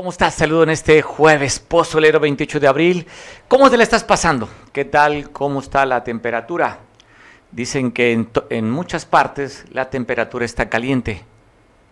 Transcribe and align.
¿Cómo 0.00 0.08
estás? 0.08 0.34
Saludo 0.34 0.62
en 0.62 0.70
este 0.70 1.02
jueves 1.02 1.58
pozolero 1.58 2.20
28 2.20 2.58
de 2.58 2.66
abril. 2.66 3.06
¿Cómo 3.48 3.68
te 3.68 3.76
la 3.76 3.82
estás 3.82 4.02
pasando? 4.02 4.48
¿Qué 4.72 4.86
tal? 4.86 5.28
¿Cómo 5.28 5.60
está 5.60 5.84
la 5.84 6.02
temperatura? 6.02 6.78
Dicen 7.52 7.92
que 7.92 8.12
en, 8.12 8.30
en 8.48 8.70
muchas 8.70 9.04
partes 9.04 9.66
la 9.70 9.90
temperatura 9.90 10.46
está 10.46 10.70
caliente. 10.70 11.22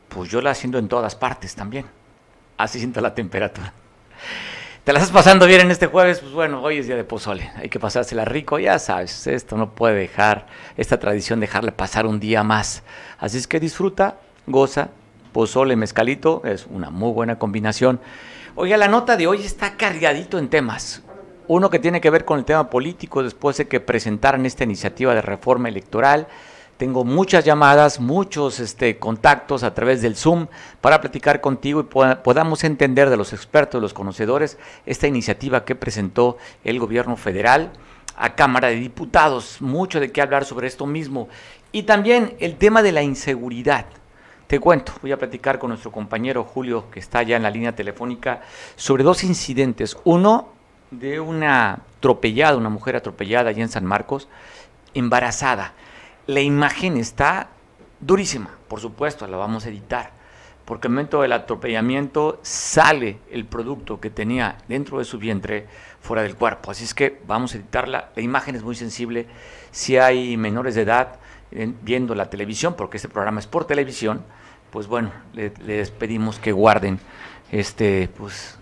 Pues 0.08 0.30
yo 0.30 0.40
la 0.40 0.54
siento 0.54 0.78
en 0.78 0.88
todas 0.88 1.16
partes 1.16 1.54
también. 1.54 1.84
Así 2.56 2.78
siento 2.78 3.02
la 3.02 3.14
temperatura. 3.14 3.74
¿Te 4.84 4.94
la 4.94 5.00
estás 5.00 5.12
pasando 5.12 5.44
bien 5.44 5.60
en 5.60 5.70
este 5.70 5.86
jueves? 5.86 6.20
Pues 6.20 6.32
bueno, 6.32 6.62
hoy 6.62 6.78
es 6.78 6.86
día 6.86 6.96
de 6.96 7.04
pozole. 7.04 7.52
Hay 7.56 7.68
que 7.68 7.78
pasársela 7.78 8.24
rico, 8.24 8.58
ya 8.58 8.78
sabes. 8.78 9.26
Esto 9.26 9.58
no 9.58 9.74
puede 9.74 9.96
dejar, 9.96 10.46
esta 10.78 10.98
tradición, 10.98 11.40
dejarle 11.40 11.72
pasar 11.72 12.06
un 12.06 12.18
día 12.20 12.42
más. 12.42 12.84
Así 13.18 13.36
es 13.36 13.46
que 13.46 13.60
disfruta, 13.60 14.16
goza, 14.46 14.88
pozole, 15.32 15.76
mezcalito, 15.76 16.42
es 16.44 16.66
una 16.70 16.90
muy 16.90 17.12
buena 17.12 17.38
combinación. 17.38 18.00
Oiga, 18.56 18.76
la 18.76 18.88
nota 18.88 19.16
de 19.16 19.26
hoy 19.26 19.42
está 19.42 19.76
cargadito 19.76 20.38
en 20.38 20.48
temas. 20.48 21.02
Uno 21.46 21.70
que 21.70 21.78
tiene 21.78 22.00
que 22.00 22.10
ver 22.10 22.24
con 22.24 22.38
el 22.38 22.44
tema 22.44 22.68
político, 22.70 23.22
después 23.22 23.56
de 23.56 23.68
que 23.68 23.80
presentaran 23.80 24.44
esta 24.44 24.64
iniciativa 24.64 25.14
de 25.14 25.22
reforma 25.22 25.68
electoral. 25.68 26.26
Tengo 26.76 27.04
muchas 27.04 27.44
llamadas, 27.44 28.00
muchos 28.00 28.60
este, 28.60 28.98
contactos 28.98 29.62
a 29.62 29.74
través 29.74 30.02
del 30.02 30.14
Zoom 30.14 30.46
para 30.80 31.00
platicar 31.00 31.40
contigo 31.40 31.80
y 31.80 31.84
podamos 31.84 32.64
entender 32.64 33.10
de 33.10 33.16
los 33.16 33.32
expertos, 33.32 33.80
de 33.80 33.82
los 33.82 33.94
conocedores, 33.94 34.58
esta 34.86 35.06
iniciativa 35.06 35.64
que 35.64 35.74
presentó 35.74 36.36
el 36.64 36.78
gobierno 36.78 37.16
federal 37.16 37.72
a 38.16 38.34
Cámara 38.34 38.68
de 38.68 38.76
Diputados. 38.76 39.60
Mucho 39.60 40.00
de 40.00 40.12
qué 40.12 40.20
hablar 40.20 40.44
sobre 40.44 40.66
esto 40.66 40.86
mismo. 40.86 41.28
Y 41.72 41.84
también 41.84 42.36
el 42.40 42.56
tema 42.56 42.82
de 42.82 42.92
la 42.92 43.02
inseguridad. 43.02 43.86
Te 44.48 44.60
cuento, 44.60 44.94
voy 45.02 45.12
a 45.12 45.18
platicar 45.18 45.58
con 45.58 45.68
nuestro 45.68 45.92
compañero 45.92 46.42
Julio, 46.42 46.90
que 46.90 47.00
está 47.00 47.22
ya 47.22 47.36
en 47.36 47.42
la 47.42 47.50
línea 47.50 47.76
telefónica, 47.76 48.40
sobre 48.76 49.04
dos 49.04 49.22
incidentes. 49.22 49.98
Uno 50.04 50.48
de 50.90 51.20
una 51.20 51.72
atropellada, 51.72 52.56
una 52.56 52.70
mujer 52.70 52.96
atropellada 52.96 53.50
allá 53.50 53.60
en 53.60 53.68
San 53.68 53.84
Marcos, 53.84 54.26
embarazada. 54.94 55.74
La 56.26 56.40
imagen 56.40 56.96
está 56.96 57.50
durísima, 58.00 58.48
por 58.68 58.80
supuesto, 58.80 59.26
la 59.26 59.36
vamos 59.36 59.66
a 59.66 59.68
editar, 59.68 60.12
porque 60.64 60.86
en 60.86 60.92
el 60.92 60.94
momento 60.94 61.20
del 61.20 61.32
atropellamiento 61.34 62.40
sale 62.40 63.18
el 63.30 63.44
producto 63.44 64.00
que 64.00 64.08
tenía 64.08 64.56
dentro 64.66 64.98
de 64.98 65.04
su 65.04 65.18
vientre 65.18 65.66
fuera 66.00 66.22
del 66.22 66.36
cuerpo. 66.36 66.70
Así 66.70 66.84
es 66.84 66.94
que 66.94 67.20
vamos 67.26 67.52
a 67.52 67.58
editarla. 67.58 68.12
La 68.16 68.22
imagen 68.22 68.54
es 68.54 68.62
muy 68.62 68.76
sensible. 68.76 69.26
Si 69.72 69.98
hay 69.98 70.38
menores 70.38 70.74
de 70.74 70.82
edad 70.82 71.18
eh, 71.50 71.70
viendo 71.82 72.14
la 72.14 72.30
televisión, 72.30 72.74
porque 72.78 72.96
este 72.96 73.10
programa 73.10 73.40
es 73.40 73.46
por 73.46 73.66
televisión, 73.66 74.24
pues 74.70 74.86
bueno, 74.86 75.10
les 75.34 75.90
pedimos 75.90 76.38
que 76.38 76.52
guarden 76.52 76.98
este, 77.50 78.08
pues, 78.16 78.58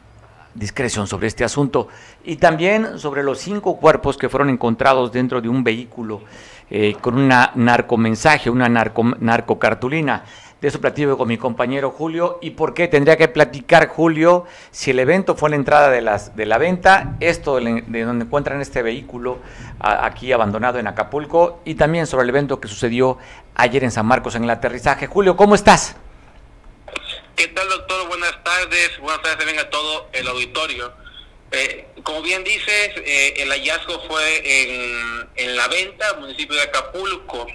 discreción 0.54 1.06
sobre 1.06 1.26
este 1.26 1.44
asunto. 1.44 1.88
Y 2.24 2.36
también 2.36 2.98
sobre 2.98 3.22
los 3.22 3.38
cinco 3.38 3.76
cuerpos 3.76 4.16
que 4.16 4.28
fueron 4.28 4.50
encontrados 4.50 5.12
dentro 5.12 5.40
de 5.40 5.48
un 5.48 5.62
vehículo 5.62 6.22
eh, 6.70 6.96
con 7.00 7.16
una 7.16 7.52
narcomensaje, 7.54 8.50
una 8.50 8.68
narco, 8.68 9.04
narcocartulina. 9.20 10.24
De 10.60 10.68
eso 10.68 10.80
platico 10.80 11.18
con 11.18 11.28
mi 11.28 11.36
compañero 11.36 11.90
Julio. 11.90 12.38
¿Y 12.40 12.52
por 12.52 12.72
qué 12.72 12.88
tendría 12.88 13.18
que 13.18 13.28
platicar 13.28 13.88
Julio 13.88 14.46
si 14.70 14.90
el 14.90 14.98
evento 14.98 15.34
fue 15.36 15.50
la 15.50 15.56
entrada 15.56 15.90
de, 15.90 16.00
las, 16.00 16.34
de 16.34 16.46
la 16.46 16.56
venta, 16.56 17.16
esto 17.20 17.56
de, 17.56 17.82
donde 18.04 18.24
encuentran 18.24 18.62
este 18.62 18.82
vehículo 18.82 19.38
aquí 19.78 20.32
abandonado 20.32 20.78
en 20.78 20.86
Acapulco 20.86 21.60
y 21.66 21.74
también 21.74 22.06
sobre 22.06 22.24
el 22.24 22.30
evento 22.30 22.58
que 22.58 22.68
sucedió 22.68 23.18
ayer 23.54 23.84
en 23.84 23.90
San 23.90 24.06
Marcos 24.06 24.34
en 24.34 24.44
el 24.44 24.50
aterrizaje? 24.50 25.06
Julio, 25.06 25.36
¿cómo 25.36 25.54
estás? 25.54 25.96
¿Qué 27.36 27.48
tal, 27.48 27.68
doctor? 27.68 28.08
Buenas 28.08 28.42
tardes. 28.42 28.98
Buenas 28.98 29.20
tardes 29.20 29.36
también 29.36 29.58
a 29.58 29.68
todo 29.68 30.08
el 30.14 30.26
auditorio. 30.26 30.90
Eh, 31.50 31.86
como 32.02 32.22
bien 32.22 32.42
dices, 32.44 32.92
eh, 32.96 33.34
el 33.36 33.50
hallazgo 33.50 34.00
fue 34.08 34.62
en, 34.62 35.28
en 35.36 35.56
la 35.56 35.68
venta, 35.68 36.14
municipio 36.18 36.56
de 36.56 36.62
Acapulco. 36.62 37.46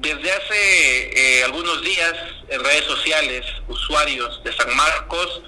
Desde 0.00 0.32
hace 0.32 1.40
eh, 1.40 1.44
algunos 1.44 1.82
días 1.82 2.14
en 2.48 2.64
redes 2.64 2.84
sociales, 2.86 3.44
usuarios 3.68 4.42
de 4.42 4.52
San 4.56 4.74
Marcos 4.74 5.42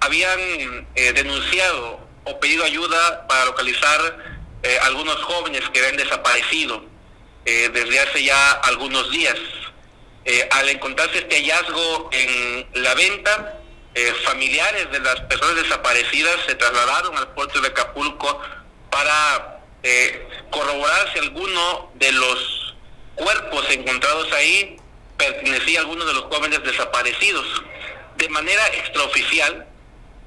habían 0.00 0.88
eh, 0.96 1.12
denunciado 1.12 2.00
o 2.24 2.40
pedido 2.40 2.64
ayuda 2.64 3.28
para 3.28 3.44
localizar 3.44 4.40
eh, 4.64 4.76
algunos 4.82 5.14
jóvenes 5.22 5.62
que 5.72 5.78
habían 5.78 5.96
desaparecido 5.96 6.84
desde 7.44 7.98
hace 7.98 8.22
ya 8.22 8.52
algunos 8.52 9.10
días. 9.10 9.36
al 10.52 10.68
encontrarse 10.68 11.18
este 11.18 11.36
hallazgo 11.36 12.08
en 12.12 12.82
la 12.82 12.94
venta, 12.94 13.58
familiares 14.24 14.92
de 14.92 15.00
las 15.00 15.20
personas 15.22 15.56
desaparecidas 15.56 16.36
se 16.46 16.54
trasladaron 16.54 17.16
al 17.18 17.34
puerto 17.34 17.60
de 17.60 17.66
Acapulco 17.66 18.40
para 18.90 19.60
corroborar 20.50 21.12
si 21.12 21.18
alguno 21.18 21.90
de 21.96 22.12
los 22.12 22.61
cuerpos 23.14 23.64
encontrados 23.70 24.32
ahí 24.32 24.76
pertenecía 25.16 25.80
a 25.80 25.82
algunos 25.82 26.06
de 26.06 26.14
los 26.14 26.24
jóvenes 26.24 26.62
desaparecidos. 26.64 27.46
De 28.16 28.28
manera 28.28 28.66
extraoficial, 28.68 29.66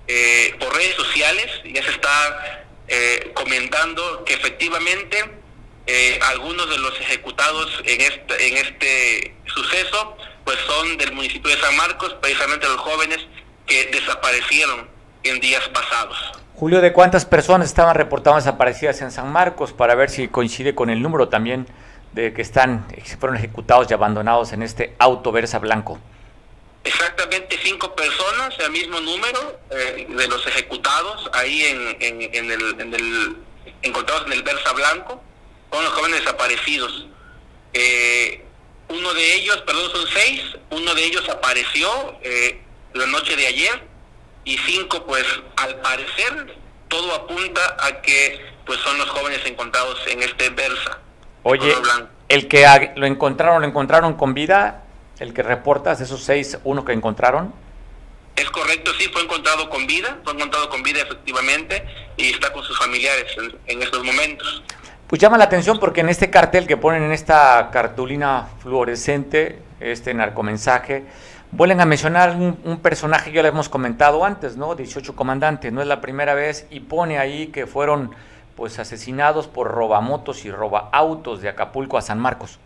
eh, 0.08 0.56
por 0.60 0.76
redes 0.76 0.96
sociales, 0.96 1.48
ya 1.66 1.84
se 1.84 1.92
está 1.92 2.66
eh, 2.88 3.32
comentando 3.34 4.24
que 4.26 4.34
efectivamente 4.34 5.18
eh, 5.88 6.20
algunos 6.30 6.70
de 6.70 6.78
los 6.78 7.00
ejecutados 7.00 7.82
en 7.86 8.02
este, 8.02 8.48
en 8.48 8.58
este 8.58 9.36
suceso 9.46 10.18
pues 10.44 10.58
son 10.68 10.98
del 10.98 11.12
municipio 11.14 11.50
de 11.50 11.60
San 11.60 11.76
Marcos, 11.76 12.16
precisamente 12.22 12.68
los 12.68 12.78
jóvenes 12.78 13.20
que 13.66 13.86
desaparecieron 13.86 14.88
en 15.24 15.40
días 15.40 15.68
pasados. 15.70 16.18
Julio, 16.54 16.82
¿de 16.82 16.94
cuántas 16.94 17.26
personas 17.26 17.68
estaban 17.68 17.96
reportadas 17.96 18.46
desaparecidas 18.46 19.02
en 19.02 19.12
San 19.12 19.32
Marcos 19.32 19.74
para 19.74 19.96
ver 19.96 20.10
si 20.10 20.28
coincide 20.28 20.76
con 20.76 20.90
el 20.90 21.02
número 21.02 21.30
también 21.30 21.68
de 22.16 22.34
que 22.34 22.42
están, 22.42 22.88
fueron 23.20 23.38
ejecutados 23.38 23.92
y 23.92 23.94
abandonados 23.94 24.54
en 24.54 24.64
este 24.64 24.96
auto 25.00 25.34
Versa 25.34 25.60
Blanco. 25.60 26.00
Exactamente 26.86 27.60
cinco 27.62 27.94
personas, 27.94 28.56
el 28.60 28.72
mismo 28.72 29.00
número 29.02 29.60
eh, 29.70 30.08
de 30.10 30.28
los 30.28 30.48
ejecutados 30.48 31.30
ahí 31.34 31.64
en, 31.64 31.98
en, 32.00 32.52
el, 32.52 32.80
en, 32.80 32.94
el, 32.94 33.38
encontrados 33.82 34.28
en 34.28 34.34
el 34.34 34.44
Versa 34.44 34.72
Blanco, 34.72 35.22
con 35.70 35.84
los 35.84 35.94
jóvenes 35.94 36.22
desaparecidos. 36.22 37.08
Eh, 37.74 38.46
uno 38.88 39.14
de 39.14 39.34
ellos, 39.36 39.58
perdón, 39.68 39.92
son 39.92 40.08
seis, 40.14 40.42
uno 40.70 40.94
de 40.96 41.04
ellos 41.04 41.28
apareció 41.28 42.18
eh, 42.22 42.62
la 42.94 43.08
noche 43.08 43.36
de 43.36 43.48
ayer 43.48 43.84
y 44.46 44.58
cinco, 44.60 45.06
pues 45.06 45.26
al 45.58 45.82
parecer, 45.82 46.56
todo 46.88 47.14
apunta 47.14 47.76
a 47.80 48.02
que 48.02 48.40
pues 48.66 48.80
son 48.80 48.98
los 49.00 49.10
jóvenes 49.10 49.46
encontrados 49.46 50.00
en 50.08 50.24
este 50.24 50.50
Versa. 50.52 51.02
Oye, 51.48 51.76
el 52.28 52.48
que 52.48 52.92
lo 52.96 53.06
encontraron, 53.06 53.62
lo 53.62 53.68
encontraron 53.68 54.16
con 54.16 54.34
vida, 54.34 54.82
el 55.20 55.32
que 55.32 55.44
reportas, 55.44 56.02
esos 56.02 56.24
seis, 56.24 56.58
uno 56.64 56.84
que 56.84 56.92
encontraron. 56.92 57.54
Es 58.36 58.50
correcto, 58.50 58.92
sí, 58.98 59.08
fue 59.14 59.22
encontrado 59.22 59.70
con 59.70 59.86
vida, 59.86 60.18
fue 60.24 60.34
encontrado 60.34 60.68
con 60.70 60.82
vida 60.82 61.04
efectivamente 61.04 61.86
y 62.18 62.32
está 62.32 62.52
con 62.52 62.64
sus 62.64 62.76
familiares 62.80 63.26
en, 63.68 63.80
estos 63.80 64.04
momentos. 64.04 64.64
Pues 65.06 65.22
llama 65.22 65.38
la 65.38 65.44
atención 65.44 65.80
porque 65.80 66.02
en 66.02 66.10
este 66.10 66.32
cartel 66.32 66.66
que 66.66 66.78
ponen 66.78 67.04
en 67.04 67.12
esta 67.12 67.70
cartulina 67.72 68.48
fluorescente, 68.64 69.60
este 69.80 70.16
narcomensaje, 70.16 71.04
vuelven 71.52 71.80
a 71.80 71.86
mencionar 71.86 72.32
un, 72.32 72.58
un, 72.64 72.80
personaje 72.80 73.30
que 73.30 73.36
ya 73.36 73.44
le 73.44 73.50
hemos 73.50 73.70
comentado 73.70 74.26
antes, 74.26 74.58
¿no? 74.58 74.74
18 74.74 75.16
comandantes, 75.16 75.72
no 75.72 75.84
es 75.84 75.88
la 75.88 76.02
primera 76.02 76.34
vez, 76.34 76.66
y 76.72 76.80
pone 76.80 77.20
ahí 77.20 77.48
que 77.48 77.68
fueron 77.68 78.16
pues 78.56 78.80
asesinados 78.80 79.48
por 79.48 79.68
robamotos 79.70 80.46
y 80.46 80.52
robaautos 80.52 81.42
de 81.42 81.50
Acapulco 81.50 81.98
a 81.98 82.02
San 82.02 82.20
Marcos. 82.20 82.60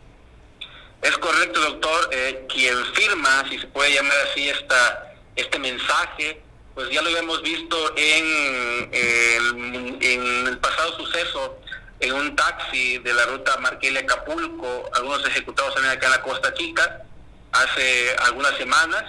Es 1.02 1.18
correcto, 1.18 1.60
doctor. 1.62 2.10
Eh, 2.12 2.46
quien 2.50 2.76
firma, 2.94 3.44
si 3.50 3.58
se 3.60 3.68
puede 3.68 3.94
llamar 3.94 4.18
así, 4.30 4.50
esta, 4.50 5.14
este 5.36 5.58
mensaje, 5.60 6.42
pues 6.76 6.90
ya 6.90 7.02
lo 7.02 7.10
habíamos 7.10 7.42
visto 7.42 7.94
en, 7.96 8.90
el 10.48 10.58
pasado 10.60 10.98
suceso, 10.98 11.60
en 12.00 12.14
un 12.14 12.36
taxi 12.36 13.00
de 13.00 13.14
la 13.14 13.26
ruta 13.26 13.58
Marquelia 13.58 14.02
Acapulco, 14.02 14.90
algunos 14.94 15.26
ejecutados 15.28 15.74
también 15.74 15.98
acá 15.98 16.08
en 16.08 16.12
la 16.12 16.22
Costa 16.22 16.54
Chica, 16.54 17.04
hace 17.52 18.16
algunas 18.26 18.56
semanas, 18.58 19.06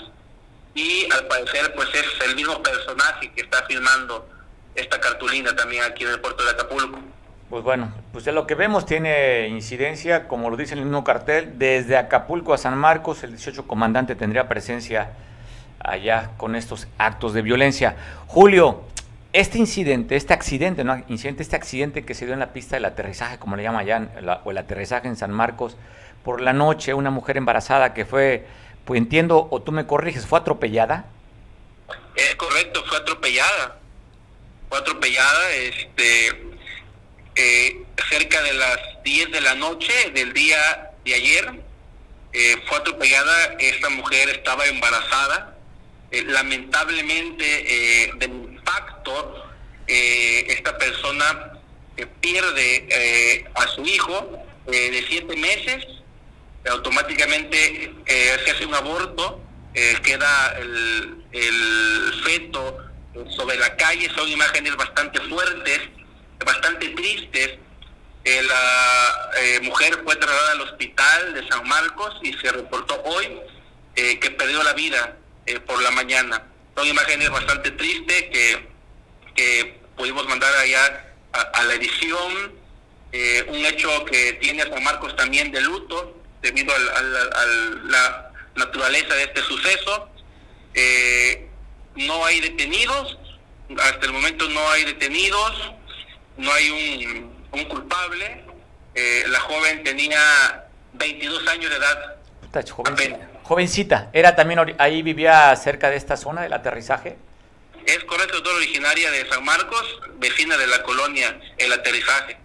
y 0.75 1.09
al 1.13 1.27
parecer 1.27 1.75
pues 1.75 1.89
es 1.95 2.07
el 2.27 2.37
mismo 2.37 2.63
personaje 2.63 3.33
que 3.33 3.43
está 3.43 3.65
filmando 3.67 4.29
esta 4.75 5.01
cartulina 5.01 5.55
también 5.55 5.83
aquí 5.85 6.05
en 6.05 6.11
el 6.11 6.21
puerto 6.21 6.45
de 6.45 6.51
Acapulco. 6.51 6.99
Pues 7.51 7.65
bueno, 7.65 7.93
pues 8.13 8.25
de 8.25 8.31
lo 8.31 8.47
que 8.47 8.55
vemos 8.55 8.87
tiene 8.87 9.49
incidencia, 9.49 10.29
como 10.29 10.51
lo 10.51 10.57
dice 10.57 10.75
el 10.75 10.83
mismo 10.83 11.03
cartel, 11.03 11.59
desde 11.59 11.97
Acapulco 11.97 12.55
a 12.55 12.59
San 12.59 12.79
Marcos, 12.79 13.25
el 13.25 13.31
18 13.31 13.67
comandante 13.67 14.15
tendría 14.15 14.49
presencia 14.49 15.11
allá 15.81 16.31
con 16.37 16.55
estos 16.55 16.87
actos 16.97 17.35
de 17.35 17.43
violencia. 17.43 17.97
Julio, 18.29 18.83
este 19.33 19.59
incidente, 19.59 20.15
este 20.15 20.33
accidente, 20.33 20.85
no 20.85 21.03
incidente, 21.09 21.43
este 21.43 21.57
accidente 21.57 22.05
que 22.05 22.15
se 22.15 22.25
dio 22.25 22.35
en 22.35 22.41
la 22.41 22.53
pista 22.53 22.77
del 22.77 22.85
aterrizaje, 22.85 23.39
como 23.39 23.57
le 23.57 23.65
llaman 23.65 23.81
allá, 23.81 24.41
o 24.45 24.53
el 24.53 24.59
aterrizaje 24.59 25.09
en 25.09 25.17
San 25.17 25.33
Marcos, 25.33 25.77
por 26.23 26.41
la 26.41 26.53
noche, 26.53 26.95
una 26.95 27.11
mujer 27.11 27.37
embarazada 27.37 27.95
que 27.95 28.05
fue, 28.05 28.47
pues 28.85 28.99
entiendo, 28.99 29.49
o 29.51 29.61
tú 29.61 29.73
me 29.73 29.87
corriges, 29.87 30.25
¿fue 30.25 30.39
atropellada? 30.39 31.07
Es 32.15 32.37
correcto, 32.37 32.85
fue 32.87 32.99
atropellada. 32.99 33.80
Fue 34.71 34.79
atropellada 34.79 35.53
este, 35.53 36.29
eh, 37.35 37.83
cerca 38.09 38.41
de 38.41 38.55
las 38.55 38.79
10 39.03 39.33
de 39.33 39.41
la 39.41 39.57
noche 39.57 39.93
del 40.15 40.33
día 40.33 40.93
de 41.05 41.15
ayer. 41.15 41.61
Eh, 42.33 42.57
fue 42.69 42.79
atropellada, 42.79 43.57
esta 43.59 43.89
mujer 43.91 44.29
estaba 44.29 44.65
embarazada. 44.67 45.59
Eh, 46.13 46.23
lamentablemente, 46.23 48.13
del 48.17 48.31
impacto, 48.31 49.45
esta 49.89 50.79
persona 50.79 51.53
pierde 52.21 53.49
a 53.55 53.67
su 53.67 53.85
hijo 53.85 54.45
de 54.67 55.05
siete 55.09 55.35
meses, 55.35 55.85
automáticamente 56.69 57.93
se 58.07 58.51
hace 58.53 58.67
un 58.67 58.75
aborto, 58.75 59.41
queda 59.75 60.59
el 60.61 62.23
feto 62.25 62.90
sobre 63.37 63.59
la 63.59 63.77
calle, 63.77 64.09
son 64.15 64.29
imágenes 64.29 64.77
bastante 64.77 65.21
fuertes, 65.23 65.81
bastante 66.45 66.89
tristes. 66.91 67.59
Eh, 68.25 68.43
la 68.43 69.31
eh, 69.39 69.61
mujer 69.63 69.99
fue 70.05 70.15
trasladada 70.17 70.53
al 70.53 70.61
hospital 70.61 71.35
de 71.35 71.49
San 71.49 71.67
Marcos 71.67 72.19
y 72.23 72.33
se 72.35 72.53
reportó 72.53 73.01
hoy 73.05 73.41
eh, 73.97 74.19
que 74.21 74.31
perdió 74.31 74.63
la 74.63 74.75
vida 74.75 75.17
por 75.67 75.83
la 75.83 75.91
mañana. 75.91 76.45
Son 76.77 76.87
imágenes 76.87 77.31
bastante 77.31 77.73
tristes 77.73 78.25
que, 78.31 78.69
que 79.35 79.81
pudimos 79.97 80.27
mandar 80.29 80.55
allá 80.55 81.13
a, 81.33 81.65
la 81.65 81.75
edición. 81.75 82.61
un 83.49 83.67
hecho 83.67 84.05
que 84.05 84.35
tiene 84.35 84.63
a 84.63 84.69
San 84.71 84.85
Marcos 84.85 85.17
también 85.17 85.51
de 85.51 85.61
luto 85.61 86.17
debido 86.41 86.73
a, 86.73 87.03
la 87.03 88.33
naturaleza 88.55 89.15
de 89.15 89.25
este 89.25 89.43
suceso. 89.43 90.09
No 91.97 92.25
hay 92.25 92.41
detenidos, 92.41 93.19
hasta 93.79 94.07
el 94.07 94.13
momento 94.13 94.49
no 94.49 94.71
hay 94.71 94.85
detenidos 94.85 95.75
no 96.41 96.53
hay 96.53 96.71
un, 97.53 97.65
culpable. 97.67 98.45
Eh, 98.95 99.25
la 99.29 99.41
joven 99.41 99.85
tenía 99.85 100.19
22 100.95 101.47
años 101.49 101.71
de 101.71 101.77
edad. 101.77 102.17
jovencita. 103.43 104.11
¿Era 104.13 104.35
también 104.35 104.75
ahí 104.79 105.03
vivía 105.03 105.55
cerca 105.57 105.91
de 105.91 105.97
esta 105.97 106.17
zona 106.17 106.43
del 106.43 106.53
aterrizaje? 106.53 107.17
Es 107.87 108.05
correcto, 108.05 108.37
doctor, 108.37 108.55
originaria 108.57 109.11
de 109.11 109.29
San 109.29 109.45
Marcos, 109.45 110.01
vecina 110.19 110.57
de 110.57 110.67
la 110.67 110.83
colonia 110.83 111.41
El 111.57 111.73
Aterrizaje. 111.73 112.37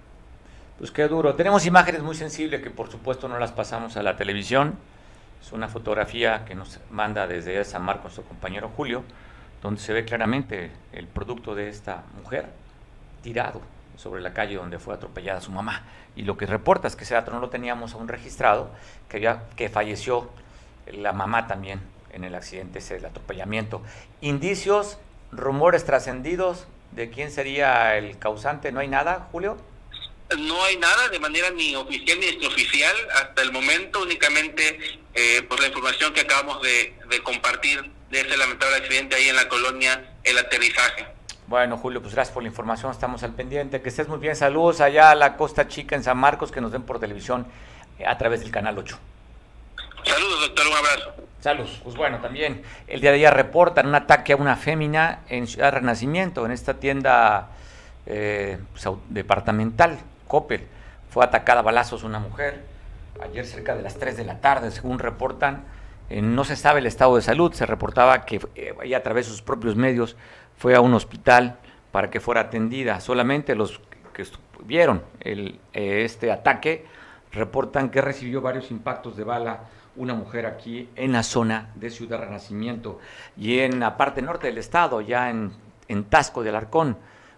Pues 0.78 0.92
qué 0.92 1.08
duro. 1.08 1.36
Tenemos 1.36 1.66
imágenes 1.66 2.02
muy 2.02 2.16
sensibles 2.16 2.62
que 2.62 2.70
por 2.70 2.90
supuesto 2.90 3.28
no 3.28 3.38
las 3.38 3.52
pasamos 3.52 3.98
a 3.98 4.04
la 4.04 4.16
televisión. 4.16 4.80
Es 5.42 5.52
una 5.52 5.68
fotografía 5.68 6.46
que 6.46 6.56
nos 6.56 6.80
manda 6.90 7.28
desde 7.28 7.64
San 7.66 7.84
Marcos 7.84 8.14
su 8.14 8.26
compañero 8.26 8.72
Julio, 8.76 9.04
donde 9.66 9.82
se 9.82 9.94
ve 9.94 10.06
claramente 10.06 10.70
el 10.94 11.08
producto 11.08 11.56
de 11.56 11.70
esta 11.70 12.04
mujer 12.22 12.46
tirado 13.24 13.64
sobre 13.98 14.22
la 14.22 14.32
calle 14.32 14.58
donde 14.58 14.78
fue 14.78 14.94
atropellada 14.94 15.42
su 15.42 15.52
mamá. 15.52 15.82
Y 16.16 16.22
lo 16.22 16.38
que 16.38 16.46
reporta 16.46 16.88
es 16.88 16.96
que 16.96 17.04
ese 17.04 17.16
dato 17.16 17.32
no 17.32 17.40
lo 17.40 17.50
teníamos 17.50 17.96
aún 17.96 18.08
registrado, 18.08 18.70
que, 19.10 19.18
había, 19.18 19.42
que 19.56 19.70
falleció 19.70 20.30
la 20.86 21.14
mamá 21.14 21.48
también 21.48 21.82
en 22.14 22.24
el 22.24 22.36
accidente 22.36 22.78
ese 22.78 22.94
del 22.94 23.06
atropellamiento. 23.08 23.82
Indicios, 24.22 25.00
rumores 25.32 25.84
trascendidos 25.84 26.68
de 26.92 27.10
quién 27.10 27.32
sería 27.32 27.98
el 27.98 28.20
causante, 28.20 28.72
¿no 28.72 28.82
hay 28.82 28.88
nada, 28.88 29.30
Julio? 29.32 29.58
No 30.38 30.64
hay 30.64 30.78
nada 30.78 31.10
de 31.10 31.20
manera 31.20 31.50
ni 31.50 31.76
oficial 31.76 32.20
ni 32.20 32.28
extraoficial 32.28 32.96
hasta 33.16 33.42
el 33.42 33.52
momento, 33.52 34.04
únicamente 34.04 35.00
eh, 35.16 35.42
por 35.44 35.60
la 35.60 35.68
información 35.68 36.14
que 36.14 36.22
acabamos 36.22 36.62
de, 36.62 36.94
de 37.10 37.24
compartir 37.24 37.90
de 38.10 38.22
ese 38.22 38.38
lamentable 38.38 38.76
accidente 38.76 39.16
ahí 39.16 39.30
en 39.30 39.36
la 39.36 39.48
colonia 39.48 40.16
El 40.24 40.38
Aterrizaje. 40.38 41.08
Bueno, 41.48 41.78
Julio, 41.78 42.02
pues 42.02 42.14
gracias 42.14 42.34
por 42.34 42.44
la 42.44 42.50
información, 42.50 42.92
estamos 42.92 43.22
al 43.24 43.34
pendiente. 43.34 43.82
Que 43.82 43.90
estés 43.90 44.08
muy 44.08 44.18
bien. 44.18 44.36
Saludos 44.36 44.82
allá 44.82 45.12
a 45.12 45.16
la 45.16 45.38
Costa 45.38 45.68
Chica 45.68 45.96
en 45.96 46.04
San 46.04 46.18
Marcos, 46.18 46.52
que 46.52 46.60
nos 46.60 46.72
ven 46.72 46.84
por 46.84 47.00
televisión 47.00 47.46
eh, 48.00 48.06
a 48.06 48.18
través 48.18 48.42
del 48.42 48.52
Canal 48.52 48.78
8. 48.78 48.98
Saludos, 50.04 50.42
doctor, 50.42 50.68
un 50.68 50.74
abrazo. 50.74 51.14
Saludos. 51.40 51.80
Pues 51.84 51.96
bueno, 51.96 52.20
también 52.20 52.64
el 52.88 53.00
día 53.00 53.12
de 53.12 53.18
ayer 53.18 53.34
reportan 53.34 53.88
un 53.88 53.96
ataque 53.96 54.34
a 54.34 54.36
una 54.36 54.56
fémina 54.56 55.22
en 55.30 55.46
Ciudad 55.46 55.72
Renacimiento, 55.72 56.46
en 56.46 56.52
esta 56.52 56.76
tienda 56.76 57.50
eh, 58.08 58.58
pues, 58.72 58.86
departamental, 59.10 60.00
Coppel. 60.28 60.68
Fue 61.12 61.24
atacada 61.24 61.60
a 61.60 61.64
balazos 61.64 62.04
una 62.04 62.20
mujer 62.20 62.75
ayer 63.22 63.46
cerca 63.46 63.76
de 63.76 63.82
las 63.82 63.98
3 63.98 64.18
de 64.18 64.26
la 64.26 64.42
tarde, 64.42 64.72
según 64.72 65.00
reportan. 65.00 65.64
Eh, 66.10 66.22
no 66.22 66.44
se 66.44 66.56
sabe 66.56 66.80
el 66.80 66.86
estado 66.86 67.16
de 67.16 67.22
salud, 67.22 67.54
se 67.54 67.66
reportaba 67.66 68.26
que 68.26 68.40
ella 68.84 68.98
a 68.98 69.04
través 69.04 69.26
de 69.26 69.32
sus 69.32 69.42
propios 69.42 69.76
medios 69.76 70.16
fue 70.56 70.76
a 70.76 70.82
un 70.82 70.94
hospital 70.94 71.58
para 71.92 72.10
que 72.10 72.20
fuera 72.20 72.42
atendida. 72.42 73.00
Solamente 73.00 73.56
los 73.56 73.82
que 74.14 74.26
vieron 74.64 75.04
el, 75.20 75.60
eh, 75.74 76.04
este 76.06 76.32
ataque 76.32 76.86
reportan 77.32 77.90
que 77.90 78.02
recibió 78.02 78.42
varios 78.42 78.72
impactos 78.72 79.18
de 79.18 79.24
bala 79.24 79.62
una 79.98 80.14
mujer 80.14 80.46
aquí 80.46 80.90
en 80.96 81.14
la 81.14 81.24
zona 81.24 81.72
de 81.76 81.90
Ciudad 81.90 82.20
Renacimiento 82.20 83.00
y 83.38 83.60
en 83.60 83.80
la 83.80 83.98
parte 83.98 84.22
norte 84.22 84.48
del 84.48 84.58
estado, 84.58 85.02
ya 85.02 85.30
en, 85.30 85.54
en 85.88 86.04
Tasco 86.06 86.44
del 86.44 86.56
Arcón, 86.56 86.98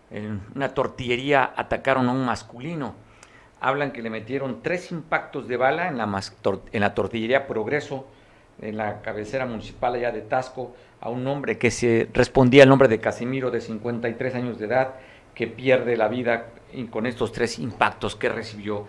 en 0.10 0.42
una 0.56 0.74
tortillería 0.74 1.54
atacaron 1.56 2.10
a 2.10 2.12
un 2.12 2.26
masculino. 2.26 2.96
Hablan 3.60 3.92
que 3.92 4.02
le 4.02 4.10
metieron 4.10 4.62
tres 4.62 4.92
impactos 4.92 5.48
de 5.48 5.58
bala 5.58 5.88
en 5.88 5.98
la, 5.98 6.22
en 6.72 6.82
la 6.82 6.94
tortillería 6.94 7.48
Progreso, 7.48 8.08
en 8.62 8.78
la 8.78 9.02
cabecera 9.02 9.46
municipal 9.46 9.96
allá 9.96 10.12
de 10.12 10.22
Tasco, 10.22 10.76
a 11.00 11.10
un 11.10 11.26
hombre 11.28 11.58
que 11.58 11.72
se 11.72 12.10
respondía 12.14 12.64
al 12.64 12.70
nombre 12.70 12.88
de 12.88 13.00
Casimiro, 13.00 13.52
de 13.52 13.62
53 13.62 14.36
años 14.36 14.60
de 14.60 14.66
edad, 14.66 14.96
que 15.36 15.48
pierde 15.48 15.96
la 15.96 16.08
vida 16.08 16.48
con 16.90 17.06
estos 17.06 17.32
tres 17.32 17.60
impactos 17.60 18.16
que 18.16 18.30
recibió 18.30 18.86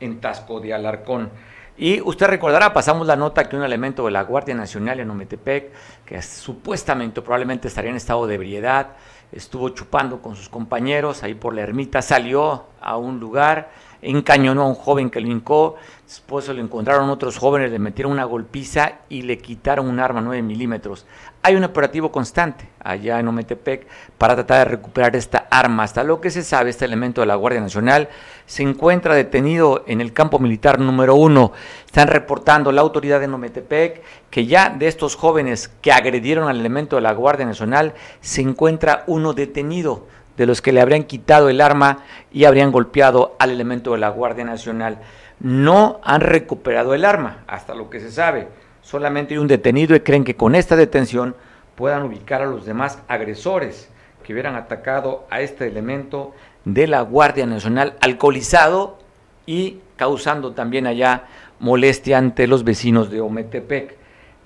en 0.00 0.20
Tasco 0.20 0.60
de 0.60 0.72
Alarcón. 0.72 1.30
Y 1.76 2.00
usted 2.02 2.26
recordará, 2.26 2.72
pasamos 2.72 3.06
la 3.06 3.16
nota 3.16 3.48
que 3.48 3.56
un 3.56 3.62
elemento 3.62 4.04
de 4.04 4.10
la 4.10 4.22
Guardia 4.22 4.54
Nacional 4.54 5.00
en 5.00 5.10
Ometepec, 5.10 5.72
que 6.04 6.20
supuestamente 6.20 7.22
probablemente 7.22 7.68
estaría 7.68 7.90
en 7.90 7.96
estado 7.96 8.26
de 8.26 8.34
ebriedad, 8.34 8.88
estuvo 9.32 9.70
chupando 9.70 10.20
con 10.20 10.36
sus 10.36 10.48
compañeros 10.48 11.22
ahí 11.22 11.34
por 11.34 11.54
la 11.54 11.62
ermita, 11.62 12.02
salió 12.02 12.66
a 12.80 12.96
un 12.96 13.20
lugar, 13.20 13.70
encañonó 14.02 14.62
a 14.62 14.68
un 14.68 14.74
joven 14.74 15.10
que 15.10 15.20
lo 15.20 15.28
hincó, 15.28 15.76
después 16.06 16.44
se 16.44 16.54
lo 16.54 16.60
encontraron 16.60 17.10
otros 17.10 17.38
jóvenes, 17.38 17.70
le 17.70 17.78
metieron 17.78 18.12
una 18.12 18.24
golpiza 18.24 19.00
y 19.08 19.22
le 19.22 19.38
quitaron 19.38 19.88
un 19.88 20.00
arma 20.00 20.20
9 20.20 20.42
milímetros. 20.42 21.06
Hay 21.42 21.54
un 21.54 21.64
operativo 21.64 22.12
constante 22.12 22.68
allá 22.82 23.18
en 23.18 23.28
Ometepec 23.28 23.86
para 24.18 24.34
tratar 24.34 24.58
de 24.58 24.76
recuperar 24.76 25.16
esta 25.16 25.46
arma. 25.50 25.84
Hasta 25.84 26.04
lo 26.04 26.20
que 26.20 26.30
se 26.30 26.42
sabe, 26.42 26.70
este 26.70 26.84
elemento 26.84 27.20
de 27.20 27.26
la 27.26 27.34
Guardia 27.34 27.60
Nacional 27.60 28.08
se 28.46 28.62
encuentra 28.62 29.14
detenido 29.14 29.84
en 29.86 30.00
el 30.00 30.12
campo 30.12 30.38
militar 30.38 30.78
número 30.78 31.14
uno. 31.14 31.52
Están 31.86 32.08
reportando 32.08 32.72
la 32.72 32.82
autoridad 32.82 33.20
de 33.20 33.26
Ometepec 33.26 34.02
que 34.30 34.46
ya 34.46 34.70
de 34.70 34.86
estos 34.86 35.16
jóvenes 35.16 35.68
que 35.80 35.92
agredieron 35.92 36.48
al 36.48 36.60
elemento 36.60 36.96
de 36.96 37.02
la 37.02 37.12
Guardia 37.12 37.46
Nacional 37.46 37.94
se 38.20 38.42
encuentra 38.42 39.04
uno 39.06 39.32
detenido 39.32 40.06
de 40.40 40.46
los 40.46 40.60
que 40.60 40.72
le 40.72 40.80
habrían 40.80 41.04
quitado 41.04 41.48
el 41.48 41.60
arma 41.60 42.04
y 42.32 42.44
habrían 42.44 42.72
golpeado 42.72 43.36
al 43.38 43.50
elemento 43.50 43.92
de 43.92 43.98
la 43.98 44.08
Guardia 44.08 44.44
Nacional. 44.44 44.98
No 45.38 46.00
han 46.02 46.20
recuperado 46.20 46.94
el 46.94 47.04
arma, 47.04 47.44
hasta 47.46 47.74
lo 47.74 47.88
que 47.88 48.00
se 48.00 48.10
sabe 48.10 48.48
solamente 48.82 49.34
hay 49.34 49.38
un 49.38 49.46
detenido 49.46 49.94
y 49.94 50.00
creen 50.00 50.24
que 50.24 50.36
con 50.36 50.54
esta 50.54 50.76
detención 50.76 51.36
puedan 51.74 52.02
ubicar 52.02 52.42
a 52.42 52.46
los 52.46 52.66
demás 52.66 52.98
agresores 53.08 53.88
que 54.24 54.32
hubieran 54.32 54.56
atacado 54.56 55.26
a 55.30 55.40
este 55.40 55.66
elemento 55.66 56.34
de 56.64 56.86
la 56.86 57.00
Guardia 57.02 57.46
Nacional 57.46 57.94
alcoholizado 58.00 58.98
y 59.46 59.78
causando 59.96 60.52
también 60.52 60.86
allá 60.86 61.24
molestia 61.58 62.18
ante 62.18 62.46
los 62.46 62.64
vecinos 62.64 63.10
de 63.10 63.20
Ometepec. 63.20 63.96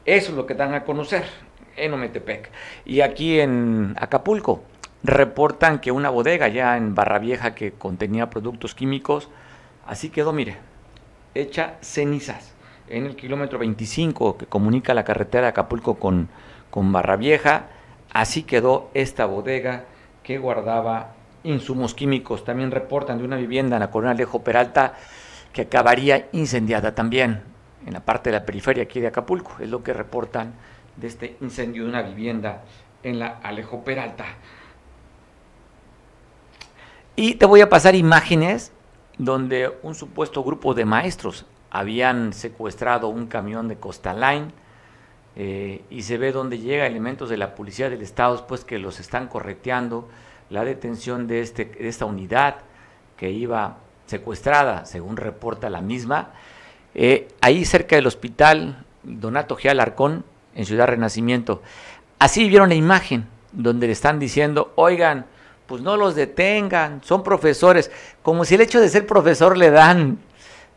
Eso 0.05 0.31
es 0.31 0.37
lo 0.37 0.47
que 0.47 0.55
dan 0.55 0.75
a 0.75 0.85
conocer 0.85 1.25
en 1.77 1.93
Ometepec. 1.93 2.51
Y 2.85 3.01
aquí 3.01 3.41
en 3.41 3.95
Acapulco 3.99 4.63
reportan 5.05 5.81
que 5.81 5.93
una 5.93 6.09
bodega 6.09 6.49
ya 6.49 6.77
en 6.77 6.95
Barra 6.95 7.19
Vieja 7.19 7.55
que 7.55 7.73
contenía 7.73 8.31
productos 8.31 8.75
químicos, 8.75 9.29
así 9.87 10.09
quedó, 10.09 10.33
mire, 10.33 10.57
hecha 11.35 11.75
cenizas 11.83 12.55
en 12.89 13.07
el 13.07 13.15
kilómetro 13.15 13.59
25 13.59 14.39
que 14.39 14.47
comunica 14.47 14.95
la 14.95 15.05
carretera 15.05 15.43
de 15.43 15.49
Acapulco 15.51 15.97
con, 15.97 16.29
con 16.71 16.91
Barra 16.91 17.17
Vieja. 17.17 17.67
Así 18.13 18.45
quedó 18.45 18.91
esta 18.95 19.27
bodega 19.27 19.85
que 20.23 20.39
guardaba 20.39 21.13
insumos 21.43 21.95
químicos. 21.95 22.45
También 22.45 22.71
reportan 22.71 23.19
de 23.19 23.25
una 23.25 23.37
vivienda 23.37 23.77
en 23.77 23.81
la 23.81 23.91
colonia 23.91 24.13
Alejo 24.13 24.43
Peralta 24.43 24.95
que 25.53 25.63
acabaría 25.63 26.29
incendiada 26.33 26.95
también 26.95 27.43
en 27.87 27.93
la 27.93 28.01
parte 28.01 28.31
de 28.31 28.39
la 28.39 28.47
periferia 28.47 28.85
aquí 28.85 29.01
de 29.01 29.09
Acapulco. 29.09 29.57
Es 29.61 29.69
lo 29.69 29.83
que 29.83 29.93
reportan 29.93 30.55
de 30.97 31.09
este 31.09 31.37
incendio 31.41 31.85
de 31.85 31.91
una 31.91 32.03
vivienda 32.03 32.63
en 33.03 33.19
la 33.19 33.39
Alejo 33.43 33.85
Peralta. 33.85 34.25
Y 37.17 37.37
te 37.37 37.47
voy 37.47 37.61
a 37.61 37.69
pasar 37.69 37.95
imágenes 37.95 38.73
donde 39.19 39.73
un 39.85 39.95
supuesto 39.95 40.43
grupo 40.43 40.75
de 40.75 40.85
maestros 40.85 41.47
habían 41.71 42.33
secuestrado 42.33 43.09
un 43.09 43.29
camión 43.29 43.69
de 43.69 43.77
Costa 43.77 44.15
Line 44.15 44.49
eh, 45.37 45.83
y 45.91 46.03
se 46.03 46.19
ve 46.19 46.33
donde 46.33 46.59
llega 46.59 46.87
elementos 46.87 47.29
de 47.29 47.37
la 47.37 47.55
policía 47.55 47.89
del 47.89 48.03
Estado, 48.03 48.45
pues 48.49 48.65
que 48.65 48.81
los 48.81 48.99
están 48.99 49.29
correteando, 49.29 50.09
la 50.51 50.65
detención 50.65 51.29
de, 51.29 51.41
este, 51.41 51.67
de 51.67 51.87
esta 51.87 52.05
unidad 52.05 52.57
que 53.17 53.31
iba 53.31 53.79
secuestrada, 54.07 54.85
según 54.85 55.17
reporta 55.17 55.71
la 55.71 55.81
misma, 55.81 56.33
eh, 56.97 57.29
ahí 57.41 57.65
cerca 57.65 57.95
del 57.95 58.09
hospital 58.09 58.85
Donato 59.05 59.57
G. 59.57 59.71
Alarcón, 59.71 60.25
en 60.57 60.67
Ciudad 60.67 60.89
Renacimiento. 60.89 61.63
Así 62.19 62.49
vieron 62.49 62.71
la 62.71 62.75
imagen 62.75 63.27
donde 63.53 63.87
le 63.87 63.93
están 63.93 64.19
diciendo, 64.19 64.73
oigan, 64.75 65.27
pues 65.67 65.83
no 65.83 65.97
los 65.97 66.15
detengan, 66.15 67.03
son 67.05 67.23
profesores, 67.23 67.91
como 68.23 68.45
si 68.45 68.55
el 68.55 68.61
hecho 68.61 68.81
de 68.81 68.89
ser 68.89 69.07
profesor 69.07 69.57
le 69.57 69.71
dan 69.71 70.19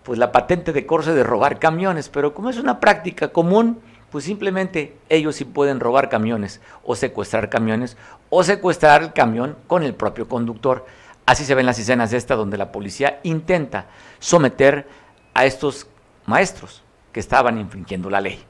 pues 0.03 0.17
la 0.17 0.31
patente 0.31 0.71
de 0.71 0.85
corse 0.85 1.13
de 1.13 1.23
robar 1.23 1.59
camiones, 1.59 2.07
pero 2.07 2.33
como 2.33 2.49
es 2.49 2.57
una 2.57 2.79
práctica 2.79 3.27
común, 3.27 3.81
pues 4.09 4.23
simplemente 4.23 4.95
ellos 5.09 5.35
sí 5.35 5.43
pueden 5.43 5.81
robar 5.81 6.07
camiones 6.07 6.61
o 6.85 6.95
secuestrar 6.95 7.49
camiones 7.49 7.97
o 8.29 8.43
secuestrar 8.43 9.03
el 9.03 9.13
camión 9.13 9.57
con 9.67 9.83
el 9.83 9.93
propio 9.93 10.29
conductor. 10.29 10.85
Así 11.25 11.43
se 11.43 11.55
ven 11.55 11.65
las 11.65 11.77
escenas 11.77 12.13
esta 12.13 12.35
donde 12.35 12.57
la 12.57 12.71
policía 12.71 13.19
intenta 13.23 13.87
someter 14.19 14.87
a 15.33 15.45
estos 15.45 15.87
maestros 16.25 16.83
que 17.11 17.19
estaban 17.19 17.57
infringiendo 17.57 18.09
la 18.09 18.21
ley. 18.21 18.45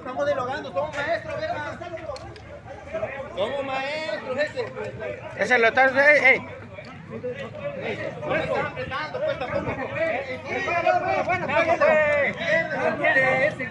Estamos 0.00 0.26
dialogando, 0.26 0.72
somos 0.72 0.96
maestros, 0.96 1.34
Somos 3.36 3.64
maestros, 3.64 4.38
ese. 5.38 5.58
Lo 5.58 5.68
está. 5.68 5.90
Hey, 5.94 6.40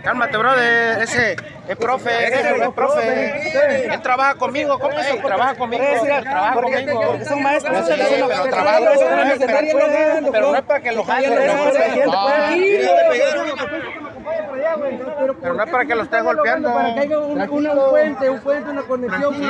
Cálmate, 0.04 0.38
brother. 0.38 1.02
Ese 1.02 1.38
es 1.68 1.78
profe, 1.78 2.28
ese 2.28 2.50
es 2.50 2.70
profe. 2.76 3.86
Él 3.94 4.02
trabaja 4.02 4.36
conmigo, 4.36 4.78
¿cómo 4.78 5.00
es? 5.00 5.22
Trabaja 5.22 5.56
conmigo, 5.56 5.84
trabaja 6.22 6.54
conmigo. 6.54 7.02
Porque 7.02 7.26
son 7.26 7.42
maestros. 7.42 7.90
Pero 10.32 10.52
no 10.52 10.58
es 10.58 10.64
para 10.64 10.80
que 10.82 10.92
lo 10.92 11.04
jalen. 11.04 11.40
Pero 15.42 15.54
no 15.54 15.64
es 15.64 15.70
para 15.72 15.86
que 15.86 15.96
lo 15.96 16.04
esté 16.04 16.22
golpeando. 16.22 16.74
Para 16.74 16.94
que 16.94 17.00
haya 17.02 17.20
un, 17.20 17.90
puente, 17.90 18.30
un 18.30 18.40
puente, 18.40 18.70
una 18.70 18.82
conexión. 18.84 19.42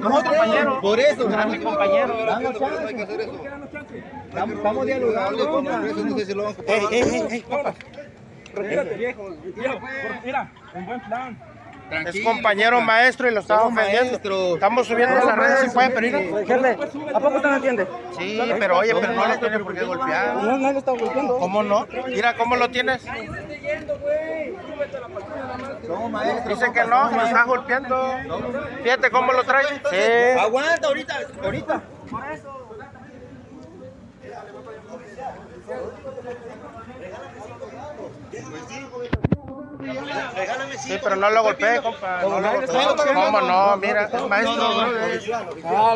Nosotros, 0.00 0.22
compañeros. 0.22 0.78
Por 0.80 1.00
eso, 1.00 1.28
mi 1.48 1.58
compañero. 1.58 2.14
Estamos 4.54 4.86
dialogando. 4.86 5.62
No 5.62 6.18
sé 6.18 6.26
si 6.26 6.34
lo 6.34 6.44
van 6.44 6.54
a 6.54 6.72
Ey, 6.72 6.86
ey. 6.92 7.44
Retírate, 8.54 8.94
viejo. 8.96 9.30
Mira, 10.24 10.52
un 10.74 10.86
buen 10.86 11.00
plan. 11.00 11.38
Es 12.06 12.20
compañero 12.20 12.80
maestro 12.80 13.28
y 13.28 13.34
lo 13.34 13.40
estamos 13.40 13.72
ofendiendo. 13.72 14.54
Estamos 14.54 14.86
subiendo 14.86 15.20
a 15.20 15.24
las 15.24 15.36
redes 15.36 15.66
y 15.66 15.74
pueden 15.74 15.94
pedir. 15.94 16.14
¿A 17.14 17.20
poco 17.20 17.36
usted 17.36 17.48
no 17.48 17.56
entiende? 17.56 17.86
Sí, 18.16 18.40
pero 18.58 18.78
oye, 18.78 18.94
pero 18.94 19.12
no 19.12 19.26
lo 19.26 19.38
tiene 19.38 19.58
por 19.58 19.74
qué 19.74 19.84
golpear. 19.84 20.34
No, 20.36 20.56
no 20.56 20.72
lo 20.72 20.78
está 20.78 20.92
golpeando. 20.92 21.38
¿Cómo 21.38 21.62
no? 21.62 21.86
Mira, 22.06 22.36
¿cómo 22.36 22.56
lo 22.56 22.70
tienes? 22.70 23.04
Dice 26.46 26.72
que 26.72 26.84
no, 26.84 27.10
lo 27.10 27.22
está 27.22 27.44
golpeando. 27.44 28.14
Fíjate 28.82 29.10
cómo 29.10 29.32
lo 29.32 29.42
trae. 29.44 29.66
Sí. 29.90 30.38
Aguanta 30.38 30.86
ahorita, 30.86 31.18
ahorita. 31.42 31.82
Sí, 40.78 40.98
pero 41.02 41.16
no 41.16 41.30
lo 41.30 41.42
golpeé, 41.42 41.80
compa. 41.82 42.22
No 42.22 42.40
lo 42.40 42.50
¿Cómo 43.14 43.40
no? 43.40 43.76
Mira, 43.76 44.04
es 44.04 44.28
maestro, 44.28 44.96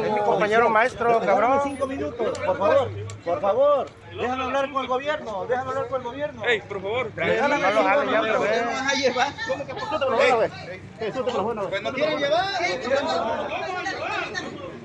Es 0.03 0.13
mi 0.13 0.21
compañero 0.21 0.69
maestro, 0.69 1.21
cabrón. 1.21 1.61
Cinco 1.65 1.87
minutos, 1.87 2.39
por 2.39 2.57
favor, 2.59 2.91
por 3.25 3.41
favor. 3.41 3.87
Déjame 4.15 4.45
hablar 4.45 4.73
con 4.73 4.83
el 4.83 4.89
gobierno, 4.89 5.47
déjame 5.47 5.71
hablar 5.71 5.89
con 5.89 6.01
el 6.01 6.07
gobierno. 6.07 6.45
Ey, 6.45 6.61
por 6.61 6.81
favor. 6.81 7.13
Déjame 7.15 7.59
no 7.59 7.71
lo 7.71 7.83
jale 7.83 8.13
ya 8.13 8.21
otra 8.21 8.39
vez. 8.39 8.67
vas 8.67 8.93
a 8.93 8.95
llevar? 8.95 9.33
¿Cómo 9.49 9.67
que 9.67 9.75
por 9.75 9.89
tú 9.89 9.99
te 9.99 11.33
lo 11.33 11.51
a 11.51 11.69
Pues 11.69 11.83
no 11.83 11.93
quieren 11.93 12.19
llevar. 12.19 12.45
A. 12.45 13.49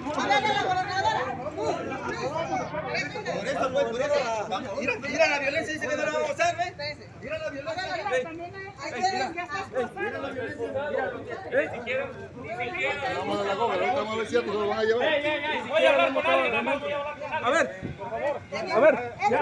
Por 0.09 0.17
eso, 3.47 3.69
pues, 3.73 3.85
por 3.85 4.01
eso. 4.01 4.13
Mira, 4.79 4.93
mira 4.99 5.27
la 5.27 5.39
violencia, 5.39 5.73
dice 5.73 5.87
que 5.87 5.95
no 5.95 6.03
la 6.03 6.11
vamos 6.11 6.29
a 6.29 6.33
usar, 6.33 6.57
¿ves? 6.57 6.73
Mira 7.21 7.37
la 7.37 7.49
violencia. 7.49 7.83
Mira 9.95 10.19
la 10.19 10.29
violencia. 10.29 10.67
Si 11.73 11.79
quieren, 11.79 11.81
si 12.13 12.69
quieren. 12.75 12.97
Vamos 13.17 13.39
a 13.39 13.43
la 13.45 13.55
vamos 13.55 14.13
a 14.13 14.15
ver 14.17 14.27
si 14.27 14.33
lo 14.35 14.67
van 14.67 14.79
a 14.79 14.83
llevar. 14.83 15.07
Voy 15.67 15.83
a 15.83 15.89
hablar 15.89 16.13
con 16.13 16.25
alguien, 16.25 16.67
a 17.41 17.49
ver, 17.49 17.81
por 17.97 18.09
favor. 18.09 18.41
A 18.71 18.79
ver, 18.79 19.13
ya. 19.29 19.39
A 19.39 19.41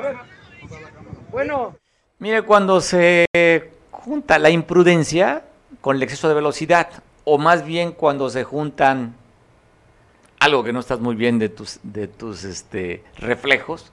ver. 0.00 0.16
Bueno. 1.30 1.76
Mire, 2.18 2.42
cuando 2.42 2.80
se 2.80 3.26
junta 3.90 4.38
la 4.38 4.48
imprudencia 4.48 5.42
con 5.80 5.96
el 5.96 6.02
exceso 6.04 6.28
de 6.28 6.34
velocidad, 6.34 6.88
o 7.24 7.38
más 7.38 7.64
bien 7.64 7.92
cuando 7.92 8.30
se 8.30 8.44
juntan 8.44 9.14
algo 10.38 10.64
que 10.64 10.72
no 10.72 10.80
estás 10.80 11.00
muy 11.00 11.14
bien 11.14 11.38
de 11.38 11.48
tus, 11.48 11.78
de 11.82 12.08
tus 12.08 12.44
este, 12.44 13.04
reflejos 13.16 13.92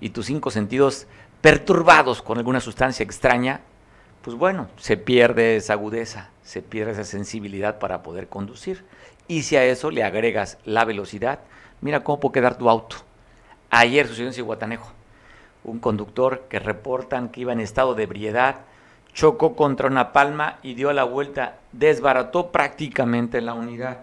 y 0.00 0.10
tus 0.10 0.26
cinco 0.26 0.50
sentidos 0.50 1.06
perturbados 1.40 2.22
con 2.22 2.38
alguna 2.38 2.60
sustancia 2.60 3.04
extraña, 3.04 3.60
pues 4.22 4.36
bueno, 4.36 4.68
se 4.76 4.96
pierde 4.96 5.56
esa 5.56 5.74
agudeza, 5.74 6.30
se 6.42 6.60
pierde 6.60 6.92
esa 6.92 7.04
sensibilidad 7.04 7.78
para 7.78 8.02
poder 8.02 8.26
conducir. 8.26 8.84
Y 9.28 9.42
si 9.42 9.56
a 9.56 9.64
eso 9.64 9.92
le 9.92 10.02
agregas 10.02 10.58
la 10.64 10.84
velocidad, 10.84 11.38
mira 11.80 12.02
cómo 12.02 12.18
puede 12.18 12.32
quedar 12.32 12.58
tu 12.58 12.68
auto. 12.68 12.96
Ayer 13.70 14.08
sucedió 14.08 14.26
en 14.26 14.34
Cihuatanejo, 14.34 14.92
un 15.62 15.78
conductor 15.78 16.46
que 16.48 16.58
reportan 16.58 17.28
que 17.28 17.42
iba 17.42 17.52
en 17.52 17.60
estado 17.60 17.94
de 17.94 18.02
ebriedad, 18.02 18.56
chocó 19.16 19.56
contra 19.56 19.88
una 19.88 20.12
palma 20.12 20.58
y 20.62 20.74
dio 20.74 20.92
la 20.92 21.04
vuelta, 21.04 21.56
desbarató 21.72 22.52
prácticamente 22.52 23.40
la 23.40 23.54
unidad. 23.54 24.00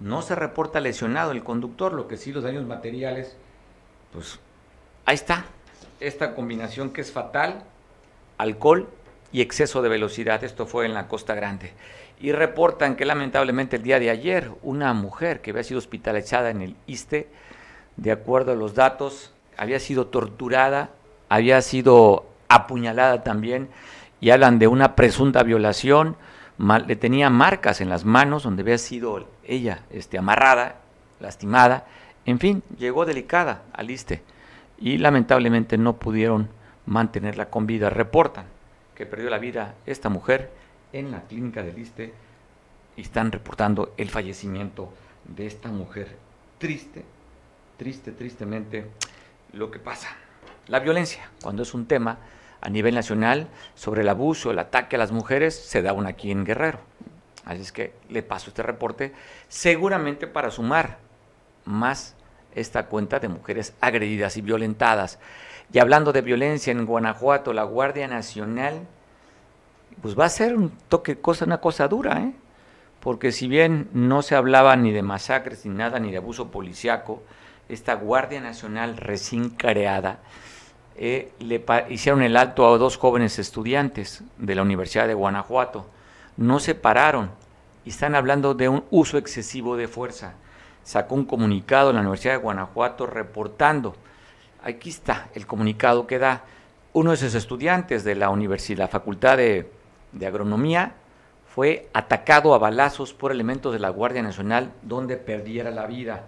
No 0.00 0.20
se 0.20 0.34
reporta 0.34 0.80
lesionado 0.80 1.32
el 1.32 1.42
conductor, 1.42 1.94
lo 1.94 2.06
que 2.08 2.18
sí 2.18 2.30
los 2.30 2.44
daños 2.44 2.66
materiales, 2.66 3.38
pues 4.12 4.38
ahí 5.06 5.14
está, 5.14 5.46
esta 5.98 6.34
combinación 6.34 6.90
que 6.90 7.00
es 7.00 7.10
fatal, 7.10 7.62
alcohol 8.36 8.90
y 9.32 9.40
exceso 9.40 9.80
de 9.80 9.88
velocidad, 9.88 10.44
esto 10.44 10.66
fue 10.66 10.84
en 10.84 10.92
la 10.92 11.08
Costa 11.08 11.34
Grande. 11.34 11.72
Y 12.20 12.32
reportan 12.32 12.96
que 12.96 13.06
lamentablemente 13.06 13.76
el 13.76 13.82
día 13.82 13.98
de 13.98 14.10
ayer 14.10 14.50
una 14.62 14.92
mujer 14.92 15.40
que 15.40 15.52
había 15.52 15.64
sido 15.64 15.78
hospitalizada 15.78 16.50
en 16.50 16.60
el 16.60 16.76
ISTE, 16.86 17.28
de 17.96 18.12
acuerdo 18.12 18.52
a 18.52 18.56
los 18.56 18.74
datos, 18.74 19.32
había 19.56 19.80
sido 19.80 20.08
torturada, 20.08 20.90
había 21.30 21.62
sido 21.62 22.26
apuñalada 22.48 23.24
también, 23.24 23.70
y 24.20 24.30
hablan 24.30 24.58
de 24.58 24.66
una 24.66 24.96
presunta 24.96 25.42
violación, 25.42 26.16
le 26.86 26.96
tenía 26.96 27.30
marcas 27.30 27.80
en 27.80 27.88
las 27.88 28.04
manos 28.04 28.42
donde 28.42 28.62
había 28.62 28.78
sido 28.78 29.28
ella 29.44 29.84
este, 29.90 30.18
amarrada, 30.18 30.80
lastimada, 31.20 31.86
en 32.26 32.38
fin, 32.38 32.62
llegó 32.76 33.06
delicada 33.06 33.62
al 33.72 33.90
ISTE 33.90 34.22
y 34.78 34.98
lamentablemente 34.98 35.78
no 35.78 35.96
pudieron 35.96 36.48
mantenerla 36.86 37.48
con 37.48 37.66
vida. 37.66 37.90
Reportan 37.90 38.46
que 38.94 39.06
perdió 39.06 39.30
la 39.30 39.38
vida 39.38 39.74
esta 39.86 40.08
mujer 40.08 40.50
en 40.92 41.10
la 41.10 41.22
clínica 41.22 41.62
del 41.62 41.78
ISTE 41.78 42.12
y 42.96 43.02
están 43.02 43.32
reportando 43.32 43.94
el 43.96 44.10
fallecimiento 44.10 44.92
de 45.24 45.46
esta 45.46 45.68
mujer. 45.70 46.16
Triste, 46.58 47.04
triste, 47.76 48.12
tristemente 48.12 48.90
lo 49.52 49.70
que 49.70 49.78
pasa. 49.78 50.08
La 50.66 50.80
violencia, 50.80 51.30
cuando 51.42 51.62
es 51.62 51.72
un 51.72 51.86
tema 51.86 52.18
a 52.60 52.68
nivel 52.70 52.94
nacional 52.94 53.48
sobre 53.74 54.02
el 54.02 54.08
abuso, 54.08 54.50
el 54.50 54.58
ataque 54.58 54.96
a 54.96 54.98
las 54.98 55.12
mujeres, 55.12 55.54
se 55.54 55.82
da 55.82 55.92
una 55.92 56.10
aquí 56.10 56.30
en 56.30 56.44
Guerrero. 56.44 56.80
Así 57.44 57.62
es 57.62 57.72
que 57.72 57.94
le 58.08 58.22
paso 58.22 58.50
este 58.50 58.62
reporte, 58.62 59.12
seguramente 59.48 60.26
para 60.26 60.50
sumar 60.50 60.98
más 61.64 62.14
esta 62.54 62.86
cuenta 62.86 63.20
de 63.20 63.28
mujeres 63.28 63.74
agredidas 63.80 64.36
y 64.36 64.42
violentadas. 64.42 65.18
Y 65.72 65.78
hablando 65.78 66.12
de 66.12 66.22
violencia 66.22 66.70
en 66.70 66.86
Guanajuato, 66.86 67.52
la 67.52 67.62
Guardia 67.62 68.08
Nacional, 68.08 68.86
pues 70.02 70.18
va 70.18 70.26
a 70.26 70.30
ser 70.30 70.56
un 70.56 70.70
toque, 70.88 71.20
cosa, 71.20 71.44
una 71.44 71.60
cosa 71.60 71.88
dura, 71.88 72.20
¿eh? 72.20 72.32
porque 73.00 73.32
si 73.32 73.48
bien 73.48 73.88
no 73.92 74.22
se 74.22 74.34
hablaba 74.34 74.76
ni 74.76 74.92
de 74.92 75.02
masacres 75.02 75.64
ni 75.64 75.74
nada, 75.74 75.98
ni 76.00 76.10
de 76.10 76.18
abuso 76.18 76.50
policiaco, 76.50 77.22
esta 77.68 77.94
Guardia 77.94 78.40
Nacional 78.40 78.96
recién 78.96 79.50
creada, 79.50 80.20
eh, 80.98 81.32
le 81.38 81.64
hicieron 81.90 82.22
el 82.22 82.36
alto 82.36 82.66
a 82.66 82.78
dos 82.78 82.96
jóvenes 82.96 83.38
estudiantes 83.38 84.22
de 84.36 84.54
la 84.54 84.62
Universidad 84.62 85.06
de 85.06 85.14
Guanajuato. 85.14 85.86
No 86.36 86.60
se 86.60 86.74
pararon 86.74 87.30
y 87.84 87.90
están 87.90 88.14
hablando 88.14 88.54
de 88.54 88.68
un 88.68 88.84
uso 88.90 89.18
excesivo 89.18 89.76
de 89.76 89.88
fuerza. 89.88 90.34
Sacó 90.84 91.14
un 91.14 91.24
comunicado 91.24 91.90
en 91.90 91.96
la 91.96 92.02
Universidad 92.02 92.34
de 92.34 92.42
Guanajuato 92.42 93.06
reportando 93.06 93.94
aquí 94.62 94.90
está 94.90 95.28
el 95.34 95.46
comunicado 95.46 96.06
que 96.06 96.18
da 96.18 96.44
uno 96.92 97.10
de 97.10 97.16
esos 97.16 97.34
estudiantes 97.34 98.04
de 98.04 98.14
la 98.14 98.30
universidad, 98.30 98.78
la 98.78 98.88
Facultad 98.88 99.36
de, 99.36 99.70
Agronomía, 100.26 100.94
fue 101.46 101.88
atacado 101.92 102.54
a 102.54 102.58
balazos 102.58 103.12
por 103.12 103.30
elementos 103.30 103.72
de 103.72 103.78
la 103.78 103.90
Guardia 103.90 104.22
Nacional 104.22 104.72
donde 104.82 105.16
perdiera 105.16 105.70
la 105.70 105.86
vida. 105.86 106.26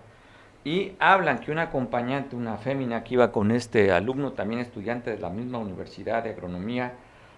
Y 0.65 0.93
hablan 0.99 1.39
que 1.39 1.51
una 1.51 1.63
acompañante, 1.63 2.37
una 2.37 2.59
fémina 2.59 3.03
que 3.03 3.15
iba 3.15 3.33
con 3.33 3.51
este 3.51 3.93
alumno, 3.93 4.33
también 4.33 4.61
estudiante 4.61 5.11
de 5.11 5.19
la 5.19 5.31
misma 5.31 5.59
Universidad 5.59 6.23
de 6.23 6.31
Agronomía, 6.31 6.93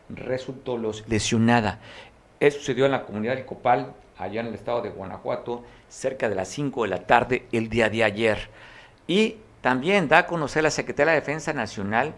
resultó 0.09 0.79
lesionada. 1.07 1.79
Eso 2.41 2.59
sucedió 2.59 2.87
en 2.87 2.93
la 2.93 3.05
comunidad 3.05 3.37
de 3.37 3.47
Copal, 3.47 3.93
allá 4.19 4.41
en 4.41 4.49
el 4.49 4.55
estado 4.55 4.83
de 4.83 4.91
Guanajuato, 4.91 5.62
cerca 5.88 6.29
de 6.29 6.35
las 6.35 6.49
5 6.49 6.83
de 6.83 6.88
la 6.88 7.07
tarde 7.07 7.47
el 7.52 7.69
día 7.69 7.88
de 7.88 8.02
ayer. 8.02 8.49
Y 9.07 9.37
también 9.61 10.09
da 10.09 10.19
a 10.19 10.26
conocer 10.26 10.64
la 10.64 10.71
Secretaría 10.71 11.12
de 11.12 11.21
Defensa 11.21 11.52
Nacional 11.52 12.14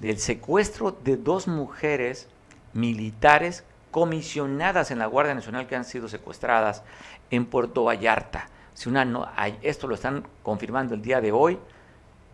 del 0.00 0.18
secuestro 0.18 0.90
de 0.90 1.16
dos 1.16 1.46
mujeres 1.46 2.28
militares 2.72 3.64
comisionadas 3.92 4.90
en 4.90 4.98
la 4.98 5.06
Guardia 5.06 5.34
Nacional 5.34 5.66
que 5.66 5.76
han 5.76 5.84
sido 5.84 6.08
secuestradas 6.08 6.82
en 7.30 7.46
Puerto 7.46 7.84
Vallarta. 7.84 8.48
Si 8.78 8.88
una 8.88 9.04
no, 9.04 9.26
esto 9.62 9.88
lo 9.88 9.96
están 9.96 10.22
confirmando 10.44 10.94
el 10.94 11.02
día 11.02 11.20
de 11.20 11.32
hoy, 11.32 11.58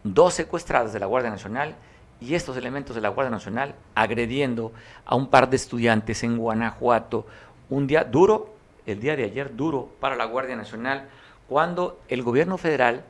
dos 0.02 0.34
secuestradas 0.34 0.92
de 0.92 1.00
la 1.00 1.06
Guardia 1.06 1.30
Nacional 1.30 1.74
y 2.20 2.34
estos 2.34 2.58
elementos 2.58 2.94
de 2.94 3.00
la 3.00 3.08
Guardia 3.08 3.30
Nacional 3.30 3.74
agrediendo 3.94 4.70
a 5.06 5.16
un 5.16 5.28
par 5.28 5.48
de 5.48 5.56
estudiantes 5.56 6.22
en 6.22 6.36
Guanajuato. 6.36 7.24
Un 7.70 7.86
día 7.86 8.04
duro, 8.04 8.54
el 8.84 9.00
día 9.00 9.16
de 9.16 9.24
ayer 9.24 9.56
duro 9.56 9.88
para 10.00 10.16
la 10.16 10.26
Guardia 10.26 10.54
Nacional, 10.54 11.08
cuando 11.48 11.98
el 12.08 12.22
gobierno 12.22 12.58
federal 12.58 13.04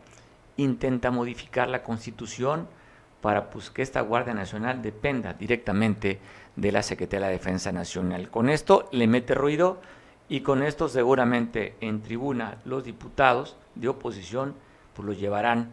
intenta 0.57 1.11
modificar 1.11 1.69
la 1.69 1.83
constitución 1.83 2.69
para 3.21 3.51
pues, 3.51 3.69
que 3.69 3.83
esta 3.83 4.01
Guardia 4.03 4.35
Nacional 4.35 4.81
dependa 4.81 5.33
directamente 5.33 6.21
de 6.55 6.71
la 6.71 6.85
Secretaría 6.85 7.27
de 7.27 7.33
Defensa 7.33 7.73
Nacional. 7.73 8.31
Con 8.31 8.49
esto 8.49 8.89
le 8.93 9.09
mete 9.09 9.35
ruido 9.35 9.81
y 10.29 10.41
con 10.41 10.63
esto 10.63 10.89
seguramente 10.89 11.75
en 11.81 12.03
tribuna 12.03 12.59
los 12.65 12.85
diputados 12.85 13.57
de 13.75 13.89
oposición 13.89 14.55
pues 14.95 15.07
lo 15.07 15.13
llevarán 15.13 15.71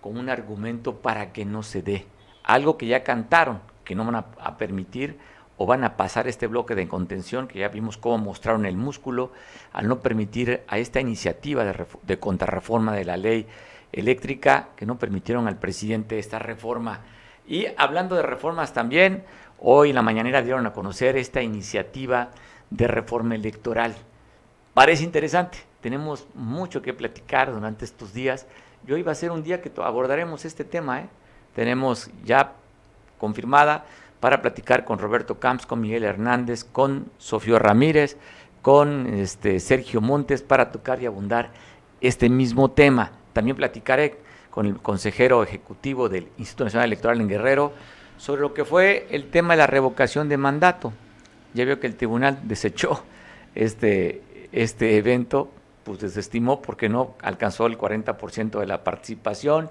como 0.00 0.20
un 0.20 0.28
argumento 0.28 0.96
para 0.96 1.32
que 1.32 1.44
no 1.44 1.62
se 1.62 1.82
dé. 1.82 2.06
Algo 2.42 2.76
que 2.76 2.86
ya 2.86 3.04
cantaron, 3.04 3.60
que 3.84 3.94
no 3.94 4.04
van 4.04 4.16
a, 4.16 4.58
permitir 4.58 5.18
o 5.56 5.66
van 5.66 5.84
a 5.84 5.96
pasar 5.96 6.26
este 6.26 6.48
bloque 6.48 6.74
de 6.74 6.88
contención, 6.88 7.46
que 7.46 7.60
ya 7.60 7.68
vimos 7.68 7.98
cómo 7.98 8.18
mostraron 8.18 8.66
el 8.66 8.76
músculo, 8.76 9.30
al 9.72 9.86
no 9.86 10.00
permitir 10.00 10.62
a 10.66 10.78
esta 10.78 11.00
iniciativa 11.00 11.64
de, 11.64 11.86
de 12.02 12.18
contrarreforma 12.18 12.92
de 12.94 13.04
la 13.04 13.16
ley 13.16 13.46
eléctrica 13.92 14.70
que 14.74 14.86
no 14.86 14.98
permitieron 14.98 15.46
al 15.46 15.58
presidente 15.58 16.18
esta 16.18 16.40
reforma. 16.40 17.00
Y 17.46 17.66
hablando 17.76 18.16
de 18.16 18.22
reformas 18.22 18.72
también, 18.72 19.24
hoy 19.60 19.90
en 19.90 19.94
la 19.94 20.02
mañanera 20.02 20.42
dieron 20.42 20.66
a 20.66 20.72
conocer 20.72 21.16
esta 21.16 21.42
iniciativa 21.42 22.30
de 22.72 22.88
reforma 22.88 23.34
electoral. 23.34 23.94
Parece 24.74 25.04
interesante, 25.04 25.58
tenemos 25.80 26.26
mucho 26.34 26.80
que 26.80 26.94
platicar 26.94 27.52
durante 27.52 27.84
estos 27.84 28.14
días. 28.14 28.46
Y 28.86 28.92
hoy 28.92 29.02
va 29.02 29.12
a 29.12 29.16
ser 29.16 29.30
un 29.30 29.42
día 29.42 29.60
que 29.60 29.70
abordaremos 29.76 30.44
este 30.44 30.64
tema. 30.64 31.00
¿eh? 31.00 31.08
Tenemos 31.54 32.10
ya 32.24 32.52
confirmada 33.18 33.84
para 34.20 34.40
platicar 34.40 34.84
con 34.84 34.98
Roberto 34.98 35.38
Camps, 35.38 35.66
con 35.66 35.80
Miguel 35.80 36.04
Hernández, 36.04 36.64
con 36.64 37.10
Sofío 37.18 37.58
Ramírez, 37.58 38.16
con 38.62 39.06
este, 39.06 39.60
Sergio 39.60 40.00
Montes 40.00 40.42
para 40.42 40.70
tocar 40.70 41.02
y 41.02 41.06
abundar 41.06 41.50
este 42.00 42.28
mismo 42.28 42.70
tema. 42.70 43.12
También 43.32 43.56
platicaré 43.56 44.18
con 44.50 44.66
el 44.66 44.78
consejero 44.78 45.42
ejecutivo 45.42 46.08
del 46.08 46.28
Instituto 46.38 46.64
Nacional 46.64 46.86
Electoral 46.86 47.20
en 47.20 47.28
Guerrero 47.28 47.72
sobre 48.16 48.40
lo 48.42 48.54
que 48.54 48.64
fue 48.64 49.08
el 49.10 49.30
tema 49.30 49.54
de 49.54 49.58
la 49.58 49.66
revocación 49.66 50.28
de 50.28 50.36
mandato. 50.36 50.92
Ya 51.54 51.64
veo 51.64 51.80
que 51.80 51.86
el 51.86 51.96
tribunal 51.96 52.40
desechó 52.44 53.02
este, 53.54 54.22
este 54.52 54.96
evento, 54.96 55.50
pues 55.84 56.00
desestimó 56.00 56.62
porque 56.62 56.88
no 56.88 57.14
alcanzó 57.20 57.66
el 57.66 57.78
40% 57.78 58.60
de 58.60 58.66
la 58.66 58.84
participación 58.84 59.70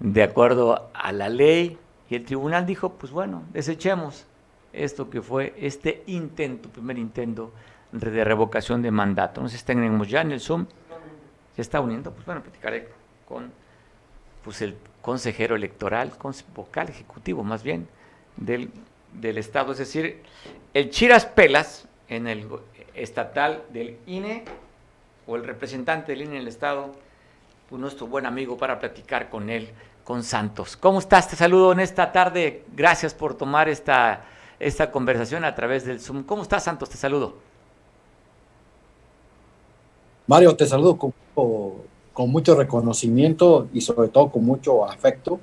de 0.00 0.22
acuerdo 0.22 0.90
a 0.94 1.12
la 1.12 1.28
ley. 1.28 1.78
Y 2.10 2.16
el 2.16 2.24
tribunal 2.24 2.66
dijo, 2.66 2.94
pues 2.94 3.12
bueno, 3.12 3.42
desechemos 3.52 4.26
esto 4.72 5.10
que 5.10 5.22
fue 5.22 5.54
este 5.58 6.02
intento, 6.06 6.68
primer 6.68 6.98
intento 6.98 7.52
de 7.92 8.24
revocación 8.24 8.82
de 8.82 8.90
mandato. 8.90 9.40
Nos 9.40 9.64
tenemos 9.64 10.08
ya 10.08 10.20
en 10.20 10.32
el 10.32 10.40
Zoom. 10.40 10.66
Se 11.56 11.62
está 11.62 11.80
uniendo, 11.80 12.12
pues 12.12 12.24
bueno, 12.24 12.42
platicaré 12.42 12.88
con 13.26 13.50
pues 14.44 14.62
el 14.62 14.76
consejero 15.02 15.56
electoral, 15.56 16.16
con, 16.16 16.32
vocal 16.54 16.88
ejecutivo 16.88 17.42
más 17.42 17.62
bien, 17.62 17.88
del, 18.36 18.70
del 19.14 19.38
Estado, 19.38 19.72
es 19.72 19.78
decir, 19.78 20.22
el 20.74 20.90
Chiras 20.90 21.26
Pelas 21.26 21.86
en 22.08 22.26
el 22.26 22.46
estatal 22.94 23.62
del 23.70 23.96
INE 24.06 24.44
o 25.26 25.36
el 25.36 25.44
representante 25.44 26.12
del 26.12 26.22
INE 26.22 26.36
en 26.36 26.42
el 26.42 26.48
Estado, 26.48 26.92
pues 27.68 27.80
nuestro 27.80 28.06
buen 28.06 28.26
amigo 28.26 28.56
para 28.56 28.78
platicar 28.78 29.28
con 29.28 29.50
él, 29.50 29.70
con 30.04 30.22
Santos. 30.22 30.76
¿Cómo 30.76 30.98
estás? 30.98 31.28
Te 31.28 31.36
saludo 31.36 31.72
en 31.72 31.80
esta 31.80 32.12
tarde. 32.12 32.64
Gracias 32.74 33.12
por 33.12 33.34
tomar 33.34 33.68
esta, 33.68 34.24
esta 34.58 34.90
conversación 34.90 35.44
a 35.44 35.54
través 35.54 35.84
del 35.84 36.00
Zoom. 36.00 36.22
¿Cómo 36.22 36.42
estás, 36.42 36.64
Santos? 36.64 36.88
Te 36.88 36.96
saludo. 36.96 37.36
Mario, 40.26 40.54
te 40.54 40.66
saludo 40.66 40.98
con, 40.98 42.30
mucho 42.30 42.54
reconocimiento 42.54 43.68
y 43.72 43.80
sobre 43.80 44.08
todo 44.08 44.30
con 44.30 44.44
mucho 44.44 44.84
afecto. 44.84 45.40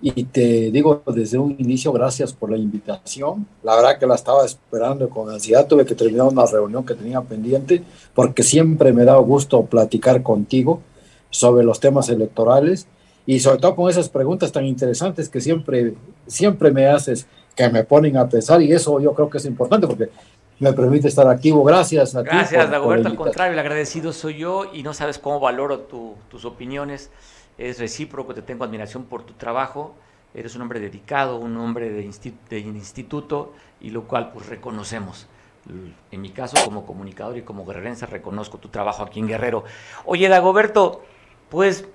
Y 0.00 0.24
te 0.24 0.70
digo 0.70 1.02
desde 1.06 1.38
un 1.38 1.56
inicio, 1.58 1.92
gracias 1.92 2.32
por 2.32 2.50
la 2.50 2.56
invitación. 2.56 3.46
La 3.62 3.76
verdad 3.76 3.98
que 3.98 4.06
la 4.06 4.14
estaba 4.14 4.44
esperando 4.44 5.08
con 5.08 5.30
ansiedad. 5.30 5.66
Tuve 5.66 5.84
que 5.84 5.94
terminar 5.94 6.26
una 6.26 6.46
reunión 6.46 6.84
que 6.84 6.94
tenía 6.94 7.20
pendiente 7.20 7.82
porque 8.14 8.42
siempre 8.42 8.92
me 8.92 9.04
da 9.04 9.16
gusto 9.16 9.64
platicar 9.64 10.22
contigo 10.22 10.80
sobre 11.30 11.64
los 11.64 11.80
temas 11.80 12.08
electorales 12.08 12.86
y 13.26 13.40
sobre 13.40 13.58
todo 13.58 13.74
con 13.74 13.90
esas 13.90 14.08
preguntas 14.08 14.52
tan 14.52 14.64
interesantes 14.64 15.28
que 15.28 15.40
siempre, 15.40 15.94
siempre 16.26 16.70
me 16.70 16.86
haces, 16.86 17.26
que 17.54 17.68
me 17.68 17.82
ponen 17.84 18.16
a 18.16 18.28
pensar 18.28 18.62
y 18.62 18.72
eso 18.72 19.00
yo 19.00 19.12
creo 19.14 19.28
que 19.28 19.38
es 19.38 19.46
importante 19.46 19.86
porque 19.86 20.10
me 20.58 20.72
permite 20.72 21.08
estar 21.08 21.28
activo. 21.28 21.64
Gracias 21.64 22.14
a 22.14 22.22
Gracias, 22.22 22.70
Dagoberto. 22.70 23.08
Al 23.08 23.16
contrario, 23.16 23.52
el 23.52 23.58
agradecido 23.58 24.12
soy 24.12 24.38
yo 24.38 24.72
y 24.72 24.82
no 24.82 24.94
sabes 24.94 25.18
cómo 25.18 25.40
valoro 25.40 25.80
tus 25.80 26.44
opiniones. 26.44 27.10
Es 27.58 27.78
recíproco, 27.78 28.34
te 28.34 28.42
tengo 28.42 28.64
admiración 28.64 29.04
por 29.04 29.22
tu 29.22 29.34
trabajo. 29.34 29.94
Eres 30.34 30.54
un 30.54 30.62
hombre 30.62 30.80
dedicado, 30.80 31.38
un 31.38 31.56
hombre 31.56 31.90
de, 31.90 32.02
instituto 32.60 33.54
y 33.80 33.90
lo 33.90 34.04
cual 34.04 34.32
pues 34.32 34.46
reconocemos. 34.46 35.26
En 36.12 36.20
mi 36.20 36.30
caso, 36.30 36.56
como 36.64 36.86
comunicador 36.86 37.36
y 37.38 37.42
como 37.42 37.64
guerrerense, 37.64 38.06
reconozco 38.06 38.58
tu 38.58 38.68
trabajo 38.68 39.02
aquí 39.02 39.18
en 39.18 39.26
Guerrero. 39.26 39.64
Oye, 40.04 40.28
Dagoberto, 40.28 41.02
pues 41.48 41.86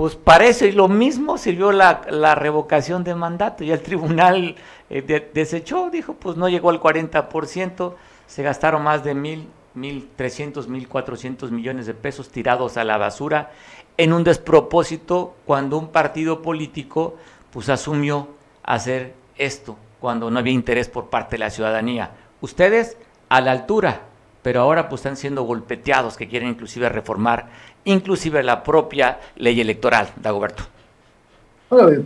pues 0.00 0.16
parece 0.16 0.72
lo 0.72 0.88
mismo 0.88 1.36
sirvió 1.36 1.72
la, 1.72 2.00
la, 2.08 2.34
revocación 2.34 3.04
de 3.04 3.14
mandato 3.14 3.64
y 3.64 3.70
el 3.70 3.82
tribunal 3.82 4.56
eh, 4.88 5.30
desechó, 5.34 5.90
dijo, 5.90 6.14
pues 6.14 6.38
no 6.38 6.48
llegó 6.48 6.70
al 6.70 6.80
40%, 6.80 7.94
se 8.26 8.42
gastaron 8.42 8.82
más 8.82 9.04
de 9.04 9.14
mil, 9.14 9.46
mil 9.74 10.08
trescientos, 10.16 10.68
mil 10.68 10.88
cuatrocientos 10.88 11.50
millones 11.50 11.84
de 11.84 11.92
pesos 11.92 12.30
tirados 12.30 12.78
a 12.78 12.84
la 12.84 12.96
basura 12.96 13.50
en 13.96 14.12
un 14.12 14.24
despropósito 14.24 15.34
cuando 15.46 15.78
un 15.78 15.88
partido 15.88 16.42
político 16.42 17.16
pues 17.52 17.68
asumió 17.68 18.28
hacer 18.62 19.14
esto 19.36 19.76
cuando 20.00 20.30
no 20.30 20.38
había 20.38 20.52
interés 20.52 20.88
por 20.88 21.10
parte 21.10 21.36
de 21.36 21.40
la 21.40 21.50
ciudadanía. 21.50 22.12
Ustedes 22.40 22.96
a 23.28 23.40
la 23.40 23.52
altura, 23.52 24.02
pero 24.42 24.62
ahora 24.62 24.88
pues 24.88 25.00
están 25.00 25.16
siendo 25.16 25.42
golpeteados 25.42 26.16
que 26.16 26.28
quieren 26.28 26.48
inclusive 26.48 26.88
reformar 26.88 27.48
inclusive 27.84 28.42
la 28.42 28.62
propia 28.62 29.18
ley 29.36 29.60
electoral, 29.60 30.10
Dagoberto. 30.16 30.64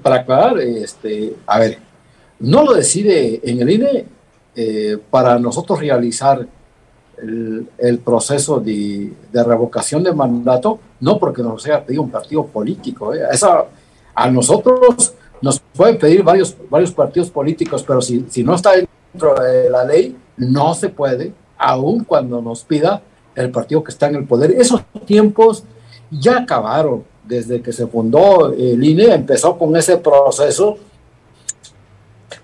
Para 0.03 0.17
aclarar, 0.17 0.59
este, 0.59 1.35
a 1.47 1.59
ver, 1.59 1.79
no 2.41 2.65
lo 2.65 2.75
decide 2.75 3.41
en 3.43 3.63
el 3.63 3.71
INE 3.71 4.05
eh, 4.55 4.99
para 5.11 5.39
nosotros 5.39 5.81
realizar 5.81 6.47
el, 7.19 7.99
proceso 7.99 8.61
de, 8.61 9.13
revocación 9.33 10.03
de 10.03 10.13
mandato, 10.13 10.79
no 11.01 11.19
porque 11.19 11.43
nos 11.43 11.65
haya 11.67 11.85
pedido 11.85 12.03
un 12.03 12.11
partido 12.11 12.47
político. 12.47 13.15
¿eh? 13.15 13.21
Esa, 13.31 13.65
a 14.15 14.31
nosotros 14.31 15.15
nos 15.41 15.61
pueden 15.61 15.99
pedir 15.99 16.23
varios, 16.23 16.57
varios 16.71 16.93
partidos 16.93 17.31
políticos, 17.31 17.85
pero 17.87 18.01
si, 18.01 18.25
si 18.29 18.43
no 18.43 18.55
está 18.55 18.73
dentro 18.73 19.35
de 19.35 19.71
la 19.71 19.85
ley, 19.85 20.17
no 20.37 20.75
se 20.75 20.89
puede, 20.89 21.33
aun 21.59 22.05
cuando 22.05 22.41
nos 22.41 22.65
pida 22.65 23.03
el 23.35 23.51
partido 23.51 23.83
que 23.83 23.91
está 23.91 24.09
en 24.09 24.17
el 24.17 24.25
poder. 24.25 24.53
Esos 24.53 24.83
tiempos 25.05 25.65
ya 26.11 26.39
acabaron 26.39 27.05
desde 27.25 27.61
que 27.63 27.73
se 27.73 27.87
fundó 27.87 28.53
el 28.53 28.83
INE, 28.85 29.15
empezó 29.15 29.57
con 29.57 29.75
ese 29.77 29.97
proceso 29.97 30.77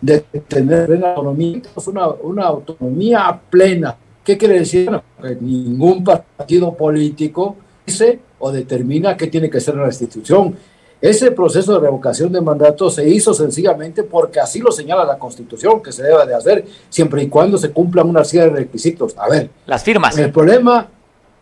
de 0.01 0.21
tener 0.21 1.05
autonomía, 1.05 1.61
una, 1.87 2.09
una 2.09 2.45
autonomía 2.45 3.41
plena. 3.51 3.97
¿Qué 4.31 4.39
quiere 4.39 4.61
decir? 4.61 4.89
Que 5.21 5.35
ningún 5.41 6.05
partido 6.05 6.73
político 6.73 7.57
dice 7.85 8.21
o 8.39 8.53
determina 8.53 9.17
qué 9.17 9.27
tiene 9.27 9.51
que 9.51 9.61
ser 9.61 9.75
la 9.75 9.87
institución. 9.87 10.55
Ese 11.01 11.33
proceso 11.33 11.73
de 11.75 11.81
revocación 11.81 12.31
de 12.31 12.41
mandato 12.41 12.91
se 12.91 13.09
hizo 13.09 13.35
sencillamente 13.35 14.05
porque 14.05 14.39
así 14.39 14.61
lo 14.61 14.71
señala 14.71 15.05
la 15.05 15.19
Constitución 15.19 15.83
que 15.83 15.91
se 15.91 16.05
debe 16.05 16.25
de 16.27 16.37
hacer 16.37 16.65
siempre 16.89 17.25
y 17.25 17.29
cuando 17.29 17.59
se 17.59 17.73
cumplan 17.73 18.09
una 18.09 18.23
serie 18.23 18.51
de 18.51 18.57
requisitos. 18.61 19.19
A 19.19 19.29
ver, 19.29 19.51
las 19.67 19.83
firmas. 19.83 20.17
El 20.17 20.31
problema 20.31 20.87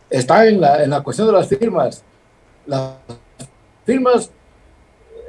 está 0.09 0.47
en 0.47 0.59
la, 0.59 0.83
en 0.83 0.89
la 0.89 1.03
cuestión 1.03 1.27
de 1.27 1.33
las 1.33 1.47
firmas. 1.47 2.01
Las 2.65 2.93
firmas, 3.85 4.31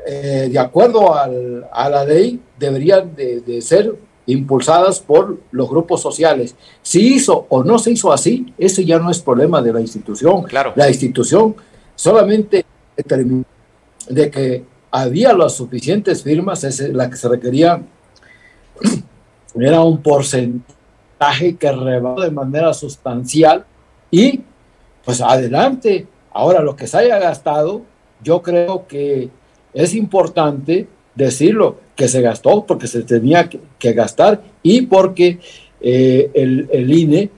eh, 0.06 0.48
de 0.50 0.58
acuerdo 0.58 1.14
al, 1.14 1.68
a 1.70 1.90
la 1.90 2.06
ley, 2.06 2.40
deberían 2.58 3.14
de, 3.14 3.42
de, 3.42 3.60
ser 3.60 3.94
impulsadas 4.26 5.00
por 5.00 5.38
los 5.50 5.68
grupos 5.68 6.00
sociales. 6.00 6.54
Si 6.82 7.14
hizo 7.14 7.46
o 7.48 7.64
no 7.64 7.78
se 7.78 7.92
hizo 7.92 8.12
así, 8.12 8.52
ese 8.58 8.84
ya 8.84 8.98
no 8.98 9.10
es 9.10 9.20
problema 9.20 9.60
de 9.62 9.72
la 9.72 9.80
institución. 9.80 10.42
Claro. 10.42 10.72
La 10.76 10.88
institución 10.88 11.56
solamente 11.94 12.64
determinó 12.96 13.44
de 14.08 14.30
que 14.30 14.64
había 14.90 15.32
las 15.32 15.54
suficientes 15.54 16.22
firmas, 16.22 16.64
es 16.64 16.80
la 16.80 17.08
que 17.08 17.16
se 17.16 17.28
requería 17.28 17.82
era 19.54 19.82
un 19.82 20.02
porcentaje 20.02 21.56
que 21.56 21.72
rebasó 21.72 22.22
de 22.22 22.30
manera 22.30 22.72
sustancial 22.72 23.64
y 24.10 24.40
pues 25.04 25.20
adelante. 25.20 26.06
Ahora 26.32 26.62
lo 26.62 26.76
que 26.76 26.86
se 26.86 26.98
haya 26.98 27.18
gastado, 27.18 27.82
yo 28.22 28.42
creo 28.42 28.86
que 28.86 29.28
es 29.74 29.94
importante 29.94 30.86
decirlo, 31.14 31.78
que 32.00 32.08
se 32.08 32.22
gastó 32.22 32.64
porque 32.64 32.86
se 32.86 33.02
tenía 33.02 33.46
que, 33.46 33.92
gastar 33.92 34.40
y 34.62 34.86
porque 34.86 35.38
eh, 35.82 36.30
el, 36.32 36.90
INE 36.90 37.28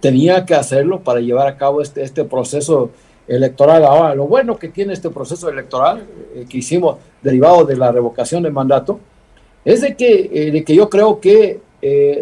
tenía 0.00 0.46
que 0.46 0.54
hacerlo 0.54 1.00
para 1.00 1.20
llevar 1.20 1.46
a 1.46 1.58
cabo 1.58 1.82
este, 1.82 2.02
este 2.02 2.24
proceso 2.24 2.92
electoral. 3.28 3.84
Ahora, 3.84 4.14
lo 4.14 4.26
bueno 4.26 4.56
que 4.56 4.68
tiene 4.68 4.94
este 4.94 5.10
proceso 5.10 5.50
electoral 5.50 6.06
eh, 6.34 6.46
que 6.48 6.56
hicimos 6.56 6.96
derivado 7.20 7.66
de 7.66 7.76
la 7.76 7.92
revocación 7.92 8.42
de 8.42 8.50
mandato 8.50 9.00
es 9.66 9.82
de 9.82 9.94
que, 9.94 10.30
eh, 10.32 10.50
de 10.50 10.64
que 10.64 10.74
yo 10.74 10.88
creo 10.88 11.20
que 11.20 11.60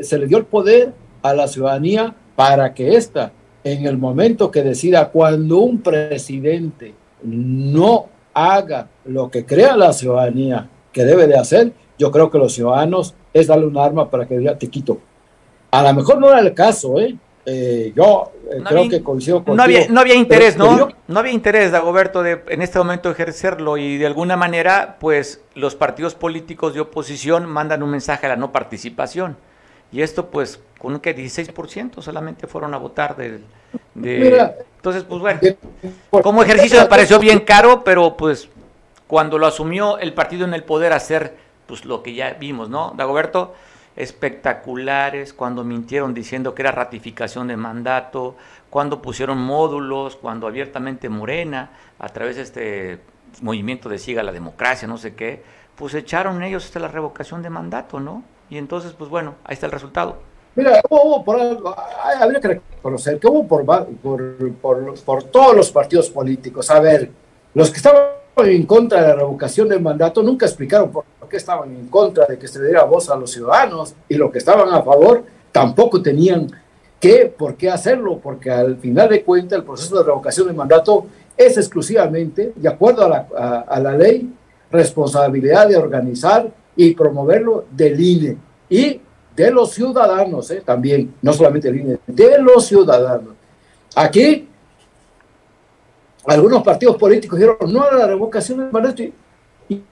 se 0.03 0.19
le 0.19 0.27
dio 0.27 0.39
el 0.39 0.47
poder 0.47 0.93
a 1.23 1.33
la 1.33 1.47
ciudadanía 1.47 2.13
para 2.35 2.75
que 2.75 2.97
ésta, 2.97 3.31
en 3.63 3.87
el 3.87 3.99
momento 3.99 4.51
que 4.51 4.65
decida, 4.65 5.11
cuando 5.11 5.59
un 5.59 5.81
presidente 5.81 6.93
no 7.23 8.07
haga 8.35 8.89
lo 9.05 9.31
que 9.31 9.47
crea 9.47 9.77
la 9.77 9.93
ciudadanía 9.93 10.69
que 10.93 11.05
debe 11.05 11.27
de 11.27 11.37
hacer, 11.37 11.73
yo 11.99 12.11
creo 12.11 12.31
que 12.31 12.39
los 12.39 12.53
ciudadanos 12.55 13.15
es 13.33 13.47
darle 13.47 13.67
un 13.67 13.79
arma 13.79 14.11
para 14.11 14.27
que 14.27 14.39
diga 14.39 14.57
te 14.59 14.69
quito. 14.69 14.99
A 15.71 15.83
lo 15.83 15.95
mejor 15.95 16.19
no 16.19 16.29
era 16.31 16.41
el 16.41 16.55
caso, 16.55 16.99
¿eh? 17.01 17.17
Eh, 17.47 17.93
yo 17.95 18.33
eh, 18.51 18.57
No 18.59 18.65
creo 18.65 18.79
había- 18.81 18.91
que 18.91 19.03
coincido 19.05 19.37
contigo. 19.39 19.57
No 19.57 19.63
había, 19.65 19.87
no 19.89 20.01
había 20.01 20.15
interés, 20.15 20.55
pero- 20.55 20.65
¿no? 20.71 20.77
pero 20.77 20.89
yo- 20.91 20.97
No 21.09 21.21
había 21.21 21.33
interés, 21.33 21.73
Dagoberto, 21.73 22.23
de 22.23 22.43
en 22.49 22.63
este 22.63 22.79
momento 22.79 23.11
ejercerlo 23.11 23.77
y 23.77 23.99
de 23.99 24.07
alguna 24.07 24.37
manera, 24.37 24.97
pues 24.99 25.43
los 25.55 25.75
partidos 25.75 26.15
políticos 26.15 26.73
de 26.75 26.81
oposición 26.81 27.45
mandan 27.47 27.83
un 27.83 27.91
mensaje 27.91 28.25
a 28.27 28.31
la 28.31 28.37
no 28.37 28.51
participación. 28.51 29.37
Y 29.93 30.01
esto, 30.03 30.27
pues, 30.31 30.59
con 30.79 30.95
un 30.95 31.01
que 31.01 31.15
16% 31.15 32.01
solamente 32.03 32.47
fueron 32.47 32.73
a 32.75 32.79
votar 32.79 33.15
del... 33.17 33.45
de- 33.95 34.19
Mira, 34.19 34.55
entonces, 34.77 35.05
pues 35.05 35.21
bueno, 35.21 35.41
como 36.23 36.43
ejercicio 36.43 36.81
me 36.81 36.87
pareció 36.89 37.19
bien 37.19 37.41
caro, 37.41 37.85
pero 37.85 38.17
pues 38.17 38.49
cuando 39.07 39.39
lo 39.39 39.47
asumió 39.47 39.99
el 39.99 40.15
partido 40.15 40.47
en 40.47 40.55
el 40.55 40.65
poder 40.65 40.93
hacer 40.95 41.44
pues 41.67 41.85
lo 41.85 42.03
que 42.03 42.15
ya 42.15 42.35
vimos, 42.35 42.69
¿no? 42.69 42.93
Dagoberto, 42.97 43.55
espectaculares 43.97 45.33
cuando 45.33 45.65
mintieron 45.65 46.15
diciendo 46.15 46.55
que 46.55 46.63
era 46.63 46.73
ratificación 46.73 47.47
de 47.49 47.57
mandato, 47.57 48.37
cuando 48.71 49.01
pusieron 49.03 49.39
módulos, 49.39 50.17
cuando 50.17 50.47
abiertamente 50.47 51.09
Morena, 51.09 51.71
a 51.99 52.09
través 52.09 52.37
de 52.37 52.43
este 52.43 53.01
movimiento 53.43 53.89
de 53.89 53.99
siga 53.99 54.23
la 54.23 54.33
democracia, 54.33 54.89
no 54.89 54.97
sé 54.99 55.15
qué, 55.15 55.43
pues 55.77 55.95
echaron 55.95 56.43
ellos 56.43 56.65
hasta 56.65 56.81
la 56.81 56.89
revocación 56.89 57.43
de 57.43 57.51
mandato, 57.51 58.01
¿no? 58.01 58.23
Y 58.51 58.59
entonces, 58.59 58.93
pues 58.93 59.11
bueno, 59.11 59.35
ahí 59.45 59.55
está 59.55 59.67
el 59.67 59.73
resultado. 59.73 60.19
Mira, 60.57 60.81
hubo 60.89 61.25
por, 61.25 61.41
hay- 61.41 62.23
habría 62.23 62.41
que 62.41 62.49
reconocer 62.49 63.19
que 63.19 63.27
hubo 63.27 63.47
por, 63.47 63.65
por, 63.65 64.53
por, 64.61 64.95
por 65.05 65.25
todos 65.25 65.57
los 65.57 65.71
partidos 65.73 66.11
políticos. 66.11 66.71
A 66.71 66.79
ver, 66.81 67.11
los 67.55 67.71
que 67.71 67.77
estaban 67.79 68.07
en 68.37 68.65
contra 68.67 69.01
de 69.03 69.09
la 69.09 69.15
revocación 69.17 69.69
del 69.69 69.81
mandato 69.81 70.23
nunca 70.23 70.47
explicaron 70.47 70.93
por 70.93 71.05
estaban 71.37 71.71
en 71.75 71.89
contra 71.89 72.27
de 72.27 72.39
que 72.39 72.49
se 72.49 72.59
le 72.59 72.67
diera 72.67 72.85
voz 72.85 73.09
a 73.11 73.17
los 73.17 73.31
ciudadanos 73.31 73.95
y 74.09 74.15
los 74.15 74.31
que 74.31 74.39
estaban 74.39 74.69
a 74.73 74.83
favor 74.83 75.25
tampoco 75.53 76.01
tenían 76.03 76.49
que, 77.01 77.27
por 77.27 77.57
qué 77.57 77.71
hacerlo, 77.71 78.19
porque 78.23 78.51
al 78.51 78.77
final 78.79 79.09
de 79.09 79.23
cuentas 79.23 79.59
el 79.59 79.65
proceso 79.65 79.97
de 79.99 80.05
revocación 80.05 80.47
del 80.47 80.57
mandato 80.57 81.07
es 81.37 81.57
exclusivamente, 81.59 82.53
de 82.57 82.69
acuerdo 82.69 83.05
a 83.05 83.09
la, 83.09 83.65
a- 83.69 83.81
la 83.81 83.93
ley, 83.93 84.33
responsabilidad 84.71 85.69
de 85.69 85.77
organizar 85.77 86.49
y 86.77 86.95
promoverlo 86.95 87.67
del 87.71 88.01
INE 88.01 88.37
y 88.69 89.01
de 89.37 89.51
los 89.51 89.71
ciudadanos 89.73 90.51
eh, 90.51 90.63
también, 90.65 91.15
no 91.23 91.33
solamente 91.33 91.69
el 91.69 91.81
INE, 91.81 91.99
de 92.07 92.39
los 92.39 92.65
ciudadanos. 92.67 93.35
Aquí, 93.97 94.49
algunos 96.27 96.63
partidos 96.63 96.97
políticos 96.97 97.39
dijeron 97.39 97.73
no 97.73 97.83
a 97.83 97.93
la 97.95 98.07
revocación 98.07 98.59
del 98.61 98.71
mandato 98.73 99.03
y, 99.03 99.13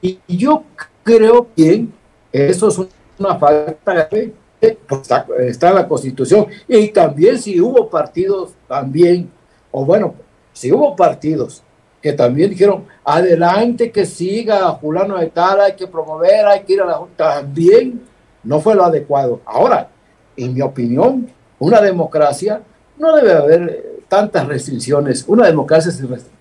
y- 0.00 0.18
y 0.26 0.36
yo 0.36 0.62
creo 1.02 1.48
que 1.56 1.86
eso 2.32 2.68
es 2.68 2.80
una 3.18 3.36
falta 3.36 4.08
eh, 4.12 4.78
pues 4.88 5.02
está, 5.02 5.26
está 5.40 5.72
la 5.72 5.88
Constitución 5.88 6.46
y 6.68 6.88
también 6.88 7.38
si 7.38 7.60
hubo 7.60 7.90
partidos 7.90 8.52
también, 8.68 9.30
o 9.70 9.84
bueno, 9.84 10.14
si 10.52 10.70
hubo 10.72 10.94
partidos 10.94 11.62
que 12.00 12.12
también 12.12 12.50
dijeron, 12.50 12.84
adelante 13.04 13.92
que 13.92 14.04
siga 14.04 14.74
fulano 14.76 15.18
de 15.18 15.28
tal, 15.28 15.60
hay 15.60 15.74
que 15.74 15.86
promover, 15.86 16.46
hay 16.46 16.60
que 16.62 16.74
ir 16.74 16.80
a 16.82 16.86
la 16.86 16.94
Junta, 16.94 17.34
también 17.34 18.02
no 18.42 18.60
fue 18.60 18.74
lo 18.74 18.84
adecuado. 18.84 19.40
Ahora, 19.44 19.88
en 20.36 20.54
mi 20.54 20.62
opinión, 20.62 21.28
una 21.60 21.80
democracia 21.80 22.60
no 22.98 23.14
debe 23.14 23.32
haber 23.32 23.92
tantas 24.08 24.46
restricciones. 24.46 25.24
Una 25.28 25.46
democracia 25.46 25.92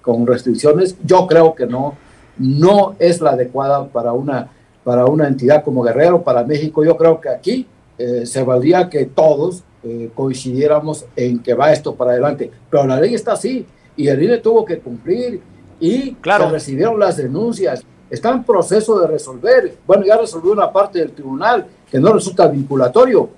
con 0.02 0.26
restricciones, 0.26 0.96
yo 1.04 1.28
creo 1.28 1.54
que 1.54 1.68
no, 1.68 1.96
no 2.38 2.96
es 3.00 3.22
la 3.22 3.32
adecuada 3.32 3.88
para 3.88 4.14
una, 4.14 4.50
para 4.84 5.06
una 5.06 5.28
entidad 5.28 5.64
como 5.64 5.84
Guerrero, 5.84 6.22
para 6.22 6.44
México. 6.44 6.84
Yo 6.84 6.98
creo 6.98 7.20
que 7.22 7.30
aquí 7.30 7.68
eh, 7.98 8.26
se 8.26 8.44
valdría 8.44 8.90
que 8.90 9.06
todos 9.06 9.64
eh, 9.84 10.10
coincidiéramos 10.16 11.06
en 11.16 11.40
que 11.40 11.54
va 11.54 11.72
esto 11.72 11.96
para 11.96 12.12
adelante. 12.12 12.50
Pero 12.70 12.86
la 12.88 13.00
ley 13.00 13.14
está 13.16 13.34
así 13.34 13.66
y 13.96 14.08
el 14.08 14.22
INE 14.24 14.38
tuvo 14.40 14.64
que 14.66 14.80
cumplir 14.80 15.42
y 15.80 16.14
Claro. 16.16 16.46
se 16.46 16.52
recibieron 16.52 17.00
las 17.00 17.18
denuncias. 17.18 17.84
Está 18.10 18.30
en 18.32 18.44
proceso 18.44 19.00
de 19.00 19.08
resolver. 19.08 19.78
Bueno, 19.88 20.06
ya 20.06 20.18
resolvió 20.18 20.52
una 20.52 20.72
parte 20.72 21.00
del 21.00 21.12
tribunal 21.14 21.66
que 21.90 22.00
no 22.00 22.12
resulta 22.14 22.48
vinculatorio. 22.48 23.30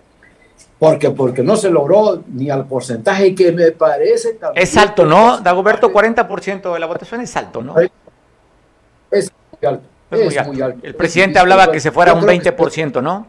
Porque, 0.80 1.12
porque 1.12 1.44
no 1.44 1.56
se 1.56 1.70
logró 1.70 2.22
ni 2.34 2.50
al 2.50 2.66
porcentaje 2.68 3.34
que 3.34 3.52
me 3.54 3.72
parece 3.72 4.34
también. 4.34 4.62
Es 4.64 4.76
alto, 4.76 5.06
¿no? 5.06 5.40
Dagoberto, 5.40 5.94
40% 5.94 6.74
de 6.74 6.80
la 6.80 6.86
votación 6.88 7.22
es 7.22 7.36
alto, 7.38 7.62
¿no? 7.62 7.76
Es 9.14 9.32
muy 9.62 9.68
alto. 9.70 9.86
Es 10.12 10.20
muy 10.26 10.38
alto. 10.38 10.52
muy 10.54 10.62
alto. 10.62 10.80
El 10.84 10.90
Es 10.92 10.96
presidente 10.96 11.40
hablaba 11.40 11.72
que 11.72 11.80
se 11.80 11.92
fuera 11.92 12.14
un 12.14 12.22
creo 12.22 12.40
que- 12.42 12.52
20%, 12.56 13.02
¿no? 13.02 13.28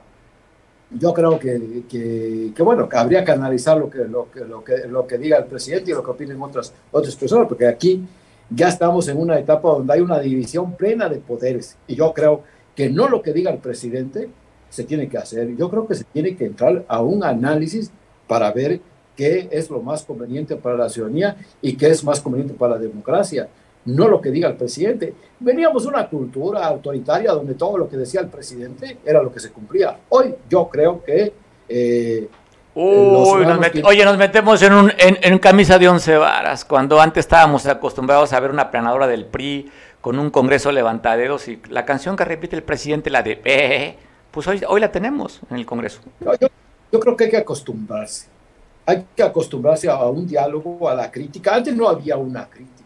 yo 0.97 1.13
creo 1.13 1.39
que, 1.41 1.83
que, 1.89 2.53
que, 2.55 2.63
bueno, 2.63 2.89
que 2.89 2.97
habría 2.97 3.25
que 3.25 3.33
analizar 3.33 3.77
lo 3.77 3.91
que, 3.91 4.05
lo, 4.05 4.31
que, 4.31 4.41
lo, 4.45 4.63
que, 4.63 4.87
lo 4.87 5.07
que 5.07 5.19
diga 5.19 5.39
el 5.39 5.47
presidente 5.47 5.91
y 5.91 5.95
lo 5.95 6.05
que 6.05 6.11
opinen 6.13 6.41
otras, 6.41 6.73
otras 6.93 7.17
personas, 7.17 7.49
porque 7.49 7.67
aquí 7.67 8.05
ya 8.49 8.69
estamos 8.69 9.09
en 9.09 9.19
una 9.19 9.37
etapa 9.39 9.71
donde 9.71 9.93
hay 9.93 10.01
una 10.01 10.21
división 10.21 10.77
plena 10.77 11.09
de 11.09 11.17
poderes. 11.17 11.77
Y 11.89 11.97
yo 11.97 12.13
creo 12.15 12.43
que 12.77 12.91
no 12.91 13.09
lo 13.09 13.23
que 13.23 13.33
diga 13.33 13.51
el 13.51 13.59
presidente 13.59 14.29
se 14.71 14.85
tiene 14.85 15.09
que 15.09 15.19
hacer. 15.19 15.57
Yo 15.57 15.69
creo 15.69 15.87
que 15.89 15.97
se 15.97 16.05
tiene 16.05 16.37
que 16.37 16.47
entrar 16.47 16.85
a 16.87 17.01
un 17.01 17.25
análisis 17.25 17.91
para 18.29 18.53
ver 18.53 18.81
qué 19.17 19.49
es 19.51 19.71
lo 19.71 19.81
más 19.81 20.05
conveniente 20.05 20.55
para 20.55 20.77
la 20.77 20.89
ciudadanía 20.89 21.37
y 21.61 21.77
qué 21.77 21.89
es 21.89 22.05
más 22.05 22.21
conveniente 22.21 22.55
para 22.55 22.75
la 22.75 22.81
democracia. 22.81 23.49
No 23.87 24.09
lo 24.09 24.21
que 24.21 24.31
diga 24.31 24.49
el 24.49 24.57
presidente. 24.57 25.15
Veníamos 25.41 25.83
de 25.83 25.89
una 25.91 26.09
cultura 26.09 26.67
autoritaria 26.67 27.33
donde 27.33 27.55
todo 27.55 27.77
lo 27.77 27.89
que 27.89 27.97
decía 27.97 28.21
el 28.21 28.29
presidente 28.29 28.99
era 29.05 29.23
lo 29.23 29.33
que 29.33 29.41
se 29.41 29.51
cumplía. 29.51 29.99
Hoy 30.09 30.35
yo 30.49 30.69
creo 30.69 31.03
que 31.05 31.33
eh, 31.69 32.29
Uy, 32.75 33.47
nos 33.47 33.71
oye, 33.85 34.05
nos 34.05 34.19
metemos 34.19 34.61
en, 34.63 34.73
un, 34.73 34.93
en, 34.99 35.17
en 35.23 35.39
camisa 35.39 35.79
de 35.79 35.89
once 35.89 36.17
varas, 36.17 36.65
cuando 36.65 37.01
antes 37.01 37.25
estábamos 37.25 37.67
acostumbrados 37.67 38.33
a 38.33 38.41
ver 38.41 38.51
una 38.51 38.69
planadora 38.71 39.07
del 39.07 39.27
PRI 39.27 39.71
con 40.01 40.19
un 40.19 40.31
congreso 40.31 40.73
levantaderos 40.73 41.47
y 41.47 41.63
la 41.71 41.85
canción 41.85 42.17
que 42.17 42.25
repite 42.25 42.57
el 42.57 42.65
presidente, 42.65 43.11
la 43.11 43.23
de 43.23 43.41
eh, 43.45 43.97
pues 44.31 44.49
hoy, 44.49 44.61
hoy 44.67 44.81
la 44.81 44.91
tenemos 44.91 45.41
en 45.49 45.57
el 45.57 45.65
Congreso. 45.65 46.01
No, 46.19 46.35
yo, 46.35 46.49
yo 46.91 46.99
creo 46.99 47.17
que 47.17 47.25
hay 47.25 47.31
que 47.31 47.37
acostumbrarse. 47.37 48.27
Hay 48.85 49.07
que 49.15 49.23
acostumbrarse 49.23 49.89
a 49.89 50.05
un 50.07 50.27
diálogo, 50.27 50.89
a 50.89 50.95
la 50.95 51.11
crítica. 51.11 51.55
Antes 51.55 51.75
no 51.75 51.89
había 51.89 52.17
una 52.17 52.51
crítica 52.51 52.84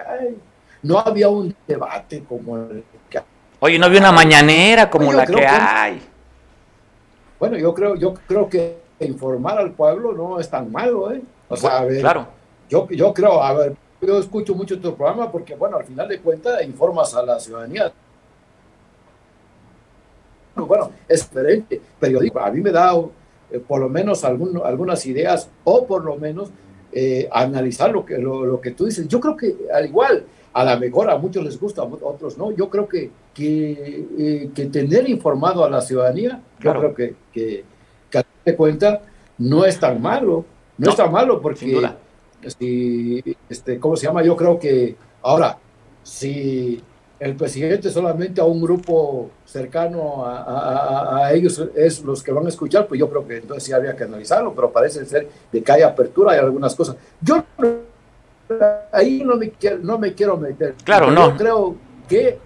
hay. 0.00 0.38
No 0.82 0.98
había 0.98 1.28
un 1.28 1.54
debate 1.66 2.24
como 2.28 2.56
el 2.56 2.84
que 3.08 3.18
hay. 3.18 3.24
Oye, 3.60 3.78
no 3.78 3.86
había 3.86 4.00
una 4.00 4.12
mañanera 4.12 4.88
como 4.90 5.12
la 5.12 5.26
que 5.26 5.34
que- 5.34 5.46
hay. 5.46 6.02
Bueno, 7.38 7.56
yo 7.56 7.72
creo, 7.74 7.94
yo 7.96 8.14
creo 8.26 8.48
que 8.48 8.80
informar 9.00 9.58
al 9.58 9.72
pueblo 9.72 10.12
no 10.12 10.38
es 10.40 10.48
tan 10.48 10.70
malo, 10.70 11.12
¿eh? 11.12 11.22
O 11.48 11.56
sea, 11.56 11.78
a 11.78 11.84
ver, 11.84 12.00
Claro. 12.00 12.26
yo, 12.68 12.86
yo 12.90 13.12
creo, 13.14 13.42
a 13.42 13.52
ver, 13.54 13.76
yo 14.00 14.18
escucho 14.18 14.54
mucho 14.54 14.78
tu 14.80 14.94
programa 14.94 15.30
porque, 15.30 15.54
bueno, 15.54 15.76
al 15.78 15.84
final 15.84 16.08
de 16.08 16.20
cuentas 16.20 16.62
informas 16.64 17.14
a 17.14 17.22
la 17.22 17.38
ciudadanía. 17.40 17.92
Bueno, 20.54 20.90
es 21.08 21.28
diferente. 21.28 21.80
Periódico, 21.98 22.40
a 22.40 22.50
mí 22.50 22.60
me 22.60 22.70
da 22.70 22.92
eh, 23.50 23.58
por 23.66 23.80
lo 23.80 23.88
menos 23.88 24.22
algún- 24.24 24.60
algunas 24.64 25.04
ideas 25.06 25.48
o 25.64 25.86
por 25.86 26.04
lo 26.04 26.16
menos 26.16 26.50
eh, 26.92 27.28
analizar 27.32 27.90
lo 27.92 28.04
que, 28.04 28.18
lo, 28.18 28.44
lo 28.44 28.60
que 28.60 28.72
tú 28.72 28.86
dices. 28.86 29.06
Yo 29.08 29.20
creo 29.20 29.36
que 29.36 29.54
al 29.72 29.86
igual, 29.86 30.24
a 30.52 30.64
la 30.64 30.76
mejor 30.76 31.10
a 31.10 31.16
muchos 31.18 31.44
les 31.44 31.58
gusta, 31.60 31.82
a 31.82 31.84
otros 31.84 32.36
no. 32.38 32.50
Yo 32.52 32.68
creo 32.68 32.88
que, 32.88 33.10
que, 33.32 34.06
eh, 34.18 34.50
que 34.54 34.66
tener 34.66 35.08
informado 35.08 35.64
a 35.64 35.70
la 35.70 35.80
ciudadanía, 35.80 36.42
Claro. 36.58 36.82
yo 36.82 36.94
creo 36.94 36.94
que, 36.94 37.14
que, 37.32 37.64
que 38.10 38.22
de 38.44 38.56
cuenta 38.56 39.02
no 39.38 39.64
es 39.64 39.78
tan 39.78 40.00
malo. 40.02 40.44
No, 40.76 40.86
No, 40.86 40.90
es 40.90 40.96
tan 40.96 41.12
malo 41.12 41.40
porque 41.40 41.78
si, 42.58 43.22
este, 43.48 43.78
¿cómo 43.78 43.96
se 43.96 44.06
llama? 44.06 44.22
Yo 44.22 44.34
creo 44.36 44.58
que 44.58 44.96
ahora, 45.22 45.58
si 46.02 46.82
el 47.20 47.36
presidente 47.36 47.90
solamente 47.90 48.40
a 48.40 48.44
un 48.44 48.60
grupo 48.62 49.30
cercano 49.44 50.24
a, 50.24 50.38
a- 50.42 50.78
a- 51.20 51.26
a 51.26 51.32
ellos 51.34 51.62
es 51.76 52.02
los 52.02 52.22
que 52.22 52.32
van 52.32 52.46
a 52.46 52.48
escuchar, 52.48 52.86
pues 52.88 52.98
yo 52.98 53.08
creo 53.10 53.26
que 53.28 53.36
entonces 53.36 53.64
sí 53.64 53.72
habría 53.72 53.94
que 53.94 54.04
analizarlo, 54.04 54.54
pero 54.54 54.72
parece 54.72 55.04
ser 55.04 55.28
de 55.52 55.62
que 55.62 55.70
hay 55.72 55.82
apertura, 55.82 56.32
hay 56.32 56.38
algunas 56.38 56.74
cosas. 56.74 56.96
Yo 57.20 57.44
ahí 58.92 59.22
no 59.24 59.36
me 59.36 59.50
quiero, 59.50 59.78
no 59.78 59.98
me 59.98 60.14
quiero 60.14 60.36
meter. 60.36 60.74
Claro, 60.82 61.06
Yo 61.08 61.12
no. 61.12 61.36
creo 61.36 61.76
que 62.08 62.38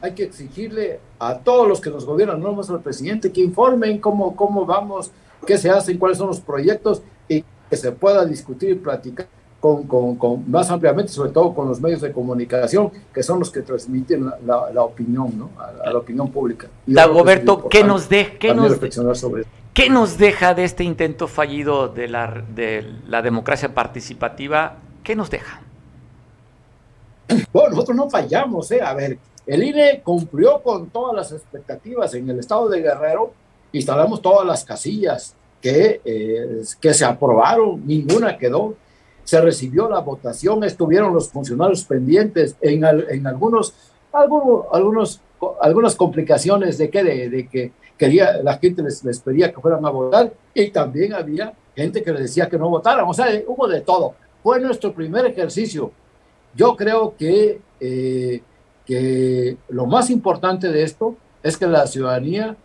hay 0.00 0.12
que 0.12 0.24
exigirle 0.24 0.98
a 1.18 1.38
todos 1.38 1.68
los 1.68 1.80
que 1.80 1.90
nos 1.90 2.04
gobiernan, 2.06 2.40
no 2.40 2.52
más 2.54 2.70
al 2.70 2.80
presidente, 2.80 3.30
que 3.30 3.42
informen 3.42 3.98
cómo, 4.00 4.34
cómo 4.34 4.64
vamos, 4.64 5.10
qué 5.46 5.58
se 5.58 5.68
hacen, 5.70 5.98
cuáles 5.98 6.16
son 6.18 6.28
los 6.28 6.40
proyectos 6.40 7.02
y 7.28 7.44
que 7.68 7.76
se 7.76 7.92
pueda 7.92 8.24
discutir 8.24 8.70
y 8.70 8.74
platicar 8.76 9.26
con, 9.60 9.82
con- 9.86 10.16
con- 10.16 10.50
más 10.50 10.70
ampliamente, 10.70 11.12
sobre 11.12 11.30
todo 11.30 11.52
con 11.54 11.68
los 11.68 11.80
medios 11.80 12.00
de 12.00 12.12
comunicación, 12.12 12.90
que 13.12 13.22
son 13.22 13.38
los 13.38 13.50
que 13.50 13.60
transmiten 13.62 14.24
la, 14.26 14.38
la- 14.44 14.70
la 14.72 14.82
opinión, 14.82 15.38
¿no? 15.38 15.50
A, 15.58 15.88
a 15.88 15.92
la 15.92 15.98
opinión 15.98 16.30
pública. 16.30 16.68
Y 16.86 16.94
Dagoberto, 16.94 17.68
¿qué 17.68 17.84
nos, 17.84 18.08
de, 18.08 18.36
qué, 18.38 18.54
nos, 18.54 18.70
reflexionar 18.70 19.16
sobre 19.16 19.42
eso. 19.42 19.50
¿qué 19.74 19.90
nos 19.90 20.16
deja 20.18 20.54
de 20.54 20.64
este 20.64 20.82
intento 20.84 21.28
fallido 21.28 21.88
de 21.88 22.08
la, 22.08 22.42
de 22.54 22.90
la 23.06 23.20
democracia 23.22 23.74
participativa? 23.74 24.76
¿Qué 25.04 25.14
nos 25.14 25.30
deja? 25.30 25.60
Bueno, 27.52 27.70
nosotros 27.70 27.96
no 27.96 28.10
fallamos, 28.10 28.70
¿eh? 28.72 28.80
A 28.82 28.92
ver, 28.94 29.18
el 29.46 29.62
INE 29.62 30.00
cumplió 30.02 30.60
con 30.62 30.88
todas 30.90 31.14
las 31.14 31.32
expectativas 31.32 32.12
en 32.14 32.28
el 32.28 32.40
estado 32.40 32.68
de 32.68 32.80
Guerrero, 32.82 33.32
instalamos 33.72 34.20
todas 34.20 34.46
las 34.46 34.64
casillas 34.64 35.34
que, 35.60 36.00
eh, 36.04 36.62
que 36.80 36.92
se 36.94 37.04
aprobaron, 37.04 37.86
ninguna 37.86 38.36
quedó, 38.36 38.74
se 39.24 39.40
recibió 39.40 39.88
la 39.88 40.00
votación, 40.00 40.64
estuvieron 40.64 41.14
los 41.14 41.28
funcionarios 41.28 41.84
pendientes 41.84 42.56
en, 42.60 42.84
en 42.84 43.26
algunos, 43.26 43.74
algunos, 44.12 44.66
algunos, 44.72 45.20
algunas 45.60 45.94
complicaciones 45.94 46.78
de 46.78 46.90
que, 46.90 47.04
de, 47.04 47.48
que 47.48 47.72
quería, 47.96 48.42
la 48.42 48.58
gente 48.58 48.82
les, 48.82 49.04
les 49.04 49.20
pedía 49.20 49.52
que 49.52 49.60
fueran 49.60 49.84
a 49.84 49.90
votar 49.90 50.32
y 50.54 50.70
también 50.70 51.14
había 51.14 51.52
gente 51.76 52.02
que 52.02 52.12
les 52.12 52.22
decía 52.22 52.48
que 52.48 52.58
no 52.58 52.68
votaran, 52.68 53.06
o 53.06 53.14
sea, 53.14 53.26
hubo 53.46 53.66
de 53.68 53.80
todo. 53.80 54.14
Fue 54.42 54.60
nuestro 54.60 54.92
primer 54.92 55.26
ejercicio. 55.26 55.92
Yo 56.54 56.76
creo 56.76 57.14
que, 57.16 57.60
eh, 57.78 58.42
que 58.84 59.56
lo 59.68 59.86
más 59.86 60.10
importante 60.10 60.68
de 60.68 60.82
esto 60.82 61.16
es 61.42 61.56
que 61.56 61.66
la 61.66 61.86
ciudadanía 61.86 62.56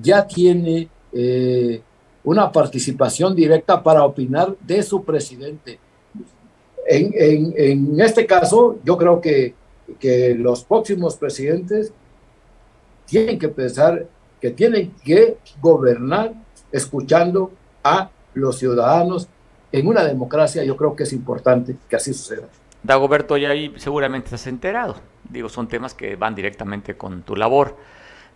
ya 0.00 0.26
tiene 0.26 0.88
eh, 1.12 1.82
una 2.24 2.50
participación 2.52 3.34
directa 3.34 3.82
para 3.82 4.04
opinar 4.04 4.56
de 4.60 4.82
su 4.82 5.02
presidente. 5.04 5.78
En, 6.86 7.12
en- 7.14 7.54
en 7.56 8.00
este 8.00 8.26
caso, 8.26 8.78
yo 8.84 8.96
creo 8.96 9.20
que, 9.20 9.54
que 10.00 10.34
los 10.34 10.64
próximos 10.64 11.16
presidentes 11.16 11.92
tienen 13.06 13.38
que 13.38 13.48
pensar 13.48 14.06
que 14.40 14.50
tienen 14.50 14.92
que 15.04 15.36
gobernar 15.60 16.32
escuchando 16.72 17.52
a 17.84 18.10
los 18.34 18.58
ciudadanos. 18.58 19.28
En 19.70 19.86
una 19.86 20.04
democracia 20.04 20.64
yo 20.64 20.76
creo 20.76 20.96
que 20.96 21.04
es 21.04 21.12
importante 21.12 21.76
que 21.88 21.96
así 21.96 22.12
suceda. 22.12 22.48
Dagoberto, 22.82 23.36
ya 23.36 23.50
ahí 23.50 23.72
seguramente 23.76 24.26
estás 24.26 24.46
enterado. 24.48 24.96
Digo, 25.30 25.48
son 25.48 25.68
temas 25.68 25.94
que 25.94 26.16
van 26.16 26.34
directamente 26.34 26.96
con 26.96 27.22
tu 27.22 27.36
labor. 27.36 27.76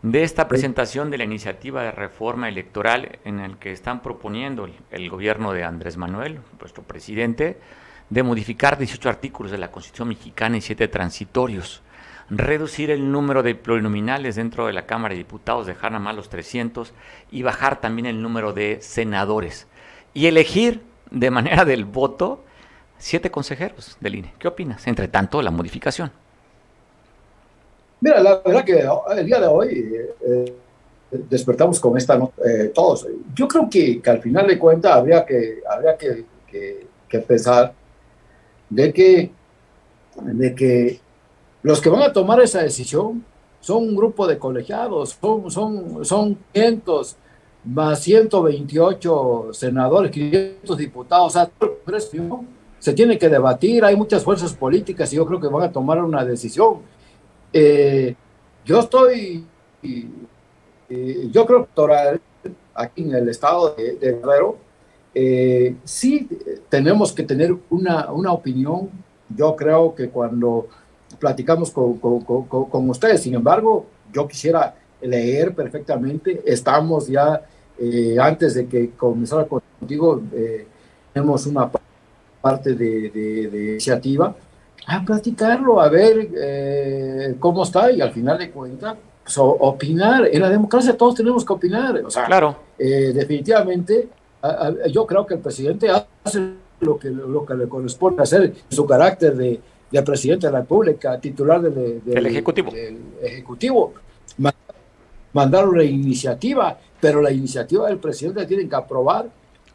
De 0.02 0.22
esta 0.22 0.46
presentación 0.46 1.10
de 1.10 1.18
la 1.18 1.24
iniciativa 1.24 1.82
de 1.82 1.90
reforma 1.90 2.48
electoral 2.48 3.18
en 3.24 3.40
el 3.40 3.56
que 3.56 3.72
están 3.72 4.02
proponiendo 4.02 4.66
el, 4.66 4.74
el 4.92 5.10
gobierno 5.10 5.52
de 5.52 5.64
Andrés 5.64 5.96
Manuel, 5.96 6.38
nuestro 6.60 6.84
presidente, 6.84 7.56
de 8.10 8.22
modificar 8.22 8.78
18 8.78 9.08
artículos 9.08 9.52
de 9.52 9.58
la 9.58 9.70
Constitución 9.70 10.08
mexicana 10.08 10.56
y 10.56 10.60
7 10.60 10.88
transitorios, 10.88 11.82
reducir 12.30 12.90
el 12.90 13.10
número 13.10 13.42
de 13.42 13.54
plurinominales 13.54 14.36
dentro 14.36 14.66
de 14.66 14.72
la 14.72 14.86
Cámara 14.86 15.12
de 15.12 15.18
Diputados, 15.18 15.66
dejar 15.66 15.92
nada 15.92 16.02
más 16.04 16.16
los 16.16 16.28
300 16.28 16.92
y 17.30 17.42
bajar 17.42 17.80
también 17.80 18.06
el 18.06 18.22
número 18.22 18.52
de 18.52 18.78
senadores 18.80 19.66
y 20.14 20.26
elegir 20.26 20.82
de 21.10 21.30
manera 21.30 21.64
del 21.64 21.84
voto 21.84 22.44
siete 22.98 23.30
consejeros 23.30 23.96
del 24.00 24.16
INE. 24.16 24.34
¿Qué 24.38 24.48
opinas? 24.48 24.86
Entre 24.86 25.08
tanto, 25.08 25.42
la 25.42 25.50
modificación. 25.50 26.10
Mira, 28.00 28.20
la 28.22 28.40
verdad 28.44 28.64
que 28.64 28.84
el 29.18 29.26
día 29.26 29.40
de 29.40 29.46
hoy 29.46 29.94
eh, 30.26 30.54
despertamos 31.10 31.80
con 31.80 31.96
esta 31.96 32.16
eh, 32.44 32.70
todos. 32.74 33.06
Yo 33.34 33.48
creo 33.48 33.68
que, 33.70 34.00
que 34.02 34.10
al 34.10 34.20
final 34.20 34.46
de 34.46 34.58
cuentas 34.58 34.92
habría 34.92 35.24
que, 35.24 35.58
habría 35.68 35.96
que, 35.96 36.24
que- 36.46 36.86
que 37.08 37.20
pensar 37.20 37.72
de 38.70 38.92
que, 38.92 39.30
de 40.22 40.54
que 40.54 41.00
los 41.62 41.80
que 41.80 41.88
van 41.88 42.02
a 42.02 42.12
tomar 42.12 42.40
esa 42.40 42.62
decisión 42.62 43.24
son 43.60 43.88
un 43.88 43.96
grupo 43.96 44.26
de 44.26 44.38
colegiados, 44.38 45.18
son, 45.20 45.50
son, 45.50 46.04
son 46.04 46.38
500 46.52 47.16
más 47.64 48.00
128 48.00 49.48
senadores, 49.52 50.10
500 50.12 50.78
diputados, 50.78 51.36
se 52.78 52.92
tiene 52.92 53.18
que 53.18 53.28
debatir, 53.28 53.84
hay 53.84 53.96
muchas 53.96 54.22
fuerzas 54.22 54.52
políticas 54.54 55.12
y 55.12 55.16
yo 55.16 55.26
creo 55.26 55.40
que 55.40 55.48
van 55.48 55.64
a 55.64 55.72
tomar 55.72 56.02
una 56.02 56.24
decisión. 56.24 56.82
Eh, 57.52 58.14
yo 58.64 58.80
estoy, 58.80 59.44
eh, 59.82 61.28
yo 61.32 61.46
creo 61.46 61.66
que 61.66 62.20
aquí 62.74 63.02
en 63.02 63.14
el 63.14 63.28
estado 63.28 63.74
de 63.74 63.96
Guerrero, 64.00 64.58
eh, 65.18 65.74
sí 65.84 66.28
tenemos 66.68 67.10
que 67.12 67.22
tener 67.22 67.54
una, 67.70 68.12
una 68.12 68.32
opinión. 68.32 68.90
Yo 69.34 69.56
creo 69.56 69.94
que 69.94 70.10
cuando 70.10 70.66
platicamos 71.18 71.70
con, 71.70 71.96
con- 71.98 72.20
con- 72.20 72.66
con- 72.68 72.90
ustedes, 72.90 73.22
sin 73.22 73.32
embargo, 73.34 73.86
yo 74.12 74.28
quisiera 74.28 74.74
leer 75.00 75.54
perfectamente, 75.54 76.42
estamos 76.44 77.08
ya, 77.08 77.40
eh, 77.78 78.16
antes 78.20 78.54
de 78.54 78.66
que 78.66 78.90
comenzara 78.90 79.46
contigo, 79.46 80.20
eh, 80.34 80.66
tenemos 81.14 81.46
una 81.46 81.70
parte 82.42 82.74
de, 82.74 83.10
de- 83.10 83.48
de 83.50 83.70
iniciativa 83.72 84.34
a 84.86 85.02
platicarlo, 85.04 85.80
a 85.80 85.88
ver 85.88 86.28
eh, 86.36 87.34
cómo 87.40 87.62
está 87.62 87.90
y 87.90 88.02
al 88.02 88.12
final 88.12 88.36
de 88.38 88.50
cuentas, 88.50 88.96
pues, 89.24 89.36
opinar. 89.38 90.28
En 90.30 90.42
la 90.42 90.50
democracia 90.50 90.94
todos 90.96 91.14
tenemos 91.14 91.42
que 91.44 91.52
opinar. 91.54 92.02
O 92.04 92.10
sea, 92.10 92.26
Claro, 92.26 92.54
eh, 92.78 93.12
definitivamente, 93.14 94.08
a- 94.42 94.66
a- 94.68 94.86
yo 94.88 95.06
creo 95.06 95.26
que 95.26 95.34
el 95.34 95.40
presidente 95.40 95.88
hace 95.90 96.52
lo 96.80 96.98
que, 96.98 97.08
lo 97.10 97.44
que 97.44 97.54
le 97.54 97.68
corresponde 97.68 98.22
hacer 98.22 98.52
su 98.68 98.84
carácter 98.86 99.34
de, 99.36 99.60
de 99.90 100.02
presidente 100.02 100.46
de 100.46 100.52
la 100.52 100.60
República, 100.60 101.18
titular 101.20 101.60
del, 101.62 102.26
Ejecutivo. 102.26 102.70
del 102.70 102.98
Ejecutivo. 103.22 103.94
Ma- 104.38 104.54
Mandaron 105.32 105.76
la 105.76 105.84
iniciativa, 105.84 106.78
pero 107.00 107.20
la 107.20 107.30
iniciativa 107.30 107.86
del 107.88 107.98
presidente 107.98 108.40
la 108.40 108.46
tienen 108.46 108.68
que 108.68 108.76
aprobar 108.76 109.26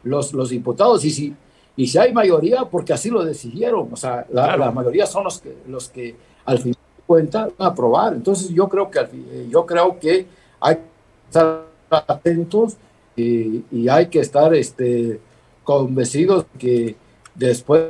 los, 0.04 0.32
los 0.32 0.50
diputados. 0.50 1.04
Y 1.04 1.10
si, 1.10 1.34
y 1.76 1.86
si 1.86 1.98
hay 1.98 2.12
mayoría, 2.12 2.64
porque 2.64 2.92
así 2.92 3.10
lo 3.10 3.24
decidieron, 3.24 3.88
o 3.92 3.96
sea, 3.96 4.26
la, 4.30 4.44
Claro. 4.44 4.58
la 4.64 4.70
mayoría 4.72 5.06
son 5.06 5.24
los 5.24 5.40
que, 5.40 5.56
los 5.68 5.88
que 5.88 6.16
al 6.44 6.58
final 6.58 6.74
de 6.96 7.02
cuentas 7.06 7.50
van 7.58 7.68
a 7.68 7.70
aprobar. 7.70 8.12
Entonces 8.14 8.48
yo 8.50 8.68
creo 8.68 8.90
que, 8.90 8.98
eh, 9.00 9.48
yo 9.50 9.64
creo 9.64 9.98
que 10.00 10.26
hay 10.60 10.74
que 10.76 10.82
estar 11.28 11.62
atentos 11.90 12.76
y, 13.16 13.64
y 13.70 13.88
hay 13.88 14.06
que 14.06 14.20
estar 14.20 14.54
este, 14.54 15.20
convencidos 15.64 16.46
que 16.58 16.96
después 17.34 17.84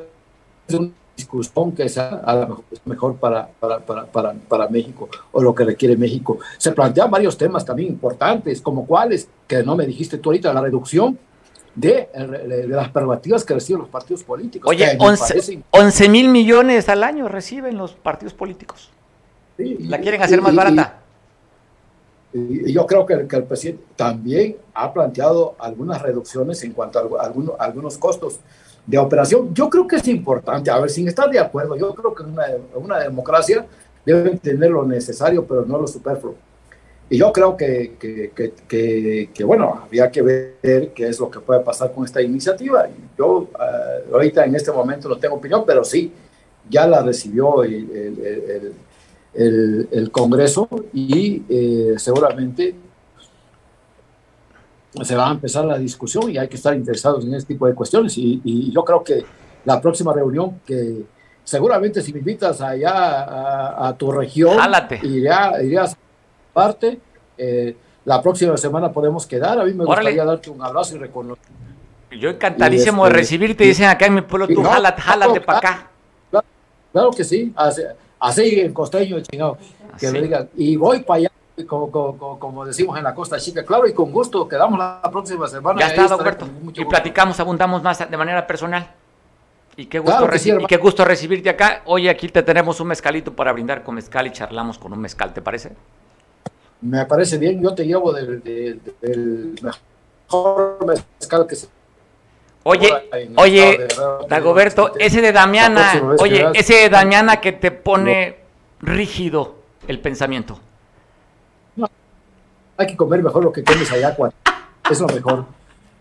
de 0.68 0.76
una 0.76 0.90
discusión 1.16 1.72
que 1.72 1.88
sea 1.88 2.22
a 2.24 2.34
lo 2.34 2.40
mejor, 2.48 2.64
mejor 2.84 3.16
para, 3.16 3.48
para, 3.60 3.78
para, 3.80 4.06
para, 4.06 4.32
para 4.32 4.68
México 4.68 5.08
o 5.32 5.42
lo 5.42 5.54
que 5.54 5.64
requiere 5.64 5.96
México. 5.96 6.38
Se 6.58 6.72
plantean 6.72 7.10
varios 7.10 7.36
temas 7.36 7.64
también 7.64 7.88
importantes, 7.90 8.60
como 8.60 8.86
cuáles, 8.86 9.28
que 9.46 9.62
no 9.62 9.76
me 9.76 9.86
dijiste 9.86 10.18
tú 10.18 10.30
ahorita, 10.30 10.52
la 10.52 10.60
reducción 10.62 11.18
de, 11.74 12.08
de 12.48 12.66
las 12.68 12.88
prerrogativas 12.90 13.44
que 13.44 13.54
reciben 13.54 13.80
los 13.82 13.88
partidos 13.90 14.22
políticos. 14.24 14.68
Oye, 14.68 14.90
que 14.90 14.96
me 14.98 15.04
11, 15.04 15.22
parece- 15.34 15.62
11 15.70 16.08
mil 16.08 16.28
millones 16.28 16.88
al 16.88 17.02
año 17.04 17.28
reciben 17.28 17.76
los 17.78 17.92
partidos 17.92 18.34
políticos. 18.34 18.90
sí, 19.56 19.76
La 19.80 19.98
quieren 19.98 20.22
hacer 20.22 20.38
y- 20.38 20.42
más 20.42 20.54
barata. 20.54 20.98
Y 20.98 21.01
y 22.34 22.72
yo 22.72 22.86
creo 22.86 23.04
que, 23.04 23.26
que 23.26 23.36
el 23.36 23.44
presidente 23.44 23.82
también 23.96 24.56
ha 24.74 24.92
planteado 24.92 25.54
algunas 25.58 26.00
reducciones 26.00 26.62
en 26.64 26.72
cuanto 26.72 26.98
a 26.98 27.02
algu- 27.04 27.18
algunos, 27.20 27.54
algunos 27.58 27.98
costos 27.98 28.40
de 28.86 28.98
operación. 28.98 29.52
Yo 29.54 29.68
creo 29.68 29.86
que 29.86 29.96
es 29.96 30.08
importante, 30.08 30.70
a 30.70 30.78
ver, 30.78 30.90
sin 30.90 31.06
estar 31.08 31.30
de 31.30 31.38
acuerdo, 31.38 31.76
yo 31.76 31.94
creo 31.94 32.14
que 32.14 32.22
una, 32.22 32.46
una 32.74 32.98
democracia 33.00 33.66
debe 34.04 34.30
tener 34.38 34.70
lo 34.70 34.84
necesario, 34.84 35.44
pero 35.46 35.64
no 35.64 35.78
lo 35.78 35.86
superfluo. 35.86 36.34
Y 37.10 37.18
yo 37.18 37.30
creo 37.32 37.56
que, 37.56 37.96
que, 38.00 38.32
que, 38.66 39.30
que- 39.34 39.44
bueno, 39.44 39.82
había 39.84 40.10
que 40.10 40.22
ver 40.22 40.92
qué 40.94 41.08
es 41.08 41.20
lo 41.20 41.30
que 41.30 41.40
puede 41.40 41.60
pasar 41.60 41.92
con 41.92 42.04
esta 42.06 42.22
iniciativa. 42.22 42.88
Yo 43.18 43.48
eh, 43.60 44.04
ahorita 44.12 44.44
en 44.46 44.54
este 44.56 44.72
momento 44.72 45.08
no 45.10 45.18
tengo 45.18 45.34
opinión, 45.36 45.64
pero 45.66 45.84
sí, 45.84 46.10
ya 46.70 46.86
la 46.86 47.02
recibió 47.02 47.62
el, 47.64 47.74
el- 47.74 48.18
el- 48.50 48.72
el- 49.34 50.10
Congreso 50.10 50.68
y 50.92 51.42
eh, 51.48 51.94
seguramente 51.96 52.74
se 55.02 55.16
va 55.16 55.28
a 55.28 55.32
empezar 55.32 55.64
la 55.64 55.78
discusión 55.78 56.30
y 56.30 56.36
hay 56.38 56.48
que 56.48 56.56
estar 56.56 56.74
interesados 56.74 57.24
en 57.24 57.34
este 57.34 57.54
tipo 57.54 57.66
de 57.66 57.74
cuestiones. 57.74 58.16
Y, 58.18 58.40
y 58.44 58.70
yo 58.72 58.84
creo 58.84 59.02
que 59.02 59.24
la 59.64 59.80
próxima 59.80 60.12
reunión 60.12 60.60
que 60.66 61.02
seguramente 61.44 62.02
si 62.02 62.12
me 62.12 62.18
invitas 62.18 62.60
allá 62.60 62.92
a, 63.22 63.88
a 63.88 63.96
tu 63.96 64.12
región, 64.12 64.58
Jálate. 64.58 65.00
irá, 65.02 65.62
irías 65.62 65.94
a 65.94 65.96
parte. 66.52 67.00
eh, 67.38 67.76
la 68.04 68.20
próxima 68.20 68.56
semana 68.56 68.90
podemos 68.92 69.24
quedar. 69.26 69.60
A 69.60 69.64
mí 69.64 69.72
me 69.72 69.84
Órale. 69.84 70.10
gustaría 70.10 70.24
darte 70.24 70.50
un 70.50 70.60
abrazo 70.62 70.96
y 70.96 70.98
reconocer. 70.98 71.44
Yo 72.20 72.28
encantadísimo 72.30 73.02
Y 73.02 73.04
de 73.04 73.08
este- 73.10 73.18
recibirte. 73.20 73.64
Dicen 73.64 73.86
acá 73.88 74.06
en 74.06 74.14
mi 74.14 74.20
pueblo, 74.22 74.48
tú 74.48 74.60
no, 74.62 74.68
jálate, 74.68 75.00
jálate 75.00 75.38
no, 75.38 75.46
para 75.46 75.58
acá. 75.58 75.90
Claro 76.92 77.10
que 77.12 77.24
sí, 77.24 77.54
así 78.22 78.60
en 78.60 78.72
costeño, 78.72 79.20
chingado, 79.20 79.58
que 79.98 80.06
Así. 80.06 80.12
me 80.14 80.22
digan, 80.22 80.48
y 80.56 80.76
voy 80.76 81.00
para 81.00 81.18
allá, 81.18 81.30
como, 81.66 81.90
como, 81.90 82.38
como 82.38 82.64
decimos 82.64 82.96
en 82.96 83.04
la 83.04 83.14
Costa 83.14 83.38
Chica, 83.38 83.64
claro, 83.64 83.86
y 83.86 83.92
con 83.92 84.10
gusto, 84.10 84.48
quedamos 84.48 84.78
la 84.78 85.00
próxima 85.10 85.46
semana. 85.48 85.80
Ya 85.80 85.88
está, 85.88 86.06
Roberto. 86.16 86.46
Y 86.74 86.84
platicamos, 86.84 87.38
abundamos 87.40 87.82
más 87.82 87.98
de 88.10 88.16
manera 88.16 88.46
personal. 88.46 88.90
Y 89.76 89.86
qué 89.86 89.98
gusto, 89.98 90.18
Claro 90.18 90.38
sí, 90.38 90.52
y 90.58 90.66
qué 90.66 90.76
gusto 90.76 91.02
recibirte 91.04 91.48
acá. 91.48 91.80
Oye, 91.86 92.10
aquí 92.10 92.28
te 92.28 92.42
tenemos 92.42 92.78
un 92.80 92.88
mezcalito 92.88 93.32
para 93.34 93.52
brindar 93.52 93.82
con 93.82 93.94
mezcal 93.94 94.26
y 94.26 94.30
charlamos 94.32 94.78
con 94.78 94.92
un 94.92 95.00
mezcal, 95.00 95.32
¿te 95.32 95.40
parece? 95.40 95.72
Me 96.82 97.06
parece 97.06 97.38
bien, 97.38 97.62
yo 97.62 97.74
te 97.74 97.86
llevo 97.86 98.12
del, 98.12 98.42
del- 98.42 98.80
del 99.00 99.58
mejor 99.62 100.78
mezcal 100.86 101.46
que 101.46 101.56
se... 101.56 101.68
Oye, 102.64 102.90
oye. 103.36 103.88
Dagoberto, 104.28 104.92
ese 104.98 105.20
de 105.20 105.32
Damiana, 105.32 106.14
oye, 106.18 106.46
ese 106.54 106.74
de 106.74 106.88
Damiana 106.88 107.40
que 107.40 107.52
te 107.52 107.70
pone 107.70 108.36
rígido 108.80 109.56
el 109.88 109.98
pensamiento. 110.00 110.58
Hay 112.76 112.86
que 112.86 112.96
comer 112.96 113.22
mejor 113.22 113.44
lo 113.44 113.52
que 113.52 113.62
comes 113.62 113.90
allá, 113.92 114.14
cuate. 114.14 114.34
Es 114.90 115.00
lo 115.00 115.06
mejor. 115.06 115.44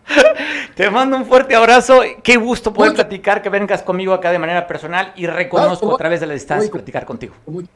Te 0.76 0.90
mando 0.90 1.18
un 1.18 1.26
fuerte 1.26 1.54
abrazo. 1.56 2.02
Qué 2.24 2.38
gusto 2.38 2.74
poder 2.74 2.92
Mucho. 2.94 3.04
platicar, 3.04 3.42
que 3.42 3.50
vengas 3.50 3.84
conmigo 3.84 4.14
acá 4.14 4.32
de 4.32 4.40
manera 4.40 4.66
personal 4.66 5.14
y 5.16 5.28
reconozco 5.28 5.82
Claro, 5.82 5.96
a 5.96 5.98
través 5.98 6.20
de 6.22 6.28
la 6.28 6.34
distancia 6.34 6.68
muy- 6.70 6.72
platicar 6.72 7.06
contigo. 7.06 7.36
Mucho- 7.46 7.68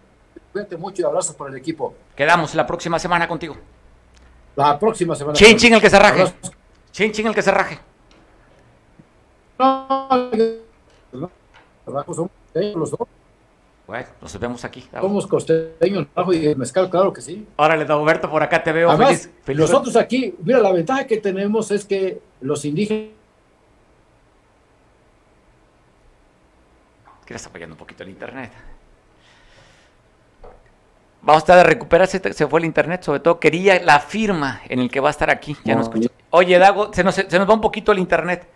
Cuídate 0.51 0.77
mucho 0.77 1.01
y 1.01 1.05
abrazos 1.05 1.35
para 1.35 1.51
el 1.51 1.57
equipo. 1.57 1.93
Quedamos 2.15 2.55
la 2.55 2.65
próxima 2.65 2.97
semana 2.97 3.27
contigo. 3.27 3.55
La 4.55 4.79
próxima 4.79 5.13
semana. 5.15 5.35
Chin, 5.37 5.57
chin, 5.57 5.73
el 5.73 5.81
que 5.81 5.89
se 5.89 5.99
raje. 5.99 6.21
Abrazos. 6.21 6.51
Chin, 6.91 7.11
chin, 7.11 7.27
el 7.27 7.35
que 7.35 7.41
se 7.41 7.51
raje. 7.51 7.77
No, 9.59 10.31
no, 11.13 11.31
abajo 11.87 12.13
somos 12.13 12.31
costeños 12.53 12.75
los 12.75 12.91
dos. 12.91 12.99
Bueno, 13.87 14.07
nos 14.21 14.39
vemos 14.39 14.65
aquí. 14.65 14.83
Dago. 14.91 15.07
Somos 15.07 15.27
costeños, 15.27 16.07
abajo 16.15 16.33
y 16.33 16.45
el 16.47 16.57
mezcal, 16.57 16.89
claro 16.89 17.13
que 17.13 17.21
sí. 17.21 17.47
Órale, 17.55 17.85
Dagoberto, 17.85 18.29
por 18.29 18.41
acá 18.41 18.63
te 18.63 18.71
veo. 18.71 18.89
Además, 18.89 19.09
feliz, 19.09 19.29
feliz- 19.45 19.59
nosotros 19.59 19.95
aquí, 19.95 20.33
mira, 20.43 20.59
la 20.59 20.71
ventaja 20.71 21.05
que 21.05 21.17
tenemos 21.17 21.69
es 21.71 21.85
que 21.85 22.19
los 22.41 22.65
indígenas 22.65 23.09
que 27.25 27.33
está 27.33 27.49
fallando 27.49 27.73
un 27.75 27.79
poquito 27.79 28.03
el 28.03 28.09
internet. 28.09 28.51
Vamos 31.21 31.41
a 31.41 31.43
estar 31.43 31.57
de 31.57 31.63
recuperarse, 31.63 32.21
se 32.33 32.47
fue 32.47 32.59
el 32.59 32.65
internet, 32.67 33.01
sobre 33.01 33.19
todo 33.19 33.39
quería 33.39 33.81
la 33.81 33.99
firma 33.99 34.61
en 34.69 34.79
el 34.79 34.91
que 34.91 34.99
va 34.99 35.07
a 35.09 35.11
estar 35.11 35.31
aquí. 35.31 35.57
Ya 35.63 35.75
no 35.75 35.81
No. 35.83 35.91
Oye, 36.29 36.59
Dago, 36.59 36.93
se 36.93 37.03
nos, 37.03 37.15
se 37.15 37.39
nos 37.39 37.49
va 37.49 37.53
un 37.55 37.61
poquito 37.61 37.91
el 37.91 37.97
internet. 37.99 38.47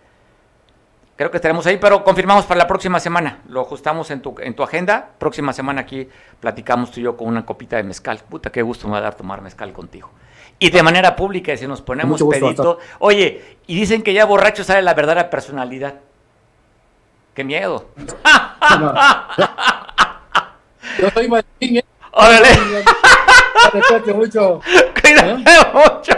Creo 1.20 1.30
que 1.30 1.36
estaremos 1.36 1.66
ahí, 1.66 1.76
pero 1.76 2.02
confirmamos 2.02 2.46
para 2.46 2.56
la 2.56 2.66
próxima 2.66 2.98
semana. 2.98 3.40
Lo 3.46 3.60
ajustamos 3.60 4.10
en 4.10 4.22
tu, 4.22 4.34
en 4.40 4.54
tu 4.54 4.62
agenda. 4.62 5.10
Próxima 5.18 5.52
semana 5.52 5.82
aquí 5.82 6.08
platicamos 6.40 6.90
tú 6.90 7.00
y 7.00 7.02
yo 7.02 7.14
con 7.14 7.28
una 7.28 7.44
copita 7.44 7.76
de 7.76 7.82
mezcal. 7.82 8.20
Puta, 8.26 8.50
qué 8.50 8.62
gusto 8.62 8.86
me 8.86 8.92
va 8.92 8.98
a 9.00 9.02
dar 9.02 9.14
tomar 9.16 9.42
mezcal 9.42 9.70
contigo. 9.74 10.10
Y 10.58 10.70
de 10.70 10.82
manera 10.82 11.14
pública, 11.16 11.54
si 11.58 11.66
nos 11.66 11.82
ponemos 11.82 12.22
pedito. 12.22 12.78
Oye, 13.00 13.58
y 13.66 13.78
dicen 13.78 14.02
que 14.02 14.14
ya 14.14 14.24
borracho 14.24 14.64
sale 14.64 14.80
la 14.80 14.94
verdadera 14.94 15.28
personalidad. 15.28 15.96
Qué 17.34 17.44
miedo. 17.44 17.90
No. 18.78 18.94
Yo 21.00 21.10
soy 21.10 21.28
Martín, 21.28 21.76
¿eh? 21.76 21.84
Órale. 22.12 22.48
Cuídate 23.72 24.14
mucho. 24.14 24.62
Cuídate 25.02 25.34
mucho. 25.74 26.12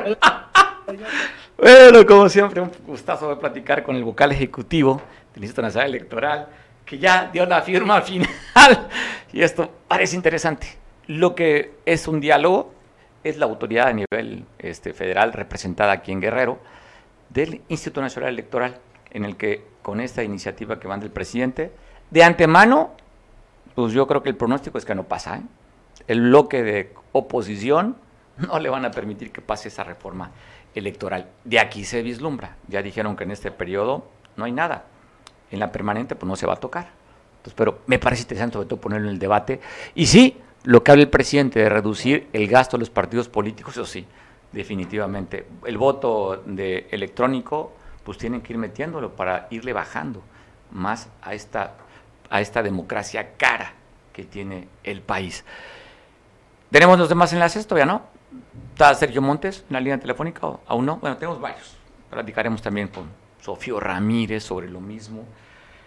Bueno, 1.62 2.04
como 2.04 2.28
siempre, 2.28 2.60
un 2.60 2.72
gustazo 2.84 3.28
de 3.28 3.36
platicar 3.36 3.84
con 3.84 3.94
el 3.94 4.02
vocal 4.02 4.32
ejecutivo 4.32 5.00
del 5.32 5.44
Instituto 5.44 5.62
Nacional 5.62 5.90
Electoral, 5.90 6.48
que 6.84 6.98
ya 6.98 7.30
dio 7.32 7.46
la 7.46 7.62
firma 7.62 8.02
final. 8.02 8.28
Y 9.32 9.42
esto 9.42 9.70
parece 9.86 10.16
interesante. 10.16 10.66
Lo 11.06 11.36
que 11.36 11.74
es 11.86 12.08
un 12.08 12.18
diálogo 12.18 12.74
es 13.22 13.38
la 13.38 13.46
autoridad 13.46 13.86
a 13.86 13.92
nivel 13.92 14.44
este, 14.58 14.92
federal 14.92 15.32
representada 15.32 15.92
aquí 15.92 16.10
en 16.10 16.20
Guerrero 16.20 16.58
del 17.28 17.60
Instituto 17.68 18.00
Nacional 18.00 18.30
Electoral, 18.30 18.78
en 19.12 19.24
el 19.24 19.36
que 19.36 19.64
con 19.82 20.00
esta 20.00 20.24
iniciativa 20.24 20.80
que 20.80 20.88
van 20.88 20.98
del 20.98 21.10
presidente, 21.10 21.70
de 22.10 22.24
antemano, 22.24 22.90
pues 23.76 23.92
yo 23.92 24.08
creo 24.08 24.24
que 24.24 24.30
el 24.30 24.36
pronóstico 24.36 24.78
es 24.78 24.84
que 24.84 24.96
no 24.96 25.04
pasa. 25.04 25.36
¿eh? 25.36 25.42
El 26.08 26.22
bloque 26.22 26.64
de 26.64 26.92
oposición 27.12 27.94
no 28.36 28.58
le 28.58 28.68
van 28.68 28.84
a 28.84 28.90
permitir 28.90 29.30
que 29.30 29.42
pase 29.42 29.68
esa 29.68 29.84
reforma 29.84 30.32
electoral. 30.74 31.28
De 31.44 31.58
aquí 31.58 31.84
se 31.84 32.02
vislumbra. 32.02 32.56
Ya 32.68 32.82
dijeron 32.82 33.16
que 33.16 33.24
en 33.24 33.30
este 33.30 33.50
periodo 33.50 34.08
no 34.36 34.44
hay 34.44 34.52
nada. 34.52 34.86
En 35.50 35.58
la 35.58 35.70
permanente 35.72 36.14
pues 36.14 36.28
no 36.28 36.36
se 36.36 36.46
va 36.46 36.54
a 36.54 36.56
tocar. 36.56 36.88
Entonces, 37.36 37.54
pero 37.56 37.80
me 37.86 37.98
parece 37.98 38.22
interesante 38.22 38.54
sobre 38.54 38.68
todo 38.68 38.80
ponerlo 38.80 39.08
en 39.08 39.14
el 39.14 39.18
debate. 39.18 39.60
Y 39.94 40.06
sí, 40.06 40.36
lo 40.64 40.82
que 40.84 40.92
habla 40.92 41.02
el 41.02 41.10
presidente 41.10 41.58
de 41.58 41.68
reducir 41.68 42.28
el 42.32 42.46
gasto 42.46 42.76
de 42.76 42.80
los 42.80 42.90
partidos 42.90 43.28
políticos, 43.28 43.74
eso 43.74 43.84
sí, 43.84 44.06
definitivamente. 44.52 45.46
El 45.66 45.76
voto 45.76 46.42
de 46.46 46.86
electrónico, 46.90 47.72
pues 48.04 48.18
tienen 48.18 48.40
que 48.42 48.52
ir 48.52 48.58
metiéndolo 48.58 49.16
para 49.16 49.48
irle 49.50 49.72
bajando 49.72 50.22
más 50.70 51.08
a 51.20 51.34
esta, 51.34 51.74
a 52.30 52.40
esta 52.40 52.62
democracia 52.62 53.32
cara 53.36 53.74
que 54.12 54.24
tiene 54.24 54.68
el 54.84 55.00
país. 55.00 55.44
¿Tenemos 56.70 56.98
los 56.98 57.08
demás 57.08 57.32
enlaces? 57.32 57.66
Todavía 57.66 57.86
no. 57.86 58.11
¿Está 58.72 58.94
Sergio 58.94 59.22
Montes 59.22 59.64
en 59.68 59.74
la 59.74 59.80
línea 59.80 59.98
telefónica 59.98 60.46
o 60.46 60.60
aún 60.66 60.86
no? 60.86 60.96
Bueno, 60.96 61.16
tenemos 61.16 61.40
varios. 61.40 61.76
Platicaremos 62.10 62.62
también 62.62 62.88
con 62.88 63.06
Sofío 63.40 63.80
Ramírez 63.80 64.42
sobre 64.42 64.68
lo 64.68 64.80
mismo. 64.80 65.24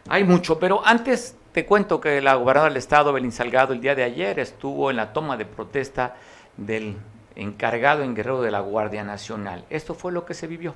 Hay 0.08 0.24
mucho, 0.24 0.60
pero 0.60 0.86
antes 0.86 1.38
te 1.52 1.66
cuento 1.66 2.00
que 2.00 2.22
la 2.22 2.36
gobernadora 2.36 2.70
del 2.70 2.78
estado, 2.78 3.12
Belín 3.14 3.32
Salgado, 3.32 3.74
el 3.74 3.82
día 3.82 3.96
de 3.96 4.04
ayer 4.04 4.39
estuvo 4.39 4.91
en 4.91 4.98
la 4.98 5.14
toma 5.14 5.38
de 5.38 5.46
protesta 5.46 6.16
del 6.58 6.98
encargado 7.36 8.04
en 8.04 8.14
Guerrero 8.16 8.41
de 8.41 8.52
la 8.52 8.60
Guardia 8.60 9.04
Nacional. 9.04 9.66
Esto 9.70 9.93
fue 9.93 10.12
lo 10.12 10.26
que 10.26 10.34
se 10.34 10.48
vivió. 10.48 10.76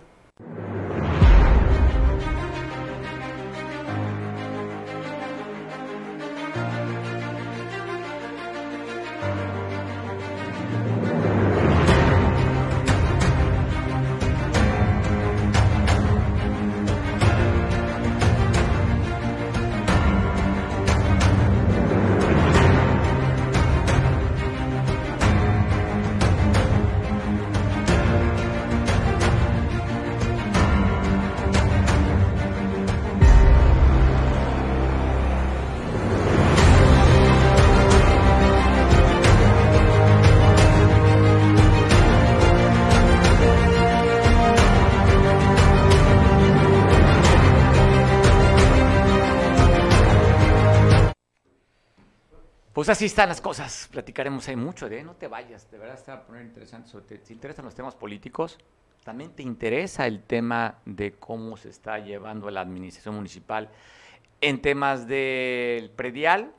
Así 52.90 53.06
están 53.06 53.30
las 53.30 53.40
cosas. 53.40 53.88
Platicaremos 53.92 54.48
ahí 54.48 54.56
mucho 54.56 54.90
de, 54.90 55.04
no 55.04 55.14
te 55.14 55.28
vayas, 55.28 55.70
de 55.70 55.78
verdad 55.78 55.96
está 55.96 56.14
a 56.14 56.24
poner 56.24 56.44
interesante. 56.44 56.90
Sobre, 56.90 57.06
te, 57.06 57.20
te 57.20 57.34
interesan 57.34 57.64
los 57.64 57.76
temas 57.76 57.94
políticos, 57.94 58.58
también 59.04 59.30
te 59.36 59.44
interesa 59.44 60.08
el 60.08 60.24
tema 60.24 60.80
de 60.86 61.12
cómo 61.12 61.56
se 61.56 61.70
está 61.70 62.00
llevando 62.00 62.50
la 62.50 62.62
administración 62.62 63.14
municipal 63.14 63.70
en 64.42 64.60
temas 64.60 65.08
del 65.08 65.92
predial. 65.92 66.52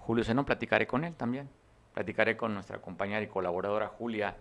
Julio 0.00 0.24
Zenón, 0.24 0.44
platicaré 0.44 0.88
con 0.88 1.04
él 1.04 1.14
también. 1.14 1.48
Platicaré 1.94 2.36
con 2.36 2.52
nuestra 2.52 2.78
compañera 2.78 3.22
y 3.22 3.28
colaboradora 3.28 3.86
Julia 3.86 4.36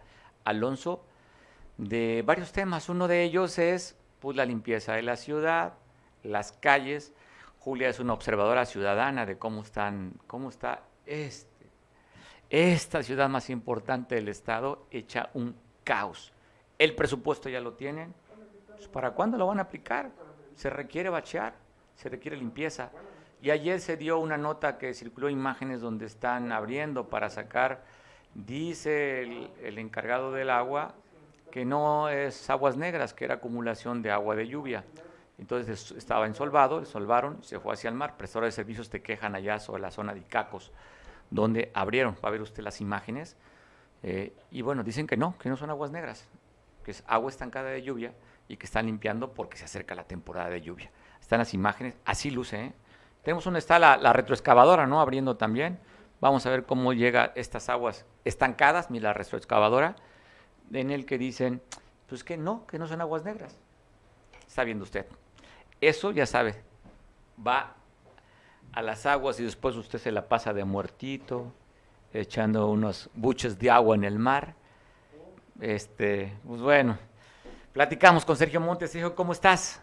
Alonso 0.46 1.06
de 1.78 2.24
varios 2.26 2.54
temas. 2.54 2.90
Uno 2.90 3.08
de 3.08 3.22
ellos 3.22 3.60
es 3.60 3.96
pues, 4.20 4.36
la 4.36 4.46
limpieza 4.46 4.94
de 4.94 5.04
la 5.04 5.16
ciudad, 5.16 5.76
las 6.24 6.54
calles. 6.54 7.14
Julia 7.60 7.88
es 7.90 8.00
una 8.00 8.14
observadora 8.14 8.66
ciudadana 8.66 9.28
de 9.28 9.38
cómo 9.38 9.62
están, 9.62 10.14
cómo 10.26 10.50
está 10.50 10.82
este, 11.06 11.68
esta 12.50 13.04
ciudad 13.04 13.30
más 13.30 13.50
importante 13.50 14.16
del 14.16 14.28
estado 14.28 14.86
hecha 14.92 15.30
un 15.34 15.56
caos. 15.84 16.34
El 16.78 16.96
presupuesto 16.96 17.50
ya 17.50 17.62
lo 17.62 17.74
tienen. 17.74 18.14
Pues, 18.68 18.88
¿Para 18.88 19.12
cuándo 19.12 19.38
lo 19.38 19.48
van 19.48 19.60
a 19.60 19.64
aplicar? 19.64 20.12
Se 20.56 20.70
requiere 20.70 21.10
bachear, 21.10 21.54
se 21.96 22.10
requiere 22.10 22.38
limpieza. 22.38 22.92
Y 23.42 23.52
ayer 23.52 23.80
se 23.80 23.98
dio 23.98 24.18
una 24.20 24.38
nota 24.38 24.78
que 24.78 24.94
circuló 24.94 25.30
imágenes 25.30 25.82
donde 25.82 26.06
están 26.06 26.52
abriendo 26.52 27.10
para 27.10 27.30
sacar, 27.30 27.84
dice 28.34 29.22
el, 29.22 29.52
el 29.62 29.78
encargado 29.78 30.32
del 30.32 30.50
agua, 30.50 30.96
que 31.52 31.64
no 31.64 32.10
es 32.10 32.50
aguas 32.50 32.76
negras, 32.76 33.14
que 33.14 33.26
era 33.26 33.36
acumulación 33.36 34.02
de 34.02 34.12
agua 34.12 34.36
de 34.36 34.48
lluvia. 34.48 34.84
Entonces 35.38 35.92
estaba 35.92 36.26
ensolvado, 36.26 36.86
solvaron, 36.86 37.44
se 37.44 37.60
fue 37.60 37.74
hacia 37.74 37.90
el 37.90 37.96
mar. 37.96 38.16
Prestadores 38.18 38.54
de 38.54 38.56
servicios 38.56 38.90
te 38.90 39.02
quejan 39.02 39.36
allá 39.36 39.60
sobre 39.60 39.82
la 39.82 39.92
zona 39.92 40.14
de 40.14 40.22
Icacos 40.22 40.72
donde 41.30 41.72
abrieron, 41.74 42.16
va 42.24 42.30
a 42.30 42.32
ver 42.32 42.42
usted 42.42 42.64
las 42.64 42.82
imágenes, 42.82 43.36
eh, 44.04 44.34
y 44.52 44.62
bueno, 44.62 44.84
dicen 44.84 45.08
que 45.08 45.18
no, 45.18 45.38
que 45.38 45.50
no 45.50 45.58
son 45.58 45.70
aguas 45.70 45.92
negras, 45.92 46.28
que 46.84 46.92
es 46.92 47.04
agua 47.08 47.30
estancada 47.30 47.70
de 47.70 47.82
lluvia 47.82 48.14
y 48.48 48.58
que 48.58 48.66
están 48.66 48.86
limpiando 48.86 49.34
porque 49.34 49.58
se 49.58 49.66
acerca 49.66 49.96
la 49.96 50.04
temporada 50.04 50.50
de 50.50 50.62
lluvia. 50.62 50.92
Están 51.20 51.40
las 51.40 51.54
imágenes, 51.54 51.96
así 52.06 52.30
luce. 52.30 52.66
¿eh? 52.66 52.74
Tenemos 53.24 53.44
donde 53.44 53.60
está 53.60 53.80
la, 53.80 53.98
la, 53.98 54.14
retroexcavadora, 54.14 54.86
¿no? 54.86 55.02
Abriendo 55.02 55.38
también. 55.38 55.80
Vamos 56.22 56.46
a 56.46 56.52
ver 56.52 56.66
cómo 56.66 56.94
llega 56.94 57.32
estas 57.36 57.70
aguas 57.70 58.06
estancadas, 58.24 58.92
mira 58.92 59.10
la 59.10 59.14
retroexcavadora, 59.14 59.96
en 60.72 60.92
el 60.92 61.06
que 61.06 61.18
dicen, 61.18 61.62
pues 62.08 62.24
que 62.24 62.38
no, 62.38 62.68
que 62.68 62.78
no 62.78 62.88
son 62.88 63.02
aguas 63.02 63.24
negras. 63.24 63.58
Está 64.48 64.64
viendo 64.64 64.84
usted. 64.84 65.08
Eso 65.86 66.10
ya 66.10 66.26
sabe, 66.26 66.56
va 67.46 67.76
a 68.74 68.82
las 68.82 69.06
aguas 69.06 69.40
y 69.40 69.44
después 69.44 69.76
usted 69.76 70.00
se 70.00 70.12
la 70.12 70.28
pasa 70.28 70.52
de 70.52 70.66
muertito, 70.66 71.54
echando 72.12 72.72
unos 72.72 73.08
buches 73.14 73.60
de 73.60 73.70
agua 73.70 73.96
en 73.96 74.04
el 74.04 74.18
mar. 74.18 74.56
Este, 75.62 76.34
pues 76.44 76.60
bueno, 76.60 76.98
platicamos 77.72 78.26
con 78.26 78.36
Sergio 78.36 78.60
Montes, 78.60 78.94
dijo, 78.94 79.14
¿cómo 79.14 79.34
estás? 79.34 79.80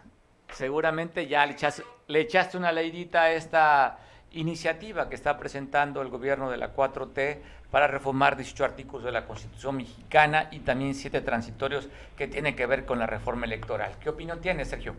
Seguramente 0.51 1.25
ya 1.25 1.45
le 1.45 2.19
echaste, 2.19 2.57
una 2.57 2.73
leidita 2.73 3.21
a 3.21 3.31
esta 3.31 3.97
iniciativa 4.31 5.07
que 5.07 5.15
está 5.15 5.37
presentando 5.37 6.01
el 6.01 6.09
gobierno 6.09 6.51
de 6.51 6.57
la 6.57 6.75
4T 6.75 7.37
para 7.71 7.87
reformar 7.87 8.35
18 8.35 8.65
artículos 8.65 9.05
de 9.05 9.13
la 9.13 9.25
Constitución 9.25 9.77
mexicana 9.77 10.49
y 10.51 10.59
también 10.59 10.95
siete 10.95 11.21
transitorios 11.21 11.87
que 12.17 12.27
tienen 12.27 12.57
que 12.57 12.65
ver 12.65 12.83
con 12.83 12.99
la 12.99 13.07
reforma 13.07 13.45
electoral. 13.45 13.95
¿Qué 14.01 14.09
opinión 14.09 14.41
tiene, 14.41 14.65
Sergio? 14.65 14.95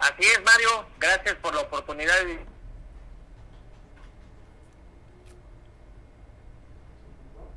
Así 0.00 0.22
es, 0.22 0.42
Mario. 0.42 0.86
Gracias 0.98 1.34
por 1.36 1.54
la 1.54 1.60
oportunidad. 1.60 2.14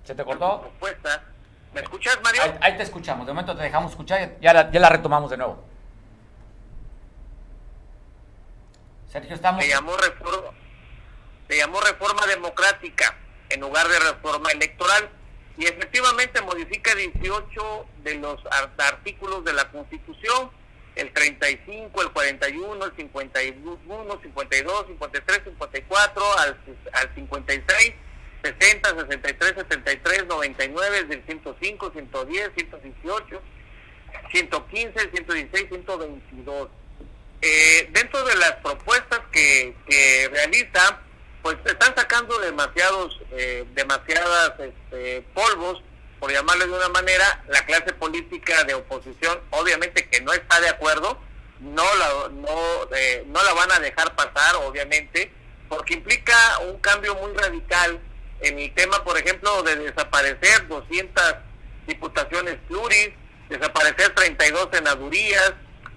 ¿Se 0.04 0.14
te 0.14 0.26
cortó? 0.26 0.70
¿Me 1.74 1.82
escuchas, 1.82 2.20
Mario? 2.22 2.44
Ahí, 2.44 2.58
ahí, 2.62 2.78
te 2.78 2.84
escuchamos. 2.84 3.26
De 3.26 3.34
momento 3.34 3.56
te 3.56 3.64
dejamos 3.64 3.92
escuchar. 3.92 4.38
Ya 4.42 4.54
la, 4.54 4.70
ya 4.70 4.80
la 4.80 4.90
retomamos 4.90 5.32
de 5.32 5.38
nuevo. 5.38 5.64
Sergio, 9.10 9.36
estamos. 9.36 9.64
Se 9.64 9.70
llamó 9.70 9.96
reforma, 9.96 10.50
se 11.48 11.58
llamó 11.58 11.80
reforma 11.82 12.26
democrática 12.28 13.16
en 13.50 13.62
lugar 13.62 13.88
de 13.88 14.00
reforma 14.00 14.52
electoral 14.52 15.10
y 15.58 15.66
efectivamente 15.66 16.42
modifica 16.42 16.94
18 16.96 17.86
de 18.04 18.16
los 18.16 18.42
artículos 18.78 19.46
de 19.46 19.54
la 19.54 19.70
Constitución 19.72 20.52
el 20.96 21.12
35, 21.12 22.02
el 22.02 22.12
41, 22.12 22.86
el 22.86 22.96
51, 22.96 24.20
52, 24.22 24.88
53, 24.88 25.42
54, 25.44 26.38
al, 26.40 26.58
al 26.94 27.16
56, 27.16 27.94
60, 28.44 28.90
63, 28.90 29.54
73, 29.56 30.26
99, 30.28 31.04
del 31.06 31.26
105, 31.26 31.92
110, 31.92 32.52
118, 32.56 33.42
115, 34.32 35.00
116, 35.12 35.70
122. 35.70 36.70
Eh, 37.42 37.90
dentro 37.92 38.24
de 38.24 38.36
las 38.36 38.54
propuestas 38.64 39.22
que, 39.32 39.76
que 39.88 40.30
realiza, 40.32 41.02
pues 41.42 41.58
están 41.66 41.96
sacando 41.96 42.38
demasiados, 42.40 43.20
eh, 43.32 43.66
demasiadas 43.74 44.54
este, 44.60 45.22
polvos 45.34 45.84
por 46.24 46.32
llamarle 46.32 46.68
de 46.68 46.72
una 46.72 46.88
manera, 46.88 47.44
la 47.50 47.66
clase 47.66 47.92
política 47.92 48.64
de 48.64 48.76
oposición, 48.76 49.42
obviamente 49.50 50.08
que 50.08 50.22
no 50.22 50.32
está 50.32 50.62
de 50.62 50.70
acuerdo, 50.70 51.20
no 51.60 51.84
la, 51.84 52.30
no, 52.30 52.96
eh, 52.96 53.26
no 53.28 53.44
la 53.44 53.52
van 53.52 53.70
a 53.74 53.80
dejar 53.82 54.16
pasar, 54.16 54.56
obviamente, 54.66 55.34
porque 55.68 55.96
implica 55.96 56.34
un 56.60 56.80
cambio 56.80 57.14
muy 57.16 57.34
radical 57.34 58.00
en 58.40 58.58
el 58.58 58.74
tema, 58.74 59.04
por 59.04 59.18
ejemplo, 59.18 59.64
de 59.64 59.76
desaparecer 59.76 60.66
200 60.70 61.36
diputaciones 61.88 62.56
pluris, 62.70 63.10
desaparecer 63.50 64.16
32 64.16 64.70
senadurías, 64.72 65.54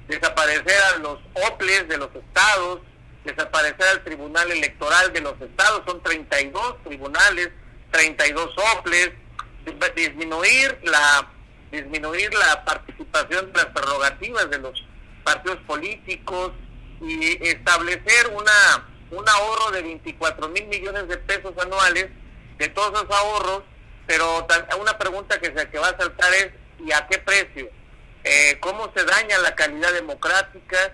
desaparecer 0.09 0.83
a 0.93 0.99
los 0.99 1.21
OPLES 1.35 1.87
de 1.87 1.99
los 1.99 2.11
estados, 2.17 2.81
desaparecer 3.25 3.87
al 3.93 4.03
Tribunal 4.03 4.51
Electoral 4.51 5.13
de 5.13 5.21
los 5.21 5.41
estados, 5.41 5.83
son 5.87 6.03
32 6.03 6.83
tribunales, 6.83 7.51
32 7.93 8.51
OPLES, 8.75 9.13
disminuir 9.95 10.79
la 10.85 11.29
disminuir 11.71 12.33
la 12.35 12.65
participación 12.65 13.53
de 13.53 13.59
las 13.59 13.67
prerrogativas 13.67 14.49
de 14.51 14.59
los 14.59 14.85
partidos 15.25 15.59
políticos 15.67 16.53
y 17.01 17.47
establecer 17.47 18.29
una 18.33 18.87
un 19.11 19.29
ahorro 19.29 19.71
de 19.73 19.83
24 19.83 20.49
mil 20.49 20.67
millones 20.67 21.09
de 21.09 21.17
pesos 21.19 21.53
anuales 21.59 22.09
de 22.59 22.69
todos 22.69 22.93
esos 22.95 23.17
ahorros, 23.17 23.63
pero 24.07 24.47
una 24.81 24.99
pregunta 24.99 25.39
que 25.39 25.57
se 25.57 25.69
que 25.69 25.79
va 25.79 25.89
a 25.89 25.97
saltar 25.97 26.33
es 26.35 26.51
¿y 26.85 26.93
a 26.93 27.07
qué 27.07 27.19
precio? 27.19 27.69
Eh, 28.25 28.59
¿Cómo 28.61 28.91
se 28.97 29.05
daña 29.05 29.39
la 29.39 29.55
calidad 29.55 29.93
democrática? 29.93 30.93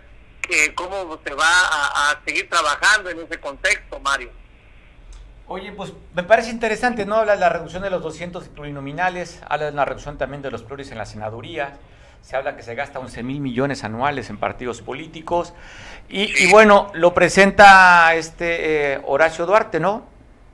Eh, 0.50 0.74
¿Cómo 0.74 1.20
se 1.24 1.34
va 1.34 1.46
a, 1.46 2.10
a 2.10 2.20
seguir 2.26 2.50
trabajando 2.50 3.10
en 3.10 3.20
ese 3.20 3.40
contexto, 3.40 4.00
Mario? 4.00 4.30
Oye, 5.48 5.72
pues 5.72 5.92
me 6.14 6.22
parece 6.22 6.50
interesante, 6.50 7.04
¿no? 7.04 7.16
Habla 7.16 7.34
de 7.34 7.40
la 7.40 7.48
reducción 7.48 7.82
de 7.82 7.90
los 7.90 8.02
200 8.02 8.48
plurinominales, 8.48 9.40
habla 9.48 9.66
de 9.66 9.72
la 9.72 9.84
reducción 9.84 10.16
también 10.16 10.42
de 10.42 10.50
los 10.50 10.62
pluris 10.62 10.90
en 10.92 10.98
la 10.98 11.06
senaduría, 11.06 11.74
se 12.22 12.36
habla 12.36 12.56
que 12.56 12.62
se 12.62 12.74
gasta 12.74 13.00
11 13.00 13.22
mil 13.22 13.40
millones 13.40 13.84
anuales 13.84 14.30
en 14.30 14.38
partidos 14.38 14.80
políticos, 14.80 15.52
y, 16.08 16.44
y 16.44 16.50
bueno, 16.50 16.90
lo 16.94 17.12
presenta 17.12 18.14
este 18.14 18.94
eh, 18.94 19.00
Horacio 19.04 19.44
Duarte, 19.44 19.80
¿no? 19.80 20.06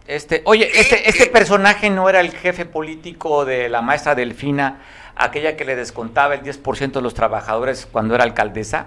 Este, 0.08 0.40
oye, 0.46 0.70
este, 0.74 1.06
este 1.06 1.26
personaje 1.26 1.90
no 1.90 2.08
era 2.08 2.20
el 2.20 2.32
jefe 2.32 2.64
político 2.64 3.44
de 3.44 3.68
la 3.68 3.82
maestra 3.82 4.14
Delfina, 4.14 4.80
aquella 5.14 5.54
que 5.54 5.66
le 5.66 5.76
descontaba 5.76 6.34
el 6.34 6.42
10% 6.42 6.92
de 6.92 7.02
los 7.02 7.12
trabajadores 7.12 7.86
cuando 7.86 8.14
era 8.14 8.24
alcaldesa. 8.24 8.86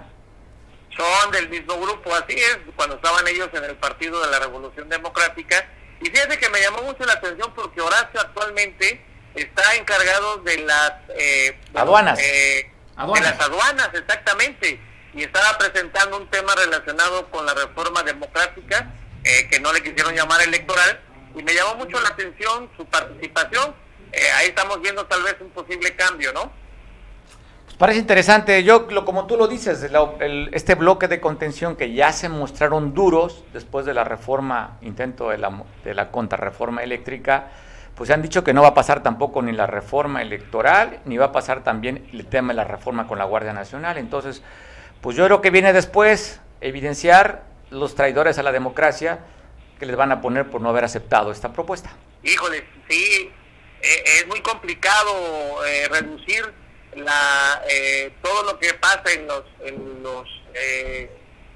Son 0.90 1.30
del 1.30 1.48
mismo 1.48 1.78
grupo, 1.80 2.12
así 2.12 2.34
es, 2.34 2.58
cuando 2.74 2.96
estaban 2.96 3.26
ellos 3.28 3.48
en 3.54 3.62
el 3.62 3.76
Partido 3.76 4.20
de 4.20 4.32
la 4.32 4.40
Revolución 4.40 4.88
Democrática, 4.88 5.64
y 6.02 6.06
fíjate 6.06 6.36
que 6.38 6.50
me 6.50 6.60
llamó 6.60 6.82
mucho 6.82 7.04
la 7.04 7.12
atención 7.14 7.52
porque 7.54 7.80
Horacio 7.80 8.20
actualmente 8.20 9.04
está 9.34 9.74
encargado 9.76 10.38
de 10.38 10.58
las 10.58 10.92
eh, 11.16 11.56
aduanas. 11.74 12.18
Eh, 12.18 12.70
aduanas. 12.96 13.30
De 13.30 13.36
las 13.36 13.48
aduanas, 13.48 13.90
exactamente. 13.94 14.80
Y 15.14 15.22
estaba 15.22 15.56
presentando 15.58 16.16
un 16.16 16.28
tema 16.28 16.54
relacionado 16.56 17.30
con 17.30 17.46
la 17.46 17.54
reforma 17.54 18.02
democrática, 18.02 18.92
eh, 19.22 19.48
que 19.48 19.60
no 19.60 19.72
le 19.72 19.82
quisieron 19.82 20.14
llamar 20.14 20.42
electoral, 20.42 21.00
y 21.36 21.42
me 21.42 21.54
llamó 21.54 21.76
mucho 21.76 22.00
la 22.00 22.08
atención 22.08 22.70
su 22.76 22.84
participación. 22.86 23.74
ahí 24.36 24.48
estamos 24.48 24.80
viendo 24.80 25.06
tal 25.06 25.22
vez 25.22 25.36
un 25.40 25.50
posible 25.50 25.94
cambio, 25.94 26.32
¿no? 26.32 26.52
Parece 27.82 27.98
interesante. 27.98 28.62
Yo, 28.62 28.86
como 29.04 29.26
tú 29.26 29.36
lo 29.36 29.48
dices, 29.48 29.82
el, 29.82 29.96
el, 30.20 30.50
este 30.52 30.76
bloque 30.76 31.08
de 31.08 31.20
contención 31.20 31.74
que 31.74 31.92
ya 31.92 32.12
se 32.12 32.28
mostraron 32.28 32.94
duros 32.94 33.42
después 33.52 33.84
de 33.84 33.92
la 33.92 34.04
reforma, 34.04 34.78
intento 34.82 35.30
de 35.30 35.38
la, 35.38 35.64
de 35.82 35.92
la 35.92 36.12
contrarreforma 36.12 36.84
eléctrica, 36.84 37.48
pues 37.96 38.08
han 38.10 38.22
dicho 38.22 38.44
que 38.44 38.52
no 38.52 38.62
va 38.62 38.68
a 38.68 38.74
pasar 38.74 39.02
tampoco 39.02 39.42
ni 39.42 39.50
la 39.50 39.66
reforma 39.66 40.22
electoral, 40.22 41.00
ni 41.06 41.16
va 41.16 41.24
a 41.24 41.32
pasar 41.32 41.64
también 41.64 42.08
el 42.12 42.24
tema 42.26 42.52
de 42.52 42.58
la 42.58 42.62
reforma 42.62 43.08
con 43.08 43.18
la 43.18 43.24
Guardia 43.24 43.52
Nacional. 43.52 43.98
Entonces, 43.98 44.44
pues 45.00 45.16
yo 45.16 45.24
creo 45.24 45.40
que 45.40 45.50
viene 45.50 45.72
después 45.72 46.40
evidenciar 46.60 47.42
los 47.70 47.96
traidores 47.96 48.38
a 48.38 48.44
la 48.44 48.52
democracia, 48.52 49.18
que 49.80 49.86
les 49.86 49.96
van 49.96 50.12
a 50.12 50.20
poner 50.20 50.48
por 50.48 50.60
no 50.60 50.68
haber 50.68 50.84
aceptado 50.84 51.32
esta 51.32 51.52
propuesta. 51.52 51.90
Híjole, 52.22 52.64
sí, 52.88 53.32
eh, 53.82 54.04
es 54.20 54.28
muy 54.28 54.40
complicado 54.40 55.64
eh, 55.66 55.88
reducir 55.90 56.61
la 56.94 57.62
eh, 57.68 58.12
todo 58.22 58.44
lo 58.44 58.58
que 58.58 58.74
pasa 58.74 59.04
en 59.12 59.26
los 59.26 59.44
en 59.60 60.02
los 60.02 60.28
eh, 60.54 61.10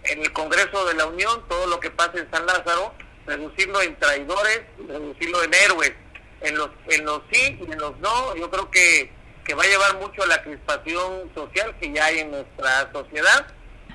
en 0.04 0.20
el 0.20 0.32
Congreso 0.32 0.86
de 0.86 0.94
la 0.94 1.06
Unión, 1.06 1.44
todo 1.48 1.66
lo 1.66 1.80
que 1.80 1.90
pasa 1.90 2.12
en 2.14 2.30
San 2.30 2.46
Lázaro, 2.46 2.94
reducirlo 3.26 3.82
en 3.82 3.98
traidores, 3.98 4.62
reducirlo 4.88 5.42
en 5.42 5.54
héroes, 5.54 5.92
en 6.40 6.56
los 6.56 6.70
en 6.88 7.04
los 7.04 7.22
sí 7.32 7.58
y 7.60 7.72
en 7.72 7.78
los 7.78 7.98
no. 7.98 8.36
Yo 8.36 8.50
creo 8.50 8.70
que 8.70 9.10
que 9.44 9.54
va 9.54 9.62
a 9.62 9.66
llevar 9.66 9.98
mucho 9.98 10.22
a 10.22 10.26
la 10.26 10.42
crispación 10.42 11.30
social 11.34 11.76
que 11.80 11.92
ya 11.92 12.06
hay 12.06 12.18
en 12.20 12.32
nuestra 12.32 12.90
sociedad 12.92 13.46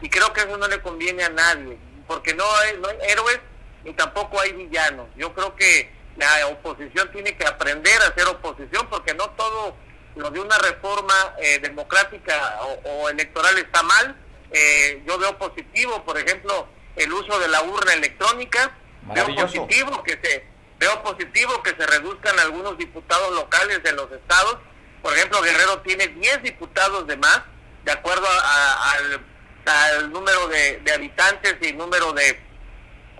y 0.02 0.10
creo 0.10 0.32
que 0.32 0.42
eso 0.42 0.58
no 0.58 0.68
le 0.68 0.82
conviene 0.82 1.24
a 1.24 1.30
nadie, 1.30 1.78
porque 2.08 2.34
no 2.34 2.46
hay, 2.56 2.78
no 2.78 2.88
hay 2.88 2.98
héroes 3.10 3.40
ni 3.84 3.94
tampoco 3.94 4.40
hay 4.40 4.54
villanos. 4.54 5.08
Yo 5.16 5.34
creo 5.34 5.56
que 5.56 5.92
la 6.18 6.48
oposición 6.48 7.12
tiene 7.12 7.36
que 7.36 7.46
aprender 7.46 8.02
a 8.02 8.08
hacer 8.08 8.28
oposición 8.28 8.88
porque 8.90 9.14
no 9.14 9.30
todo 9.32 9.76
lo 10.16 10.30
de 10.30 10.40
una 10.40 10.58
reforma 10.58 11.14
eh, 11.40 11.60
democrática 11.60 12.60
o, 12.62 12.90
o 12.90 13.10
electoral 13.10 13.58
está 13.58 13.84
mal. 13.84 14.16
Eh, 14.52 15.02
yo 15.08 15.18
veo 15.18 15.38
positivo, 15.38 16.04
por 16.04 16.18
ejemplo, 16.18 16.68
el 16.96 17.12
uso 17.14 17.40
de 17.40 17.48
la 17.48 17.62
urna 17.64 17.94
electrónica. 17.94 18.72
Veo 19.14 19.26
positivo 19.68 20.04
que 20.04 20.20
se 20.22 20.46
veo 20.80 21.04
positivo 21.04 21.62
que 21.64 21.70
se 21.72 21.86
reduzcan 21.86 22.40
algunos 22.40 22.78
diputados 22.78 23.34
locales 23.36 23.82
de 23.84 23.92
los 23.94 24.12
estados. 24.12 24.58
Por 25.02 25.14
ejemplo, 25.14 25.42
Guerrero 25.42 25.80
tiene 25.82 26.08
10 26.08 26.42
diputados 26.44 27.06
de 27.08 27.18
más, 27.18 27.42
de 27.86 27.92
acuerdo 27.92 28.28
a- 28.28 28.40
a- 28.42 28.92
al, 28.94 29.22
al 29.66 30.12
número 30.12 30.48
de, 30.48 30.78
de 30.80 30.92
habitantes 30.92 31.56
y 31.62 31.74
número 31.74 32.14
de, 32.14 32.40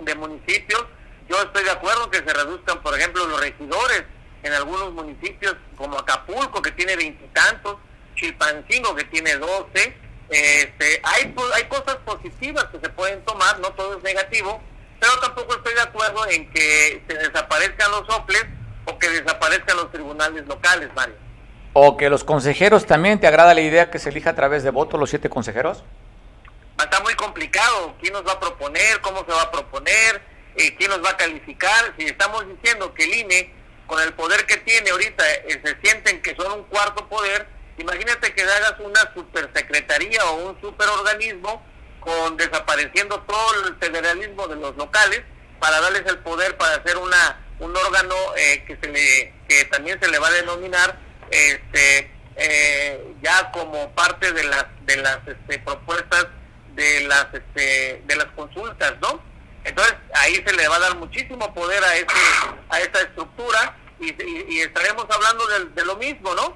de 0.02 0.16
municipios. 0.16 0.86
Yo 1.30 1.40
estoy 1.42 1.64
de 1.64 1.72
acuerdo 1.72 2.10
que 2.10 2.18
se 2.18 2.34
reduzcan, 2.34 2.82
por 2.82 2.98
ejemplo, 3.00 3.26
los 3.28 3.40
regidores 3.40 4.04
en 4.44 4.54
algunos 4.54 4.92
municipios 4.94 5.56
como 5.78 5.98
Acapulco, 5.98 6.62
que 6.62 6.72
tiene 6.72 6.96
veintitantos, 6.96 7.78
Chilpancingo, 8.16 8.96
que 8.96 9.04
tiene 9.06 9.36
doce. 9.36 9.96
Este, 10.30 11.02
hay, 11.04 11.36
hay 11.54 11.64
cosas 11.66 11.98
positivas 12.06 12.66
que 12.66 12.80
se 12.80 12.90
pueden 12.90 13.24
tomar, 13.26 13.60
no 13.60 13.70
todo 13.74 13.98
es 13.98 14.04
negativo, 14.04 14.62
pero 15.00 15.20
tampoco 15.20 15.56
estoy 15.56 15.74
de 15.74 15.82
acuerdo 15.82 16.28
en 16.30 16.50
que 16.52 17.04
se 17.08 17.14
desaparezcan 17.16 17.92
los 17.92 18.08
soples 18.08 18.46
o 18.86 18.98
que 18.98 19.10
desaparezcan 19.10 19.78
los 19.78 19.92
tribunales 19.92 20.46
locales, 20.48 20.90
Mario. 20.96 21.16
O 21.74 21.98
que 21.98 22.10
los 22.10 22.24
consejeros 22.24 22.86
también, 22.86 23.20
¿te 23.20 23.28
agrada 23.28 23.54
la 23.54 23.62
idea 23.62 23.90
que 23.90 24.00
se 24.00 24.10
elija 24.10 24.32
a 24.32 24.36
través 24.36 24.64
de 24.64 24.72
voto 24.72 24.98
los 24.98 25.10
siete 25.10 25.30
consejeros? 25.30 25.84
Estar 26.78 27.04
muy 27.04 27.14
complicado. 27.14 27.96
¿Quién 28.02 28.14
nos 28.14 28.26
va 28.26 28.34
a 28.34 28.40
proponer? 28.40 29.00
¿Cómo 29.02 29.20
se 29.26 29.32
va 29.32 29.44
a 29.44 29.52
proponer? 29.52 30.22
Eh, 30.58 30.76
¿Quién 30.76 30.90
nos 30.90 31.04
va 31.04 31.12
a 31.12 31.18
calificar? 31.18 31.94
Si 31.98 32.06
estamos 32.06 32.46
diciendo 32.48 32.94
que 32.94 33.04
el 33.04 33.14
INE, 33.20 33.54
con 33.92 34.02
el 34.02 34.14
poder 34.14 34.46
que 34.46 34.56
tiene 34.56 34.90
ahorita, 34.90 35.30
eh, 35.34 35.62
se 35.66 35.76
sienten 35.84 36.22
que 36.22 36.34
son 36.36 36.60
un 36.60 36.64
cuarto 36.64 37.10
poder, 37.10 37.46
imagínate 37.78 38.34
que 38.34 38.42
hagas 38.42 38.76
una 38.80 39.14
supersecretaría 39.14 40.24
o 40.28 40.48
un 40.48 40.62
superorganismo 40.62 41.62
con 42.00 42.38
desapareciendo 42.38 43.20
todo 43.24 43.68
el 43.68 43.76
federalismo 43.76 44.48
de 44.48 44.56
los 44.56 44.78
locales 44.78 45.24
para 45.60 45.82
darles 45.82 46.04
el 46.06 46.20
poder 46.20 46.56
para 46.56 46.76
hacer 46.76 46.96
una 46.96 47.46
un 47.60 47.76
órgano 47.76 48.16
eh, 48.38 48.64
que 48.66 48.78
se 48.78 48.88
le 48.88 49.34
que 49.50 49.66
también 49.66 50.00
se 50.02 50.10
le 50.10 50.20
va 50.20 50.30
a 50.30 50.32
denominar 50.32 50.98
este 51.30 52.10
eh, 52.38 53.14
ya 53.22 53.52
como 53.52 53.92
parte 53.94 54.32
de 54.32 54.46
las 54.46 54.68
de 54.86 54.96
las 54.96 55.20
este, 55.28 55.60
propuestas 55.60 56.28
de 56.76 57.02
las 57.02 57.28
este, 57.34 58.02
de 58.06 58.16
las 58.16 58.28
consultas, 58.38 58.94
¿no? 59.02 59.22
Entonces 59.64 59.96
ahí 60.16 60.36
se 60.36 60.54
le 60.54 60.68
va 60.68 60.78
a 60.78 60.80
dar 60.80 60.96
muchísimo 60.98 61.54
poder 61.54 61.84
a 61.84 61.96
ese 61.96 62.06
a 62.70 62.80
esa 62.80 63.02
estructura 63.02 63.78
y 64.00 64.60
estaremos 64.60 65.06
hablando 65.10 65.46
de, 65.48 65.66
de 65.66 65.86
lo 65.86 65.96
mismo, 65.98 66.34
¿no? 66.34 66.56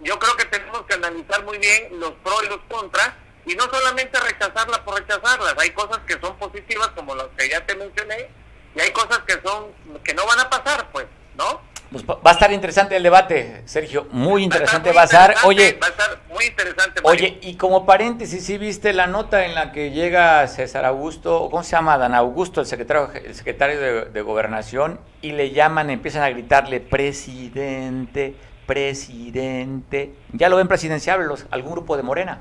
Yo 0.00 0.18
creo 0.18 0.36
que 0.36 0.46
tenemos 0.46 0.82
que 0.86 0.94
analizar 0.94 1.44
muy 1.44 1.58
bien 1.58 2.00
los 2.00 2.12
pros 2.22 2.42
y 2.44 2.48
los 2.48 2.60
contras 2.68 3.12
y 3.46 3.54
no 3.54 3.64
solamente 3.64 4.18
rechazarlas 4.20 4.80
por 4.80 4.98
rechazarlas. 4.98 5.54
Hay 5.58 5.70
cosas 5.70 5.98
que 6.06 6.18
son 6.20 6.36
positivas 6.38 6.88
como 6.88 7.14
las 7.14 7.28
que 7.36 7.48
ya 7.48 7.64
te 7.64 7.76
mencioné 7.76 8.28
y 8.74 8.80
hay 8.80 8.90
cosas 8.92 9.20
que 9.20 9.40
son 9.44 9.72
que 10.02 10.14
no 10.14 10.26
van 10.26 10.40
a 10.40 10.50
pasar, 10.50 10.90
pues, 10.92 11.06
¿no? 11.36 11.60
Pues 11.90 12.04
va 12.04 12.18
a 12.24 12.32
estar 12.32 12.52
interesante 12.52 12.96
el 12.96 13.02
debate, 13.02 13.62
Sergio, 13.64 14.08
muy 14.10 14.42
interesante 14.42 14.92
va 14.92 15.02
a 15.02 15.04
estar. 15.04 15.34
Oye, 15.44 15.78
va 15.80 15.86
a 15.86 15.90
estar 15.90 16.20
muy 16.28 16.44
interesante. 16.44 17.00
Mario. 17.00 17.10
Oye, 17.10 17.38
y 17.42 17.56
como 17.56 17.86
paréntesis, 17.86 18.44
¿sí 18.44 18.58
viste 18.58 18.92
la 18.92 19.06
nota 19.06 19.44
en 19.44 19.54
la 19.54 19.70
que 19.70 19.92
llega 19.92 20.46
César 20.48 20.84
Augusto, 20.84 21.48
¿cómo 21.48 21.62
se 21.62 21.70
llama? 21.70 21.96
Dan 21.96 22.14
Augusto, 22.14 22.60
el 22.60 22.66
secretario, 22.66 23.10
el 23.12 23.34
secretario 23.34 23.80
de, 23.80 24.04
de 24.06 24.22
Gobernación, 24.22 25.00
y 25.22 25.32
le 25.32 25.52
llaman, 25.52 25.90
empiezan 25.90 26.24
a 26.24 26.30
gritarle, 26.30 26.80
presidente, 26.80 28.34
presidente. 28.66 30.12
¿Ya 30.32 30.48
lo 30.48 30.56
ven 30.56 30.66
presidenciable 30.66 31.26
los, 31.26 31.46
algún 31.50 31.72
grupo 31.72 31.96
de 31.96 32.02
Morena? 32.02 32.40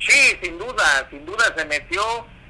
Sí, 0.00 0.36
sin 0.42 0.58
duda, 0.58 1.06
sin 1.08 1.24
duda 1.24 1.44
se 1.56 1.64
metió 1.64 2.02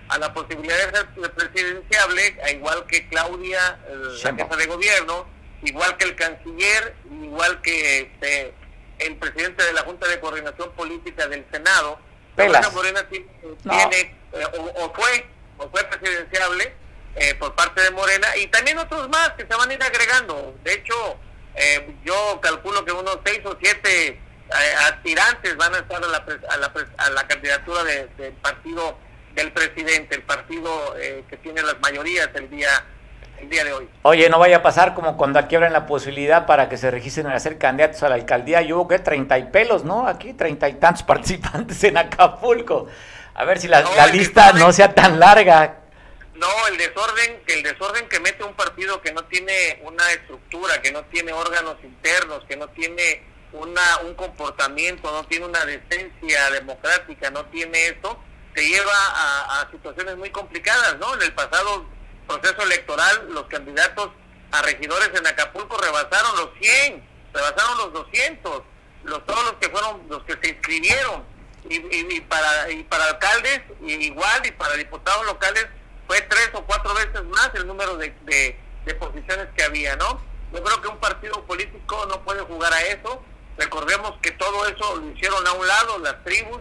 a 0.09 0.18
la 0.18 0.32
posibilidad 0.32 0.76
de 0.76 0.92
ser 0.92 1.32
presidenciable, 1.32 2.38
a 2.44 2.50
igual 2.50 2.86
que 2.86 3.07
Claudia, 3.09 3.78
eh, 3.88 3.96
la 4.24 4.34
jefa 4.34 4.57
de 4.57 4.66
gobierno, 4.66 5.26
igual 5.62 5.96
que 5.96 6.04
el 6.04 6.16
canciller, 6.16 6.94
igual 7.22 7.60
que 7.62 8.00
este, 8.00 8.54
el 8.98 9.16
presidente 9.16 9.64
de 9.64 9.72
la 9.72 9.82
Junta 9.82 10.06
de 10.08 10.20
Coordinación 10.20 10.72
Política 10.72 11.26
del 11.28 11.44
Senado. 11.50 11.98
Pelas. 12.36 12.72
Morena 12.72 13.06
No. 13.64 13.76
tiene, 13.90 14.16
eh, 14.32 14.44
o, 14.58 14.84
o 14.84 14.92
fue, 14.94 15.26
o 15.58 15.68
fue 15.68 15.84
presidenciable 15.84 16.72
eh, 17.16 17.34
por 17.34 17.54
parte 17.54 17.82
de 17.82 17.90
Morena, 17.90 18.26
y 18.38 18.46
también 18.46 18.78
otros 18.78 19.08
más 19.10 19.30
que 19.32 19.46
se 19.46 19.54
van 19.54 19.70
a 19.70 19.74
ir 19.74 19.82
agregando. 19.82 20.54
De 20.64 20.72
hecho, 20.72 20.94
eh, 21.54 21.94
yo 22.04 22.40
calculo 22.40 22.84
que 22.86 22.92
unos 22.92 23.18
seis 23.24 23.40
o 23.44 23.54
siete 23.60 24.08
eh, 24.08 24.74
aspirantes 24.86 25.56
van 25.58 25.74
a 25.74 25.78
estar 25.80 26.02
a 26.02 26.06
la, 26.08 26.24
pres- 26.24 26.44
a 26.48 26.56
la, 26.56 26.72
pres- 26.72 26.88
a 26.96 27.10
la 27.10 27.26
candidatura 27.28 27.84
de- 27.84 28.06
del 28.16 28.32
partido 28.34 28.96
del 29.34 29.52
presidente, 29.52 30.14
el 30.14 30.22
partido 30.22 30.94
eh, 30.98 31.24
que 31.28 31.36
tiene 31.38 31.62
las 31.62 31.78
mayorías 31.80 32.28
el 32.34 32.48
día 32.50 32.68
el 33.43 33.49
día 33.51 33.64
de 33.64 33.72
hoy. 33.72 33.88
Oye, 34.03 34.28
no 34.30 34.38
vaya 34.38 34.59
a 34.59 34.62
pasar 34.62 34.95
como 34.95 35.16
cuando 35.16 35.38
aquí 35.38 35.57
abren 35.57 35.72
la 35.72 35.86
posibilidad 35.86 36.47
para 36.47 36.68
que 36.68 36.76
se 36.76 36.90
registren 36.90 37.26
a 37.26 37.38
ser 37.38 37.59
candidatos 37.59 38.03
a 38.03 38.09
la 38.09 38.14
alcaldía. 38.14 38.62
Y 38.62 38.72
hubo 38.72 38.88
que 38.88 38.99
treinta 38.99 39.38
y 39.38 39.45
pelos, 39.45 39.84
¿no? 39.84 40.07
Aquí 40.07 40.32
treinta 40.32 40.68
y 40.68 40.74
tantos 40.74 41.03
participantes 41.05 41.82
en 41.84 41.99
Acapulco. 41.99 42.86
A 43.34 43.45
ver 43.45 43.59
si 43.59 43.68
la, 43.68 43.82
No, 43.82 43.95
la 43.95 44.05
el 44.07 44.12
lista 44.12 44.43
desorden. 44.45 44.66
no 44.66 44.72
sea 44.72 44.95
tan 44.95 45.18
larga. 45.18 45.78
No, 46.34 46.49
el 46.68 46.76
desorden, 46.76 47.43
que 47.47 47.55
el 47.55 47.62
desorden 47.62 48.09
que 48.09 48.18
mete 48.20 48.43
un 48.43 48.55
partido 48.55 49.01
que 49.01 49.12
no 49.12 49.24
tiene 49.24 49.80
una 49.84 50.11
estructura, 50.12 50.80
que 50.82 50.90
no 50.90 51.03
tiene 51.05 51.32
órganos 51.32 51.76
internos, 51.84 52.43
que 52.49 52.57
no 52.57 52.68
tiene 52.68 53.22
una 53.53 53.99
un 54.05 54.14
comportamiento, 54.14 55.12
no 55.12 55.24
tiene 55.24 55.45
una 55.47 55.64
decencia 55.64 56.51
democrática, 56.51 57.30
no 57.30 57.45
tiene 57.47 57.86
eso, 57.88 58.18
te 58.55 58.66
lleva 58.66 58.93
a, 58.93 59.61
a 59.61 59.70
situaciones 59.70 60.16
muy 60.16 60.30
complicadas, 60.30 60.99
¿no? 60.99 61.14
En 61.14 61.22
el 61.22 61.32
pasado 61.32 61.84
proceso 62.40 62.62
electoral, 62.62 63.28
los 63.30 63.46
candidatos 63.46 64.10
a 64.50 64.62
regidores 64.62 65.10
en 65.14 65.26
Acapulco 65.26 65.76
rebasaron 65.78 66.36
los 66.36 66.50
100, 66.60 67.02
rebasaron 67.32 67.78
los 67.78 67.92
200, 67.92 68.62
los 69.04 69.26
todos 69.26 69.44
los 69.44 69.54
que 69.54 69.68
fueron, 69.70 70.02
los 70.08 70.22
que 70.24 70.36
se 70.42 70.50
inscribieron, 70.50 71.24
y, 71.68 72.20
para 72.22 72.70
y 72.70 72.82
para 72.84 73.04
alcaldes 73.06 73.60
igual 73.82 74.44
y 74.44 74.50
para 74.50 74.74
diputados 74.74 75.24
locales 75.26 75.66
fue 76.08 76.20
tres 76.22 76.50
o 76.54 76.64
cuatro 76.64 76.92
veces 76.94 77.22
más 77.24 77.50
el 77.54 77.66
número 77.68 77.96
de, 77.96 78.12
de, 78.24 78.58
posiciones 78.94 79.46
que 79.56 79.62
había, 79.62 79.94
¿no? 79.96 80.20
Yo 80.52 80.62
creo 80.62 80.82
que 80.82 80.88
un 80.88 80.98
partido 80.98 81.42
político 81.46 82.04
no 82.06 82.20
puede 82.24 82.40
jugar 82.42 82.72
a 82.74 82.82
eso. 82.82 83.22
Recordemos 83.56 84.12
que 84.20 84.32
todo 84.32 84.66
eso 84.66 84.96
lo 84.96 85.10
hicieron 85.12 85.46
a 85.46 85.52
un 85.52 85.66
lado 85.66 85.98
las 86.00 86.22
tribus 86.24 86.58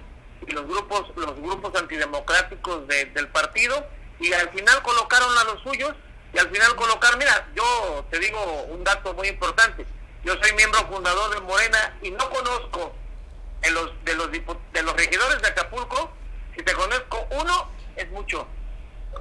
y 0.48 0.52
los 0.52 0.66
grupos 0.68 1.06
los 1.18 1.36
grupos 1.36 1.76
antidemocráticos 1.76 2.88
de- 2.88 3.06
del 3.06 3.28
partido 3.30 3.86
y 4.22 4.32
al 4.34 4.50
final 4.50 4.82
colocaron 4.84 5.36
a 5.38 5.44
los 5.46 5.62
suyos 5.64 5.94
y 6.34 6.38
al 6.38 6.50
final 6.50 6.76
colocar, 6.76 7.18
mira, 7.18 7.48
yo 7.56 8.06
te 8.10 8.20
digo 8.20 8.40
un 8.70 8.84
dato 8.84 9.14
muy 9.14 9.28
importante. 9.28 9.86
Yo 10.24 10.34
soy 10.42 10.54
miembro 10.56 10.80
fundador 10.88 11.34
de 11.34 11.42
Morena 11.42 11.98
y 12.02 12.12
no 12.12 12.30
conozco 12.30 12.94
de 13.62 13.72
los 13.72 13.92
de 14.06 14.16
los 14.16 14.32
de 14.32 14.84
los 14.84 14.94
regidores 14.96 15.42
de 15.42 15.48
Acapulco, 15.48 16.12
si 16.56 16.64
te 16.64 16.74
conozco 16.74 17.28
uno 17.42 17.70
es 17.96 18.10
mucho. 18.12 18.48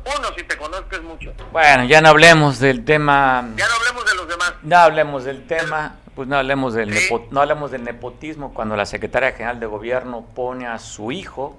Uno 0.05 0.28
si 0.36 0.44
te 0.44 0.57
conozco 0.57 0.94
es 0.94 1.03
mucho. 1.03 1.32
Bueno, 1.51 1.84
ya 1.84 2.01
no 2.01 2.11
hablemos 2.11 2.59
del 2.61 2.84
tema. 2.84 3.48
Ya 3.57 3.66
no 3.66 3.74
hablemos 3.74 4.05
de 4.05 4.14
los 4.14 4.28
demás. 4.28 4.53
No 4.62 4.76
hablemos 4.76 5.24
del 5.24 5.46
tema, 5.46 5.96
pues 6.14 6.28
no 6.28 6.36
hablemos 6.36 6.74
del 6.74 6.96
Sí. 6.96 7.14
no 7.30 7.40
hablemos 7.40 7.70
del 7.70 7.82
nepotismo 7.82 8.55
cuando 8.55 8.76
la 8.76 8.86
secretaria 8.86 9.32
general 9.32 9.59
de 9.59 9.66
gobierno 9.66 10.26
pone 10.34 10.66
a 10.66 10.78
su 10.78 11.11
hijo 11.11 11.59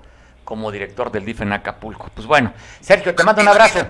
como 0.51 0.69
director 0.69 1.09
del 1.13 1.23
DIF 1.23 1.39
en 1.43 1.53
Acapulco. 1.53 2.09
Pues 2.13 2.27
bueno, 2.27 2.53
Sergio, 2.81 3.15
te 3.15 3.23
mando 3.23 3.41
un 3.41 3.47
abrazo. 3.47 3.87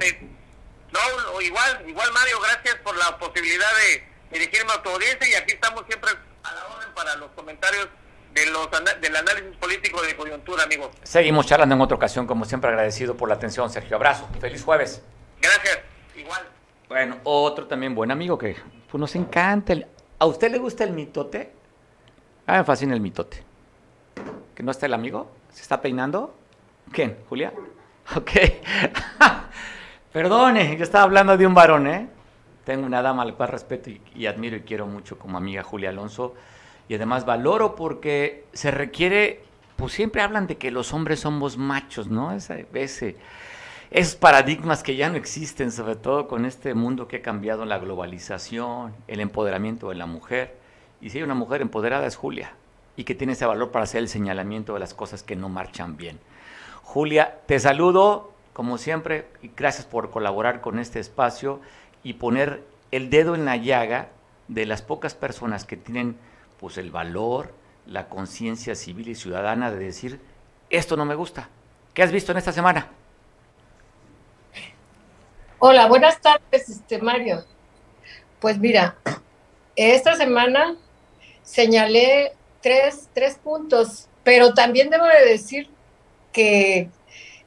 No, 0.91 1.41
igual, 1.41 1.83
igual 1.87 2.11
Mario, 2.13 2.39
gracias 2.39 2.75
por 2.83 2.95
la 2.97 3.17
posibilidad 3.17 3.65
de 3.89 4.03
dirigirme 4.37 4.71
a 4.71 4.83
tu 4.83 4.91
audiencia 4.91 5.27
y 5.27 5.33
aquí 5.33 5.53
estamos 5.53 5.83
siempre 5.87 6.11
a 6.43 6.53
la 6.53 6.67
orden 6.67 6.89
para 6.93 7.15
los 7.15 7.31
comentarios 7.31 7.87
de 8.35 8.45
los 8.51 8.69
del 9.01 9.15
análisis 9.15 9.57
político 9.57 10.03
de 10.03 10.15
coyuntura, 10.15 10.65
amigos. 10.65 10.89
Seguimos 11.01 11.47
charlando 11.47 11.73
en 11.73 11.81
otra 11.81 11.97
ocasión, 11.97 12.27
como 12.27 12.45
siempre 12.45 12.69
agradecido 12.69 13.17
por 13.17 13.27
la 13.27 13.33
atención, 13.33 13.67
Sergio. 13.71 13.95
Abrazo, 13.95 14.29
feliz 14.39 14.63
jueves. 14.63 15.01
Gracias. 15.41 15.79
igual. 16.15 16.43
Bueno, 16.89 17.17
otro 17.23 17.65
también 17.65 17.95
buen 17.95 18.11
amigo 18.11 18.37
que 18.37 18.55
pues, 18.91 18.99
nos 19.01 19.15
encanta. 19.15 19.73
el- 19.73 19.87
¿A 20.19 20.27
usted 20.27 20.51
le 20.51 20.59
gusta 20.59 20.83
el 20.83 20.91
mitote? 20.91 21.51
A 22.45 22.51
mí 22.51 22.57
me 22.59 22.63
fascina 22.65 22.93
el 22.93 23.01
mitote. 23.01 23.43
¿Que 24.53 24.61
no 24.61 24.69
está 24.69 24.85
el 24.85 24.93
amigo? 24.93 25.31
¿Se 25.51 25.63
está 25.63 25.81
peinando? 25.81 26.37
¿Quién? 26.91 27.17
¿Julia? 27.29 27.53
Ok. 28.15 28.31
Perdone, 30.11 30.75
yo 30.75 30.83
estaba 30.83 31.05
hablando 31.05 31.37
de 31.37 31.47
un 31.47 31.53
varón, 31.53 31.87
¿eh? 31.87 32.09
Tengo 32.65 32.85
una 32.85 33.01
dama 33.01 33.23
al 33.23 33.35
cual 33.35 33.49
respeto 33.49 33.89
y, 34.13 34.25
admiro 34.25 34.57
y 34.57 34.61
quiero 34.61 34.85
mucho 34.85 35.17
como 35.17 35.37
amiga 35.37 35.63
Julia 35.63 35.89
Alonso. 35.89 36.35
Y 36.89 36.95
además 36.95 37.25
valoro 37.25 37.75
porque 37.75 38.43
se 38.51 38.71
requiere, 38.71 39.43
pues 39.77 39.93
siempre 39.93 40.21
hablan 40.21 40.47
de 40.47 40.57
que 40.57 40.69
los 40.69 40.93
hombres 40.93 41.21
somos 41.21 41.57
machos, 41.57 42.07
¿no? 42.09 42.33
Ese, 42.33 42.67
ese, 42.73 43.15
esos 43.89 44.15
paradigmas 44.15 44.83
que 44.83 44.97
ya 44.97 45.09
no 45.09 45.15
existen, 45.15 45.71
sobre 45.71 45.95
todo 45.95 46.27
con 46.27 46.45
este 46.45 46.73
mundo 46.73 47.07
que 47.07 47.17
ha 47.17 47.21
cambiado 47.21 47.63
la 47.63 47.79
globalización, 47.79 48.93
el 49.07 49.21
empoderamiento 49.21 49.89
de 49.89 49.95
la 49.95 50.07
mujer. 50.07 50.57
Y 50.99 51.09
si 51.09 51.19
hay 51.19 51.23
una 51.23 51.35
mujer 51.35 51.61
empoderada 51.61 52.05
es 52.05 52.17
Julia, 52.17 52.53
y 52.97 53.05
que 53.05 53.15
tiene 53.15 53.33
ese 53.33 53.45
valor 53.45 53.71
para 53.71 53.83
hacer 53.83 53.99
el 53.99 54.09
señalamiento 54.09 54.73
de 54.73 54.81
las 54.81 54.93
cosas 54.93 55.23
que 55.23 55.37
no 55.37 55.47
marchan 55.47 55.95
bien. 55.95 56.19
Julia, 56.93 57.37
te 57.45 57.57
saludo, 57.57 58.33
como 58.51 58.77
siempre, 58.77 59.25
y 59.41 59.51
gracias 59.55 59.85
por 59.85 60.11
colaborar 60.11 60.59
con 60.59 60.77
este 60.77 60.99
espacio 60.99 61.61
y 62.03 62.15
poner 62.15 62.65
el 62.91 63.09
dedo 63.09 63.33
en 63.33 63.45
la 63.45 63.55
llaga 63.55 64.09
de 64.49 64.65
las 64.65 64.81
pocas 64.81 65.15
personas 65.15 65.63
que 65.63 65.77
tienen 65.77 66.17
pues 66.59 66.77
el 66.77 66.91
valor, 66.91 67.53
la 67.85 68.09
conciencia 68.09 68.75
civil 68.75 69.07
y 69.07 69.15
ciudadana 69.15 69.71
de 69.71 69.79
decir, 69.79 70.19
esto 70.69 70.97
no 70.97 71.05
me 71.05 71.15
gusta. 71.15 71.47
¿Qué 71.93 72.03
has 72.03 72.11
visto 72.11 72.33
en 72.33 72.39
esta 72.39 72.51
semana? 72.51 72.89
Hola, 75.59 75.87
buenas 75.87 76.19
tardes, 76.19 76.67
este 76.67 76.97
Mario. 76.97 77.45
Pues 78.41 78.57
mira, 78.57 78.97
esta 79.77 80.15
semana 80.15 80.75
señalé 81.41 82.33
tres, 82.59 83.07
tres 83.13 83.35
puntos, 83.35 84.09
pero 84.25 84.53
también 84.53 84.89
debo 84.89 85.05
de 85.05 85.25
decir 85.25 85.70
que, 86.31 86.89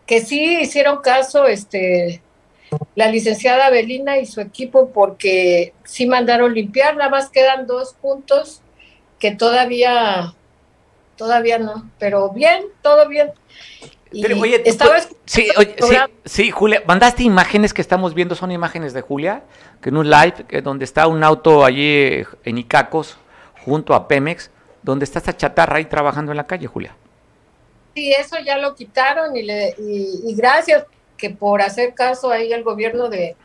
que 0.06 0.20
sí 0.20 0.60
hicieron 0.60 0.98
caso 1.02 1.46
este, 1.46 2.22
la 2.94 3.08
licenciada 3.08 3.70
Belina 3.70 4.18
y 4.18 4.26
su 4.26 4.40
equipo 4.40 4.90
porque 4.90 5.72
sí 5.84 6.06
mandaron 6.06 6.54
limpiar, 6.54 6.96
nada 6.96 7.10
más 7.10 7.30
quedan 7.30 7.66
dos 7.66 7.94
puntos 7.94 8.62
que 9.18 9.32
todavía, 9.32 10.34
todavía 11.16 11.58
no, 11.58 11.90
pero 11.98 12.30
bien, 12.30 12.64
todo 12.82 13.08
bien. 13.08 13.32
Pero, 14.22 14.40
oye, 14.40 14.60
¿tú 14.60 14.70
estaba 14.70 14.92
puedes- 14.92 15.08
sí, 15.24 15.48
oye, 15.56 15.74
sí, 15.80 15.96
sí, 16.24 16.50
Julia, 16.50 16.82
mandaste 16.86 17.24
imágenes 17.24 17.74
que 17.74 17.82
estamos 17.82 18.14
viendo, 18.14 18.34
son 18.34 18.52
imágenes 18.52 18.92
de 18.92 19.00
Julia, 19.00 19.42
que 19.80 19.88
en 19.88 19.96
un 19.96 20.08
live, 20.08 20.44
que 20.46 20.62
donde 20.62 20.84
está 20.84 21.08
un 21.08 21.24
auto 21.24 21.64
allí 21.64 21.84
eh, 21.84 22.26
en 22.44 22.58
Icacos, 22.58 23.18
junto 23.64 23.94
a 23.94 24.06
Pemex, 24.06 24.50
donde 24.82 25.04
está 25.04 25.18
esta 25.18 25.36
chatarra 25.36 25.78
ahí 25.78 25.86
trabajando 25.86 26.30
en 26.32 26.36
la 26.36 26.46
calle, 26.46 26.66
Julia. 26.66 26.94
Sí, 27.94 28.12
eso 28.12 28.36
ya 28.44 28.58
lo 28.58 28.74
quitaron 28.74 29.36
y, 29.36 29.42
le, 29.42 29.74
y, 29.78 30.34
gracias 30.34 30.84
que 31.16 31.30
por 31.30 31.62
hacer 31.62 31.94
caso 31.94 32.30
ahí 32.30 32.52
el 32.52 32.64
gobierno 32.64 33.08
de, 33.08 33.36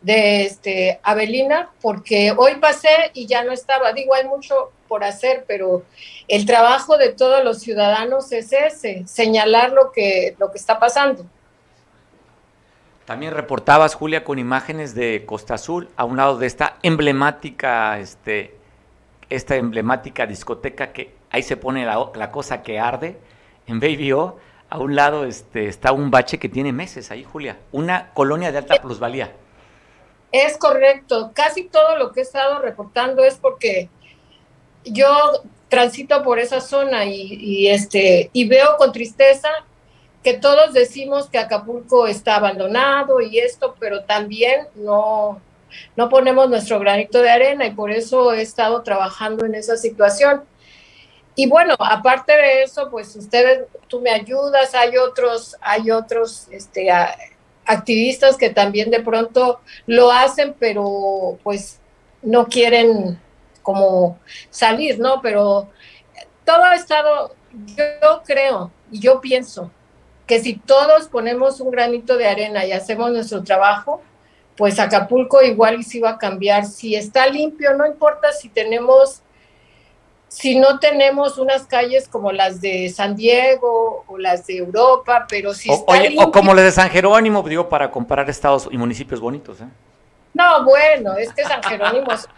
de 0.00 0.44
este 0.46 1.00
Avelina, 1.02 1.70
porque 1.82 2.32
hoy 2.36 2.56
pasé 2.56 3.10
y 3.12 3.26
ya 3.26 3.44
no 3.44 3.52
estaba. 3.52 3.92
Digo, 3.92 4.14
hay 4.14 4.26
mucho 4.26 4.72
por 4.88 5.04
hacer, 5.04 5.44
pero 5.46 5.84
el 6.28 6.46
trabajo 6.46 6.96
de 6.96 7.12
todos 7.12 7.44
los 7.44 7.58
ciudadanos 7.58 8.32
es 8.32 8.52
ese, 8.52 9.06
señalar 9.06 9.72
lo 9.72 9.92
que, 9.92 10.34
lo 10.38 10.50
que 10.50 10.58
está 10.58 10.78
pasando. 10.78 11.26
También 13.04 13.34
reportabas, 13.34 13.94
Julia, 13.94 14.24
con 14.24 14.38
imágenes 14.38 14.94
de 14.94 15.24
Costa 15.26 15.54
Azul, 15.54 15.88
a 15.96 16.04
un 16.04 16.16
lado 16.16 16.38
de 16.38 16.46
esta 16.46 16.78
emblemática, 16.82 17.98
este, 17.98 18.56
esta 19.28 19.56
emblemática 19.56 20.26
discoteca 20.26 20.92
que 20.92 21.14
ahí 21.30 21.42
se 21.42 21.56
pone 21.56 21.84
la, 21.84 22.10
la 22.14 22.30
cosa 22.30 22.62
que 22.62 22.78
arde, 22.78 23.16
en 23.70 23.80
Baby 23.80 24.10
a 24.10 24.78
un 24.78 24.94
lado 24.94 25.24
este, 25.24 25.66
está 25.66 25.92
un 25.92 26.10
bache 26.10 26.38
que 26.38 26.48
tiene 26.48 26.72
meses 26.72 27.10
ahí, 27.10 27.24
Julia, 27.24 27.58
una 27.72 28.10
colonia 28.12 28.52
de 28.52 28.58
alta 28.58 28.80
plusvalía. 28.80 29.32
Es 30.32 30.56
correcto. 30.58 31.32
Casi 31.34 31.64
todo 31.64 31.96
lo 31.96 32.12
que 32.12 32.20
he 32.20 32.22
estado 32.22 32.60
reportando 32.60 33.24
es 33.24 33.36
porque 33.36 33.88
yo 34.84 35.08
transito 35.68 36.22
por 36.22 36.38
esa 36.38 36.60
zona 36.60 37.04
y, 37.04 37.34
y, 37.34 37.68
este 37.68 38.30
y 38.32 38.46
veo 38.48 38.76
con 38.76 38.92
tristeza 38.92 39.48
que 40.22 40.34
todos 40.34 40.72
decimos 40.72 41.28
que 41.28 41.38
Acapulco 41.38 42.06
está 42.06 42.36
abandonado 42.36 43.20
y 43.20 43.38
esto, 43.38 43.74
pero 43.78 44.04
también 44.04 44.68
no 44.74 45.40
no 45.96 46.08
ponemos 46.08 46.48
nuestro 46.48 46.78
granito 46.78 47.20
de 47.20 47.30
arena 47.30 47.66
y 47.66 47.70
por 47.72 47.90
eso 47.90 48.32
he 48.32 48.42
estado 48.42 48.82
trabajando 48.82 49.44
en 49.44 49.54
esa 49.54 49.76
situación. 49.76 50.42
Y 51.40 51.46
bueno, 51.46 51.74
aparte 51.78 52.34
de 52.34 52.64
eso, 52.64 52.90
pues 52.90 53.16
ustedes, 53.16 53.64
tú 53.88 54.02
me 54.02 54.10
ayudas, 54.10 54.74
hay 54.74 54.98
otros, 54.98 55.56
hay 55.62 55.90
otros, 55.90 56.48
este, 56.50 56.90
activistas 57.64 58.36
que 58.36 58.50
también 58.50 58.90
de 58.90 59.00
pronto 59.00 59.62
lo 59.86 60.12
hacen, 60.12 60.54
pero 60.58 61.38
pues 61.42 61.80
no 62.20 62.46
quieren 62.46 63.18
como 63.62 64.18
salir, 64.50 64.98
¿no? 64.98 65.22
Pero 65.22 65.70
todo 66.44 66.62
ha 66.62 66.74
estado, 66.74 67.34
yo 67.74 68.22
creo 68.26 68.70
y 68.92 69.00
yo 69.00 69.22
pienso 69.22 69.70
que 70.26 70.40
si 70.40 70.56
todos 70.56 71.08
ponemos 71.08 71.58
un 71.62 71.70
granito 71.70 72.18
de 72.18 72.28
arena 72.28 72.66
y 72.66 72.72
hacemos 72.72 73.12
nuestro 73.12 73.42
trabajo, 73.44 74.02
pues 74.58 74.78
Acapulco 74.78 75.40
igual 75.40 75.84
si 75.84 76.00
va 76.00 76.10
a 76.10 76.18
cambiar. 76.18 76.66
Si 76.66 76.96
está 76.96 77.26
limpio, 77.28 77.72
no 77.78 77.86
importa 77.86 78.30
si 78.30 78.50
tenemos, 78.50 79.22
si 80.30 80.56
no 80.56 80.78
tenemos 80.78 81.38
unas 81.38 81.64
calles 81.64 82.06
como 82.06 82.30
las 82.30 82.60
de 82.60 82.88
San 82.88 83.16
Diego 83.16 84.04
o 84.06 84.16
las 84.16 84.46
de 84.46 84.58
Europa, 84.58 85.26
pero 85.28 85.52
si 85.52 85.68
O, 85.68 85.84
oye, 85.88 86.10
limpio, 86.10 86.28
o 86.28 86.30
como 86.30 86.54
las 86.54 86.66
de 86.66 86.70
San 86.70 86.88
Jerónimo, 86.88 87.42
digo, 87.42 87.68
para 87.68 87.90
comparar 87.90 88.30
estados 88.30 88.68
y 88.70 88.78
municipios 88.78 89.20
bonitos. 89.20 89.60
¿eh? 89.60 89.66
No, 90.32 90.62
bueno, 90.64 91.14
es 91.16 91.32
que 91.32 91.42
San 91.42 91.60
Jerónimo 91.64 92.12
es 92.12 92.28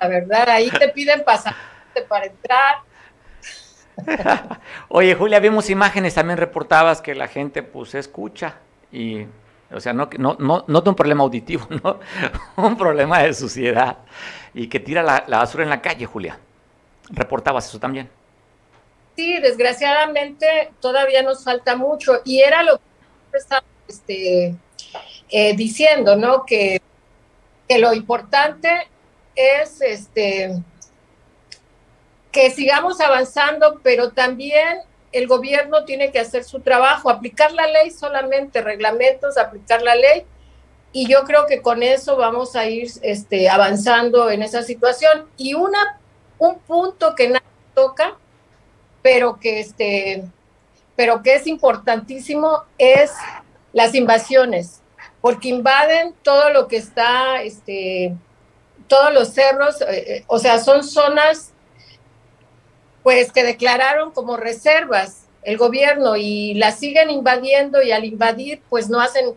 la 0.00 0.08
verdad, 0.08 0.48
ahí 0.48 0.68
te 0.68 0.88
piden 0.88 1.22
pasaporte 1.22 2.02
para 2.08 2.26
entrar. 2.26 2.78
Oye, 4.88 5.14
Julia, 5.14 5.38
vimos 5.38 5.70
imágenes, 5.70 6.14
también 6.14 6.38
reportabas 6.38 7.00
que 7.00 7.14
la 7.14 7.28
gente 7.28 7.62
pues 7.62 7.94
escucha 7.94 8.56
y, 8.90 9.26
o 9.70 9.78
sea, 9.78 9.92
no, 9.92 10.10
no, 10.18 10.36
no, 10.40 10.64
no 10.66 10.80
de 10.80 10.90
un 10.90 10.96
problema 10.96 11.22
auditivo, 11.22 11.68
¿no? 11.84 12.00
un 12.56 12.76
problema 12.76 13.20
de 13.20 13.32
suciedad 13.32 13.98
y 14.54 14.66
que 14.66 14.80
tira 14.80 15.04
la, 15.04 15.22
la 15.28 15.38
basura 15.38 15.62
en 15.62 15.70
la 15.70 15.80
calle, 15.80 16.04
Julia. 16.04 16.36
Reportabas 17.10 17.68
eso 17.68 17.78
también. 17.78 18.08
Sí, 19.16 19.38
desgraciadamente 19.40 20.72
todavía 20.80 21.22
nos 21.22 21.44
falta 21.44 21.76
mucho 21.76 22.20
y 22.24 22.40
era 22.40 22.62
lo 22.62 22.78
que 22.78 23.38
estaba 23.38 23.64
este, 23.86 24.54
eh, 25.30 25.56
diciendo, 25.56 26.16
¿no? 26.16 26.46
Que, 26.46 26.80
que 27.68 27.78
lo 27.78 27.92
importante 27.92 28.88
es 29.34 29.80
este 29.80 30.62
que 32.30 32.50
sigamos 32.50 33.00
avanzando, 33.00 33.80
pero 33.82 34.12
también 34.12 34.78
el 35.12 35.26
gobierno 35.26 35.84
tiene 35.84 36.10
que 36.10 36.18
hacer 36.18 36.44
su 36.44 36.60
trabajo, 36.60 37.10
aplicar 37.10 37.52
la 37.52 37.66
ley 37.66 37.90
solamente, 37.90 38.62
reglamentos, 38.62 39.36
aplicar 39.36 39.82
la 39.82 39.94
ley, 39.94 40.24
y 40.92 41.08
yo 41.08 41.24
creo 41.24 41.46
que 41.46 41.62
con 41.62 41.82
eso 41.82 42.16
vamos 42.16 42.54
a 42.54 42.66
ir 42.66 42.90
este, 43.02 43.48
avanzando 43.48 44.30
en 44.30 44.42
esa 44.42 44.62
situación. 44.62 45.26
Y 45.38 45.54
una, 45.54 45.98
un 46.42 46.58
punto 46.58 47.14
que 47.14 47.28
nadie 47.28 47.46
toca, 47.74 48.16
pero 49.00 49.38
que, 49.38 49.60
este, 49.60 50.24
pero 50.96 51.22
que 51.22 51.34
es 51.36 51.46
importantísimo, 51.46 52.64
es 52.78 53.12
las 53.72 53.94
invasiones, 53.94 54.80
porque 55.20 55.48
invaden 55.48 56.14
todo 56.22 56.50
lo 56.50 56.66
que 56.66 56.76
está, 56.76 57.42
este, 57.42 58.14
todos 58.88 59.12
los 59.14 59.28
cerros, 59.28 59.80
eh, 59.82 60.24
o 60.26 60.38
sea, 60.38 60.58
son 60.58 60.82
zonas 60.84 61.52
pues 63.02 63.32
que 63.32 63.42
declararon 63.42 64.12
como 64.12 64.36
reservas 64.36 65.26
el 65.42 65.56
gobierno 65.56 66.16
y 66.16 66.54
las 66.54 66.78
siguen 66.78 67.10
invadiendo 67.10 67.82
y 67.82 67.90
al 67.90 68.04
invadir 68.04 68.62
pues 68.68 68.88
no 68.88 69.00
hacen, 69.00 69.34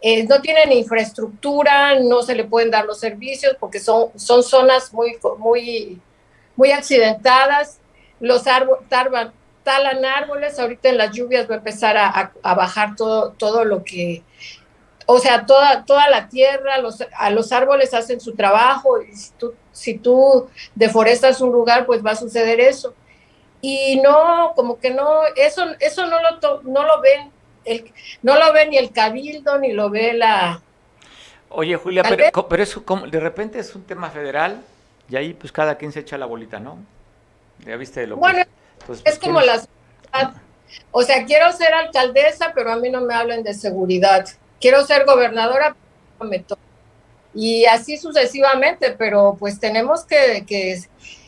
eh, 0.00 0.24
no 0.24 0.40
tienen 0.40 0.72
infraestructura, 0.72 2.00
no 2.00 2.22
se 2.22 2.34
le 2.34 2.44
pueden 2.44 2.70
dar 2.70 2.86
los 2.86 2.98
servicios 2.98 3.56
porque 3.60 3.80
son, 3.80 4.10
son 4.18 4.42
zonas 4.42 4.92
muy, 4.92 5.18
muy, 5.38 6.00
muy 6.58 6.72
accidentadas, 6.72 7.78
los 8.18 8.48
árboles, 8.48 8.82
talan 9.62 10.04
árboles, 10.04 10.58
ahorita 10.58 10.88
en 10.88 10.98
las 10.98 11.12
lluvias 11.12 11.48
va 11.48 11.54
a 11.54 11.58
empezar 11.58 11.96
a, 11.96 12.08
a, 12.08 12.32
a 12.42 12.54
bajar 12.54 12.96
todo, 12.96 13.30
todo 13.30 13.64
lo 13.64 13.84
que, 13.84 14.24
o 15.06 15.20
sea, 15.20 15.46
toda, 15.46 15.84
toda 15.84 16.10
la 16.10 16.28
tierra, 16.28 16.78
los, 16.78 16.98
a 17.16 17.30
los 17.30 17.52
árboles 17.52 17.94
hacen 17.94 18.20
su 18.20 18.34
trabajo, 18.34 19.00
y 19.00 19.14
si 19.14 19.30
tú, 19.38 19.54
si 19.70 19.98
tú 19.98 20.48
deforestas 20.74 21.40
un 21.40 21.52
lugar, 21.52 21.86
pues 21.86 22.04
va 22.04 22.10
a 22.10 22.16
suceder 22.16 22.58
eso. 22.58 22.92
Y 23.60 24.00
no, 24.00 24.52
como 24.56 24.80
que 24.80 24.90
no, 24.90 25.20
eso, 25.36 25.64
eso 25.78 26.06
no 26.06 26.20
lo, 26.20 26.40
to, 26.40 26.62
no 26.64 26.82
lo 26.82 27.00
ven, 27.00 27.30
el, 27.64 27.92
no 28.22 28.36
lo 28.36 28.52
ve 28.52 28.66
ni 28.66 28.78
el 28.78 28.90
cabildo, 28.90 29.58
ni 29.58 29.72
lo 29.72 29.90
ve 29.90 30.12
la, 30.12 30.60
Oye, 31.50 31.76
Julia, 31.76 32.02
pero, 32.02 32.48
pero 32.48 32.62
eso 32.62 32.84
como, 32.84 33.06
de 33.06 33.20
repente 33.20 33.60
es 33.60 33.74
un 33.76 33.84
tema 33.84 34.10
federal 34.10 34.60
y 35.08 35.16
ahí 35.16 35.34
pues 35.34 35.52
cada 35.52 35.76
quien 35.76 35.92
se 35.92 36.00
echa 36.00 36.18
la 36.18 36.26
bolita, 36.26 36.58
¿no? 36.60 36.78
Ya 37.64 37.76
viste 37.76 38.06
lo 38.06 38.16
que- 38.16 38.20
Bueno, 38.20 38.42
Entonces, 38.80 39.04
Es 39.06 39.18
pues, 39.18 39.18
como 39.18 39.40
¿quién- 39.40 39.46
la 39.46 39.58
seguridad. 39.60 40.42
O 40.90 41.02
sea, 41.02 41.24
quiero 41.24 41.50
ser 41.52 41.72
alcaldesa, 41.74 42.52
pero 42.54 42.70
a 42.72 42.76
mí 42.76 42.90
no 42.90 43.00
me 43.00 43.14
hablen 43.14 43.42
de 43.42 43.54
seguridad. 43.54 44.26
Quiero 44.60 44.84
ser 44.84 45.04
gobernadora, 45.06 45.74
pero 45.74 46.24
no 46.24 46.30
me 46.30 46.38
toca. 46.40 46.60
Y 47.34 47.64
así 47.66 47.96
sucesivamente, 47.98 48.92
pero 48.92 49.36
pues 49.38 49.58
tenemos 49.60 50.04
que, 50.04 50.44
que 50.46 50.78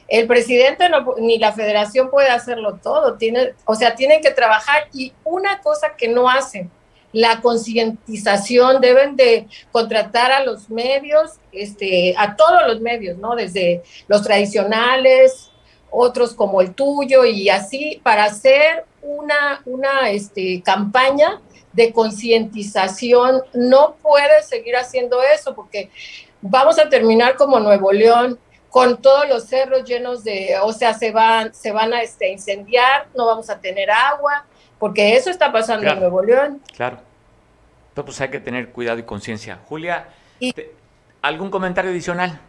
el 0.09 0.27
presidente 0.27 0.89
no, 0.89 1.15
ni 1.19 1.39
la 1.39 1.53
federación 1.53 2.11
puede 2.11 2.29
hacerlo 2.29 2.75
todo. 2.83 3.15
Tiene, 3.15 3.55
o 3.65 3.75
sea, 3.75 3.95
tienen 3.95 4.21
que 4.21 4.31
trabajar 4.31 4.89
y 4.93 5.13
una 5.25 5.61
cosa 5.61 5.95
que 5.97 6.09
no 6.09 6.29
hacen, 6.29 6.71
la 7.13 7.41
concientización, 7.41 8.81
deben 8.81 9.17
de 9.17 9.49
contratar 9.73 10.33
a 10.33 10.45
los 10.45 10.71
medios, 10.71 11.33
este, 11.53 12.15
a 12.17 12.37
todos 12.37 12.67
los 12.67 12.81
medios, 12.81 13.19
¿no? 13.19 13.35
Desde 13.35 13.83
los 14.09 14.23
tradicionales, 14.23 15.51
otros 15.91 16.35
como 16.35 16.61
el 16.61 16.75
tuyo 16.75 17.25
y 17.25 17.49
así 17.49 18.01
para 18.03 18.25
hacer 18.25 18.85
una, 19.03 19.63
una 19.65 20.11
este, 20.11 20.63
campaña 20.63 21.41
de 21.73 21.93
concientización. 21.93 23.43
No 23.55 23.97
puedes 24.03 24.49
seguir 24.49 24.77
haciendo 24.77 25.21
eso 25.23 25.55
porque 25.55 25.91
vamos 26.41 26.79
a 26.79 26.89
terminar 26.89 27.37
como 27.37 27.61
Nuevo 27.61 27.93
León 27.93 28.39
con 28.71 29.03
todos 29.03 29.29
los 29.29 29.45
cerros 29.45 29.85
llenos 29.85 30.23
de, 30.23 30.55
o 30.63 30.73
sea, 30.73 30.95
se 30.95 31.11
van, 31.11 31.53
se 31.53 31.73
van 31.73 31.93
a 31.93 32.03
este, 32.03 32.31
incendiar, 32.31 33.09
no 33.17 33.27
vamos 33.27 33.51
a 33.51 33.61
tener 33.61 33.91
agua, 33.91 34.47
porque 34.81 35.15
eso 35.15 35.31
está 35.31 35.53
pasando 35.53 35.83
Claro. 35.83 35.95
en 35.97 36.01
Nuevo 36.01 36.23
León. 36.25 36.61
Claro. 36.75 36.97
Entonces, 37.91 38.05
pues 38.07 38.21
hay 38.23 38.31
que 38.31 38.41
tener 38.41 38.71
cuidado 38.71 38.99
y 38.99 39.05
conciencia. 39.05 39.61
Julia, 39.69 40.09
Y- 40.41 40.53
te- 40.53 40.75
¿algún 41.23 41.51
comentario 41.51 41.93
adicional? 41.93 42.41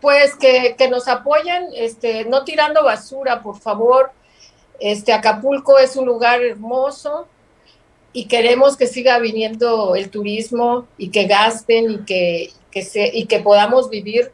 Pues 0.00 0.36
que, 0.36 0.76
que 0.78 0.88
nos 0.88 1.08
apoyen, 1.08 1.68
este, 1.74 2.24
no 2.24 2.44
tirando 2.44 2.84
basura, 2.84 3.42
por 3.42 3.58
favor. 3.58 4.12
Este 4.78 5.12
Acapulco 5.12 5.78
es 5.78 5.96
un 5.96 6.06
lugar 6.06 6.40
hermoso 6.40 7.26
y 8.12 8.28
queremos 8.28 8.76
que 8.76 8.86
siga 8.86 9.18
viniendo 9.18 9.96
el 9.96 10.08
turismo 10.10 10.86
y 10.98 11.10
que 11.10 11.24
gasten 11.26 11.90
y 11.90 11.98
que, 12.04 12.50
que 12.70 12.82
se, 12.82 13.10
y 13.12 13.26
que 13.26 13.40
podamos 13.40 13.90
vivir 13.90 14.30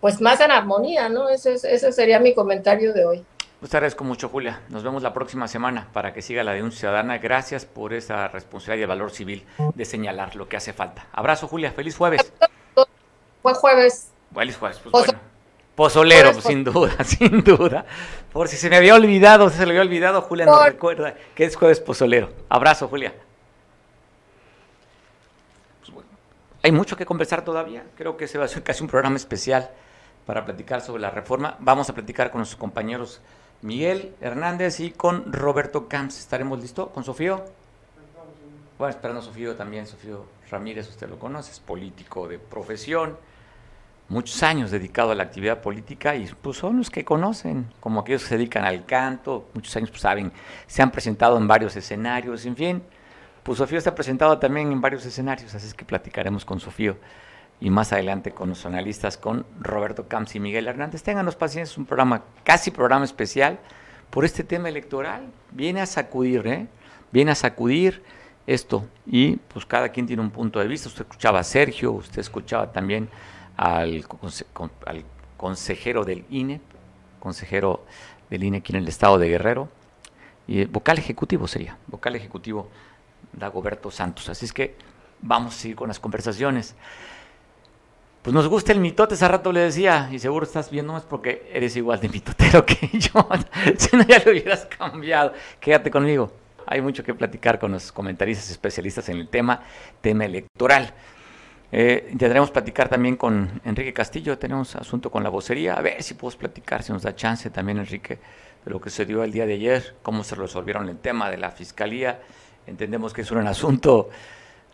pues 0.00 0.20
más 0.20 0.40
en 0.40 0.50
armonía, 0.52 1.08
¿no? 1.08 1.28
Ese, 1.28 1.54
es- 1.54 1.64
ese 1.64 1.90
sería 1.92 2.20
mi 2.20 2.32
comentario 2.34 2.92
de 2.92 3.04
hoy. 3.04 3.24
Pues 3.60 3.70
te 3.70 3.76
agradezco 3.76 4.04
mucho, 4.04 4.30
Julia. 4.30 4.60
Nos 4.70 4.82
vemos 4.82 5.02
la 5.02 5.12
próxima 5.12 5.46
semana 5.46 5.88
para 5.92 6.14
que 6.14 6.22
siga 6.22 6.42
la 6.42 6.52
denuncia 6.52 6.80
ciudadana. 6.80 7.18
Gracias 7.18 7.66
por 7.66 7.92
esa 7.92 8.26
responsabilidad 8.28 8.78
y 8.80 8.82
el 8.82 8.88
valor 8.88 9.10
civil 9.10 9.46
de 9.74 9.84
señalar 9.84 10.34
lo 10.34 10.48
que 10.48 10.56
hace 10.56 10.72
falta. 10.72 11.06
Abrazo, 11.12 11.46
Julia. 11.46 11.70
Feliz 11.72 11.94
jueves. 11.96 12.32
Buen 13.42 13.54
jueves. 13.54 14.12
Feliz 14.34 14.56
jueves. 14.56 14.78
Pues 14.78 14.92
Pozo- 14.92 15.06
bueno. 15.12 15.20
Pozolero, 15.74 16.28
Jueves, 16.28 16.44
sin 16.44 16.64
duda, 16.64 16.92
sin 17.04 17.42
duda. 17.44 17.84
Por 18.32 18.48
si 18.48 18.56
se 18.56 18.68
me 18.68 18.76
había 18.76 18.94
olvidado, 18.94 19.48
se 19.50 19.64
le 19.64 19.70
había 19.72 19.80
olvidado, 19.82 20.20
Julia 20.22 20.44
nos 20.46 20.56
Por- 20.58 20.66
recuerda 20.66 21.14
que 21.34 21.44
es 21.44 21.56
jueves 21.56 21.80
pozolero. 21.80 22.30
Abrazo, 22.50 22.88
Julia. 22.88 23.14
Pues 25.80 25.90
bueno, 25.90 26.08
hay 26.62 26.72
mucho 26.72 26.96
que 26.96 27.06
conversar 27.06 27.44
todavía. 27.44 27.84
Creo 27.96 28.16
que 28.16 28.26
se 28.28 28.36
va 28.36 28.44
a 28.44 28.46
hacer 28.46 28.62
casi 28.62 28.82
un 28.82 28.88
programa 28.90 29.16
especial 29.16 29.70
para 30.26 30.44
platicar 30.44 30.82
sobre 30.82 31.00
la 31.00 31.10
reforma. 31.10 31.56
Vamos 31.60 31.88
a 31.88 31.94
platicar 31.94 32.30
con 32.30 32.40
nuestros 32.40 32.60
compañeros 32.60 33.20
Miguel 33.62 34.14
Hernández 34.20 34.80
y 34.80 34.90
con 34.90 35.32
Roberto 35.32 35.88
Camps. 35.88 36.18
¿Estaremos 36.18 36.60
listos? 36.60 36.90
¿Con 36.90 37.04
Sofío? 37.04 37.44
Bueno, 38.78 38.90
esperando 38.90 39.22
Sofío 39.22 39.56
también. 39.56 39.86
Sofío 39.86 40.24
Ramírez, 40.50 40.88
usted 40.88 41.08
lo 41.08 41.18
conoce, 41.18 41.52
es 41.52 41.60
político 41.60 42.26
de 42.28 42.38
profesión 42.38 43.16
muchos 44.10 44.42
años 44.42 44.72
dedicado 44.72 45.12
a 45.12 45.14
la 45.14 45.22
actividad 45.22 45.60
política 45.62 46.16
y 46.16 46.26
pues 46.42 46.58
son 46.58 46.78
los 46.78 46.90
que 46.90 47.04
conocen, 47.04 47.72
como 47.78 48.00
aquellos 48.00 48.22
que 48.22 48.30
se 48.30 48.36
dedican 48.36 48.64
al 48.64 48.84
canto, 48.84 49.48
muchos 49.54 49.74
años 49.76 49.90
pues 49.90 50.02
saben, 50.02 50.32
se 50.66 50.82
han 50.82 50.90
presentado 50.90 51.38
en 51.38 51.46
varios 51.46 51.76
escenarios, 51.76 52.44
en 52.44 52.56
fin, 52.56 52.82
pues 53.44 53.58
Sofío 53.58 53.78
está 53.78 53.94
presentado 53.94 54.36
también 54.38 54.70
en 54.72 54.80
varios 54.80 55.06
escenarios, 55.06 55.54
así 55.54 55.68
es 55.68 55.74
que 55.74 55.84
platicaremos 55.84 56.44
con 56.44 56.58
Sofío 56.58 56.96
y 57.60 57.70
más 57.70 57.92
adelante 57.92 58.30
con 58.32 58.48
los 58.48 58.64
analistas, 58.66 59.16
con 59.18 59.44
Roberto 59.60 60.08
Camps 60.08 60.34
y 60.36 60.40
Miguel 60.40 60.66
Hernández. 60.66 61.02
Ténganos 61.02 61.36
paciencia, 61.36 61.72
es 61.72 61.78
un 61.78 61.86
programa, 61.86 62.22
casi 62.44 62.70
programa 62.70 63.04
especial 63.04 63.58
por 64.10 64.24
este 64.24 64.44
tema 64.44 64.68
electoral, 64.68 65.28
viene 65.52 65.80
a 65.80 65.86
sacudir, 65.86 66.46
¿eh? 66.46 66.66
viene 67.12 67.32
a 67.32 67.34
sacudir 67.34 68.02
esto 68.46 68.86
y 69.06 69.36
pues 69.36 69.66
cada 69.66 69.90
quien 69.90 70.06
tiene 70.06 70.22
un 70.22 70.30
punto 70.30 70.58
de 70.58 70.66
vista, 70.66 70.88
usted 70.88 71.02
escuchaba 71.02 71.40
a 71.40 71.44
Sergio, 71.44 71.92
usted 71.92 72.18
escuchaba 72.20 72.72
también 72.72 73.08
al, 73.56 74.04
conse- 74.08 74.46
con- 74.52 74.72
al 74.86 75.04
consejero 75.36 76.04
del 76.04 76.24
INE, 76.30 76.60
consejero 77.20 77.84
del 78.30 78.42
INE 78.44 78.58
aquí 78.58 78.72
en 78.72 78.78
el 78.78 78.88
estado 78.88 79.18
de 79.18 79.28
Guerrero, 79.28 79.68
y 80.48 80.62
eh, 80.62 80.66
vocal 80.66 80.98
ejecutivo 80.98 81.46
sería, 81.46 81.76
vocal 81.86 82.16
ejecutivo 82.16 82.68
Dagoberto 83.32 83.90
Santos. 83.90 84.28
Así 84.28 84.46
es 84.46 84.52
que 84.52 84.74
vamos 85.20 85.54
a 85.54 85.58
seguir 85.58 85.76
con 85.76 85.88
las 85.88 86.00
conversaciones. 86.00 86.74
Pues 88.22 88.34
nos 88.34 88.48
gusta 88.48 88.72
el 88.72 88.80
mitote, 88.80 89.14
hace 89.14 89.26
rato 89.26 89.50
le 89.50 89.60
decía, 89.60 90.10
y 90.12 90.18
seguro 90.18 90.44
estás 90.44 90.70
viendo 90.70 90.92
más 90.92 91.04
porque 91.04 91.50
eres 91.54 91.74
igual 91.76 92.00
de 92.00 92.10
mitotero 92.10 92.66
que 92.66 92.76
yo. 92.92 93.26
si 93.78 93.96
no, 93.96 94.02
ya 94.06 94.22
lo 94.22 94.32
hubieras 94.32 94.66
cambiado. 94.66 95.32
Quédate 95.58 95.90
conmigo. 95.90 96.30
Hay 96.66 96.82
mucho 96.82 97.02
que 97.02 97.14
platicar 97.14 97.58
con 97.58 97.72
los 97.72 97.90
comentaristas 97.92 98.50
especialistas 98.50 99.08
en 99.08 99.16
el 99.16 99.28
tema, 99.28 99.62
tema 100.02 100.26
electoral. 100.26 100.92
Eh, 101.72 102.08
intentaremos 102.12 102.50
platicar 102.50 102.90
también 102.90 103.16
con 103.16 103.60
Enrique 103.64 103.94
Castillo, 103.94 104.36
tenemos 104.36 104.76
asunto 104.76 105.10
con 105.10 105.22
la 105.22 105.30
vocería, 105.30 105.74
a 105.74 105.80
ver 105.80 106.02
si 106.02 106.14
podemos 106.14 106.36
platicar, 106.36 106.82
si 106.82 106.92
nos 106.92 107.02
da 107.02 107.14
chance 107.14 107.48
también 107.48 107.78
Enrique, 107.78 108.18
de 108.64 108.70
lo 108.70 108.80
que 108.80 108.90
se 108.90 109.06
dio 109.06 109.22
el 109.22 109.32
día 109.32 109.46
de 109.46 109.54
ayer, 109.54 109.94
cómo 110.02 110.24
se 110.24 110.34
resolvieron 110.34 110.88
el 110.88 110.98
tema 110.98 111.30
de 111.30 111.38
la 111.38 111.52
fiscalía. 111.52 112.20
Entendemos 112.66 113.14
que 113.14 113.22
es 113.22 113.30
un 113.30 113.46
asunto 113.46 114.10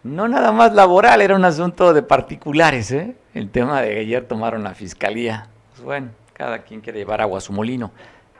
no 0.07 0.29
nada 0.29 0.53
más 0.53 0.73
laboral, 0.73 1.21
era 1.21 1.35
un 1.35 1.45
asunto 1.45 1.93
de 1.93 2.03
particulares, 2.03 2.93
¿eh? 2.93 3.17
El 3.35 3.51
tema 3.51 3.83
de 3.83 3.91
que 3.91 4.01
ayer 4.01 4.27
tomaron 4.27 4.63
la 4.63 4.75
fiscalía. 4.75 5.49
Pues 5.73 5.83
bueno, 5.83 6.09
cada 6.33 6.61
quien 6.61 6.81
quiere 6.81 7.01
llevar 7.01 7.21
agua 7.21 7.39
a 7.39 7.41
su 7.41 7.53
molino. 7.53 7.91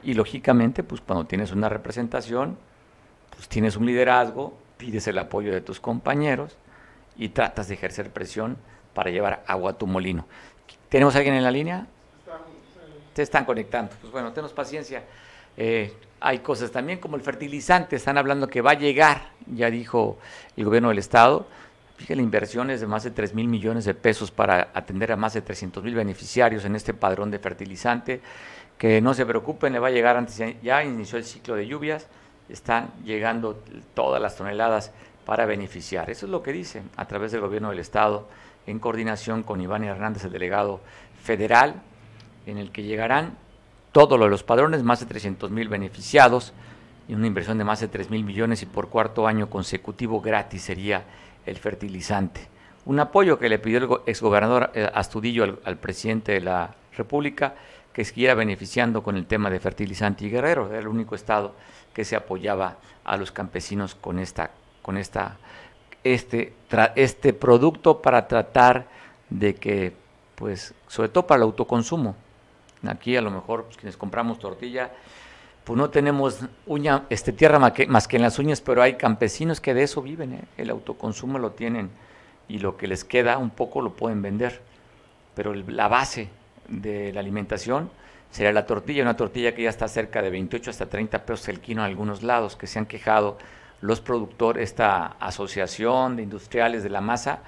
Y 0.03 0.13
lógicamente, 0.13 0.83
pues 0.83 1.01
cuando 1.01 1.25
tienes 1.25 1.51
una 1.51 1.69
representación, 1.69 2.57
pues 3.35 3.49
tienes 3.49 3.75
un 3.75 3.85
liderazgo, 3.85 4.57
pides 4.77 5.07
el 5.07 5.17
apoyo 5.19 5.51
de 5.51 5.61
tus 5.61 5.79
compañeros 5.79 6.57
y 7.17 7.29
tratas 7.29 7.67
de 7.67 7.73
ejercer 7.73 8.11
presión 8.11 8.57
para 8.93 9.11
llevar 9.11 9.43
agua 9.45 9.71
a 9.71 9.73
tu 9.73 9.87
molino. 9.87 10.25
¿Tenemos 10.89 11.15
a 11.15 11.17
alguien 11.19 11.35
en 11.35 11.43
la 11.43 11.51
línea? 11.51 11.87
Se 13.13 13.23
están 13.23 13.45
conectando. 13.45 13.91
Pues 13.99 14.13
bueno, 14.13 14.31
tenos 14.31 14.53
paciencia. 14.53 15.03
Eh, 15.57 15.93
hay 16.19 16.39
cosas 16.39 16.71
también 16.71 16.99
como 16.99 17.15
el 17.15 17.21
fertilizante, 17.21 17.95
están 17.95 18.17
hablando 18.17 18.47
que 18.47 18.61
va 18.61 18.71
a 18.71 18.75
llegar, 18.75 19.29
ya 19.45 19.69
dijo 19.69 20.17
el 20.55 20.65
gobierno 20.65 20.89
del 20.89 20.97
estado. 20.99 21.47
Fíjate, 21.97 22.21
inversiones 22.21 22.79
de 22.81 22.87
más 22.87 23.03
de 23.03 23.11
3 23.11 23.33
mil 23.33 23.47
millones 23.47 23.85
de 23.85 23.93
pesos 23.93 24.29
para 24.31 24.69
atender 24.73 25.11
a 25.11 25.15
más 25.15 25.33
de 25.33 25.41
300 25.41 25.83
mil 25.83 25.95
beneficiarios 25.95 26.63
en 26.65 26.75
este 26.75 26.93
padrón 26.93 27.31
de 27.31 27.39
fertilizante. 27.39 28.21
Que 28.77 29.01
no 29.01 29.15
se 29.15 29.25
preocupen, 29.25 29.73
le 29.73 29.79
va 29.79 29.87
a 29.87 29.91
llegar 29.91 30.15
antes, 30.17 30.39
ya- 30.61 30.83
inició 30.83 31.17
el 31.17 31.23
ciclo 31.23 31.55
de 31.55 31.65
lluvias, 31.65 32.05
están 32.49 32.91
llegando 33.03 33.63
todas 33.95 34.21
las 34.21 34.35
toneladas 34.35 34.91
para 35.25 35.45
beneficiar. 35.47 36.09
Eso 36.11 36.27
es 36.27 36.31
lo 36.31 36.43
que 36.43 36.53
dice 36.53 36.83
a 36.95 37.05
través 37.05 37.31
del 37.31 37.41
gobierno 37.41 37.71
del 37.71 37.79
Estado, 37.79 38.27
en 38.67 38.77
coordinación 38.79 39.41
con 39.41 39.59
Iván 39.61 39.83
Hernández, 39.83 40.23
el 40.25 40.31
delegado 40.31 40.81
federal, 41.23 41.81
en 42.45 42.59
el 42.59 42.71
que 42.71 42.83
llegarán 42.83 43.35
todos 43.97 44.29
los 44.29 44.43
padrones, 44.43 44.83
más 44.83 44.99
de 44.99 45.07
300 45.07 45.49
mil 45.49 45.69
beneficiados 45.69 46.53
y 47.07 47.15
una 47.15 47.25
inversión 47.25 47.57
de 47.57 47.63
más 47.63 47.79
de 47.79 47.87
3 47.87 48.11
mil 48.11 48.23
millones 48.23 48.61
y 48.61 48.67
por 48.67 48.89
cuarto 48.89 49.25
año 49.25 49.49
consecutivo 49.49 50.21
gratis 50.21 50.61
sería 50.61 51.03
el 51.47 51.57
fertilizante. 51.57 52.47
Un 52.85 52.99
apoyo 52.99 53.39
que 53.39 53.49
le 53.49 53.57
pidió 53.57 53.79
el 53.79 53.87
go- 53.87 54.03
exgobernador 54.05 54.69
eh, 54.75 54.87
Astudillo 54.93 55.43
al, 55.45 55.59
al 55.65 55.77
presidente 55.77 56.33
de 56.33 56.41
la 56.41 56.75
República 56.95 57.55
que 57.91 58.05
siguiera 58.05 58.35
beneficiando 58.35 59.01
con 59.01 59.17
el 59.17 59.25
tema 59.25 59.49
de 59.49 59.59
fertilizante 59.59 60.25
y 60.25 60.29
Guerrero. 60.29 60.67
Era 60.69 60.77
el 60.79 60.87
único 60.87 61.15
estado 61.15 61.55
que 61.91 62.05
se 62.05 62.15
apoyaba 62.15 62.77
a 63.03 63.17
los 63.17 63.31
campesinos 63.31 63.95
con 63.95 64.19
esta, 64.19 64.51
con 64.83 64.97
esta, 64.97 65.37
este, 66.03 66.53
tra- 66.69 66.91
este 66.95 67.33
producto 67.33 67.99
para 68.01 68.27
tratar 68.27 68.85
de 69.31 69.55
que, 69.55 69.93
pues, 70.35 70.75
sobre 70.87 71.09
todo 71.09 71.25
para 71.25 71.37
el 71.37 71.43
autoconsumo. 71.43 72.15
Aquí 72.85 73.15
a 73.17 73.21
lo 73.21 73.31
mejor 73.31 73.63
pues, 73.65 73.77
quienes 73.77 73.97
compramos 73.97 74.39
tortilla, 74.39 74.91
pues 75.63 75.77
no 75.77 75.89
tenemos 75.89 76.39
uña, 76.65 77.03
este, 77.09 77.31
tierra 77.33 77.59
ma- 77.59 77.73
que- 77.73 77.87
más 77.87 78.07
que 78.07 78.17
en 78.17 78.21
las 78.23 78.39
uñas, 78.39 78.61
pero 78.61 78.81
hay 78.81 78.93
campesinos 78.95 79.59
que 79.59 79.73
de 79.73 79.83
eso 79.83 80.01
viven, 80.01 80.33
¿eh? 80.33 80.43
el 80.57 80.69
autoconsumo 80.69 81.39
lo 81.39 81.51
tienen 81.51 81.89
y 82.47 82.59
lo 82.59 82.77
que 82.77 82.87
les 82.87 83.03
queda 83.03 83.37
un 83.37 83.49
poco 83.49 83.81
lo 83.81 83.93
pueden 83.93 84.21
vender. 84.21 84.61
Pero 85.35 85.53
la 85.53 85.87
base 85.87 86.29
de 86.69 87.11
la 87.13 87.19
alimentación 87.19 87.89
sería 88.31 88.53
la 88.53 88.65
tortilla, 88.65 89.01
una 89.03 89.17
tortilla 89.17 89.53
que 89.55 89.63
ya 89.63 89.69
está 89.69 89.87
cerca 89.87 90.21
de 90.21 90.29
28 90.29 90.69
hasta 90.69 90.85
30 90.87 91.25
pesos 91.25 91.47
el 91.49 91.59
kilo 91.59 91.81
en 91.81 91.87
algunos 91.87 92.23
lados, 92.23 92.55
que 92.55 92.67
se 92.67 92.79
han 92.79 92.85
quejado 92.85 93.37
los 93.81 93.99
productores, 94.01 94.63
esta 94.63 95.15
asociación 95.19 96.15
de 96.15 96.23
industriales 96.23 96.81
de 96.83 96.89
la 96.89 97.01
masa, 97.01 97.39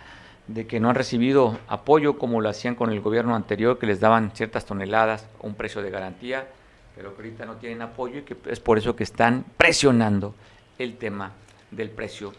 de 0.50 0.66
que 0.66 0.80
no 0.80 0.90
han 0.90 0.96
recibido 0.96 1.60
apoyo 1.68 2.18
como 2.18 2.42
lo 2.42 2.50
hacían 2.50 2.74
con 2.74 2.92
el 2.92 3.02
gobierno 3.02 3.36
anterior, 3.36 3.78
que 3.78 3.86
les 3.86 4.00
daban 4.00 4.32
ciertas 4.34 4.66
toneladas 4.66 5.28
a 5.42 5.46
un 5.46 5.54
precio 5.54 5.84
de 5.84 5.92
garantía, 5.92 6.48
pero 6.96 7.16
que 7.16 7.22
ahorita 7.22 7.46
no 7.46 7.58
tienen 7.58 7.84
apoyo 7.84 8.20
y 8.20 8.22
que 8.24 8.36
es 8.48 8.60
por 8.60 8.80
eso 8.80 8.96
que 8.96 9.04
están 9.04 9.46
presionando 9.58 10.34
el 10.80 10.98
tema 10.98 11.34
del 11.70 11.92
precio 11.92 12.34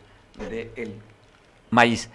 del 0.50 0.96
maíz. 1.70 2.10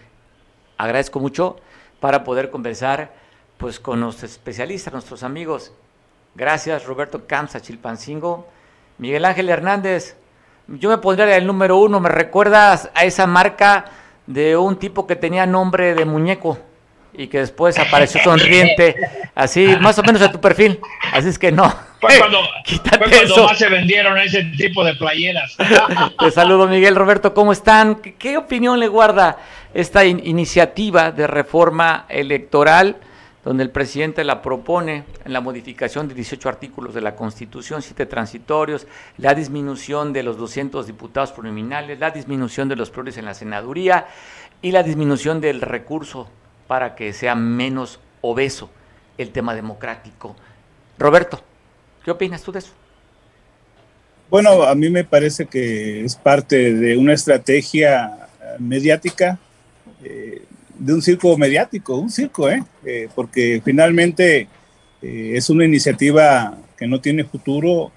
Agradezco 0.77 1.21
mucho 1.21 1.61
para 2.01 2.25
poder 2.25 2.49
conversar 2.49 3.13
pues 3.57 3.79
con 3.79 4.01
los 4.01 4.21
especialistas, 4.21 4.91
nuestros 4.91 5.23
amigos. 5.23 5.71
Gracias 6.35 6.85
Roberto 6.85 7.25
Camps, 7.25 7.61
Chilpancingo. 7.61 8.45
Miguel 8.97 9.23
Ángel 9.23 9.47
Hernández, 9.47 10.17
yo 10.67 10.89
me 10.89 10.97
pondría 10.97 11.37
el 11.37 11.47
número 11.47 11.77
uno, 11.77 12.01
¿me 12.01 12.09
recuerdas 12.09 12.89
a 12.93 13.05
esa 13.05 13.27
marca 13.27 13.85
de 14.27 14.57
un 14.57 14.77
tipo 14.77 15.05
que 15.07 15.15
tenía 15.15 15.45
nombre 15.45 15.93
de 15.93 16.05
muñeco 16.05 16.57
y 17.17 17.27
que 17.27 17.39
después 17.39 17.77
apareció 17.79 18.21
sonriente, 18.21 18.95
así 19.35 19.67
más 19.79 19.97
o 19.99 20.03
menos 20.03 20.21
a 20.21 20.31
tu 20.31 20.39
perfil. 20.41 20.79
Así 21.13 21.29
es 21.29 21.39
que 21.39 21.51
no. 21.51 21.73
Fue 21.99 22.17
cuando, 22.19 22.41
más 23.47 23.57
se 23.57 23.69
vendieron 23.69 24.17
ese 24.17 24.43
tipo 24.57 24.83
de 24.83 24.95
playeras. 24.95 25.55
Te 26.19 26.31
saludo, 26.31 26.67
Miguel 26.67 26.95
Roberto, 26.95 27.33
¿cómo 27.33 27.51
están? 27.51 27.95
¿Qué, 27.95 28.37
opinión 28.37 28.79
le 28.79 28.87
guarda 28.87 29.37
esta 29.73 30.05
iniciativa 30.05 31.11
de 31.11 31.27
reforma 31.27 32.05
electoral? 32.09 32.97
Donde 33.45 33.63
el 33.63 33.69
presidente 33.69 34.23
la 34.23 34.41
propone 34.41 35.05
en 35.23 35.31
la 35.31 35.39
modificación 35.39 36.07
de 36.07 36.15
18 36.15 36.49
artículos 36.49 36.95
de 36.95 37.01
la 37.01 37.15
Constitución, 37.15 37.83
siete 37.83 38.07
transitorios, 38.07 38.87
la 39.19 39.35
disminución 39.35 40.11
de 40.13 40.23
los 40.23 40.35
200 40.37 40.87
diputados 40.87 41.31
pronominales, 41.31 41.99
la 41.99 42.09
disminución 42.09 42.67
de 42.67 42.75
los 42.75 42.89
plurales 42.89 43.17
en 43.17 43.25
la 43.25 43.35
senaduría 43.35 44.07
y 44.63 44.71
la 44.71 44.81
disminución 44.81 45.41
del 45.41 45.61
recurso 45.61 46.27
para 46.67 46.95
que 46.95 47.13
sea 47.13 47.35
menos 47.35 47.99
obeso 48.21 48.71
el 49.15 49.29
tema 49.29 49.53
democrático. 49.53 50.35
Roberto, 50.97 51.39
¿qué 52.03 52.09
opinas 52.09 52.41
tú 52.41 52.51
de 52.51 52.59
eso? 52.59 52.71
Bueno, 54.27 54.63
a 54.63 54.73
mí 54.73 54.89
me 54.89 55.03
parece 55.03 55.45
que 55.45 56.03
es 56.03 56.15
parte 56.15 56.73
de 56.73 56.97
una 56.97 57.13
estrategia 57.13 58.27
mediática 58.57 59.37
eh, 60.03 60.41
de 60.77 60.93
un 60.93 61.01
circo 61.01 61.37
mediático, 61.37 61.95
un 61.95 62.09
circo, 62.09 62.49
¿eh? 62.49 62.63
eh 62.85 63.07
porque 63.15 63.61
finalmente 63.63 64.47
eh, 65.01 65.31
es 65.35 65.49
una 65.49 65.65
iniciativa 65.65 66.57
que 66.77 66.87
no 66.87 66.99
tiene 67.01 67.23
futuro 67.23 67.91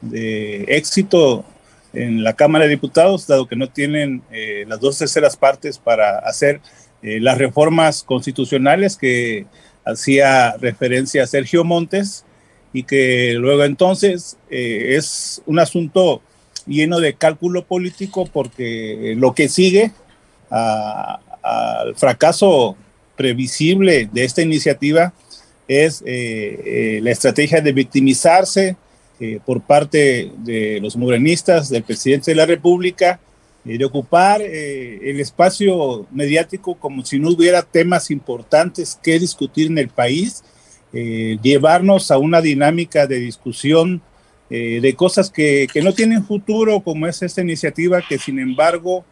de 0.00 0.64
éxito 0.68 1.44
en 1.92 2.24
la 2.24 2.32
Cámara 2.32 2.64
de 2.64 2.70
Diputados, 2.70 3.26
dado 3.26 3.46
que 3.46 3.56
no 3.56 3.68
tienen 3.68 4.22
eh, 4.30 4.64
las 4.66 4.80
dos 4.80 4.98
terceras 4.98 5.36
partes 5.36 5.78
para 5.78 6.18
hacer 6.18 6.60
las 7.04 7.36
reformas 7.36 8.04
constitucionales 8.04 8.96
que 8.96 9.44
hacía 9.84 10.56
referencia 10.58 11.24
a 11.24 11.26
Sergio 11.26 11.64
Montes 11.64 12.24
y 12.72 12.84
que 12.84 13.32
luego 13.32 13.64
entonces 13.64 14.36
es 14.48 15.42
un 15.44 15.58
asunto 15.58 16.22
lleno 16.64 17.00
de 17.00 17.14
cálculo 17.14 17.64
político 17.64 18.24
porque 18.32 19.14
lo 19.16 19.34
que 19.34 19.48
sigue 19.48 19.90
a, 20.48 21.18
al 21.42 21.94
fracaso 21.96 22.76
previsible 23.16 24.08
de 24.12 24.24
esta 24.24 24.42
iniciativa 24.42 25.12
es 25.68 26.02
eh, 26.04 26.60
eh, 26.64 27.00
la 27.02 27.10
estrategia 27.10 27.60
de 27.60 27.72
victimizarse 27.72 28.76
eh, 29.20 29.38
por 29.44 29.60
parte 29.60 30.32
de 30.38 30.80
los 30.82 30.96
morenistas, 30.96 31.68
del 31.68 31.84
presidente 31.84 32.32
de 32.32 32.36
la 32.36 32.46
República, 32.46 33.20
de 33.64 33.84
ocupar 33.84 34.42
el 34.42 35.20
espacio 35.20 36.08
mediático 36.10 36.74
como 36.74 37.04
si 37.04 37.20
no 37.20 37.30
hubiera 37.30 37.62
temas 37.62 38.10
importantes 38.10 38.98
que 39.00 39.20
discutir 39.20 39.68
en 39.68 39.78
el 39.78 39.88
país, 39.88 40.42
llevarnos 40.92 42.10
a 42.10 42.18
una 42.18 42.40
dinámica 42.40 43.06
de 43.06 43.20
discusión 43.20 44.02
de 44.50 44.94
cosas 44.96 45.30
que, 45.30 45.68
que 45.72 45.80
no 45.80 45.92
tienen 45.92 46.24
futuro, 46.24 46.80
como 46.80 47.06
es 47.06 47.22
esta 47.22 47.40
iniciativa 47.40 48.02
que 48.02 48.18
sin 48.18 48.40
embargo 48.40 49.04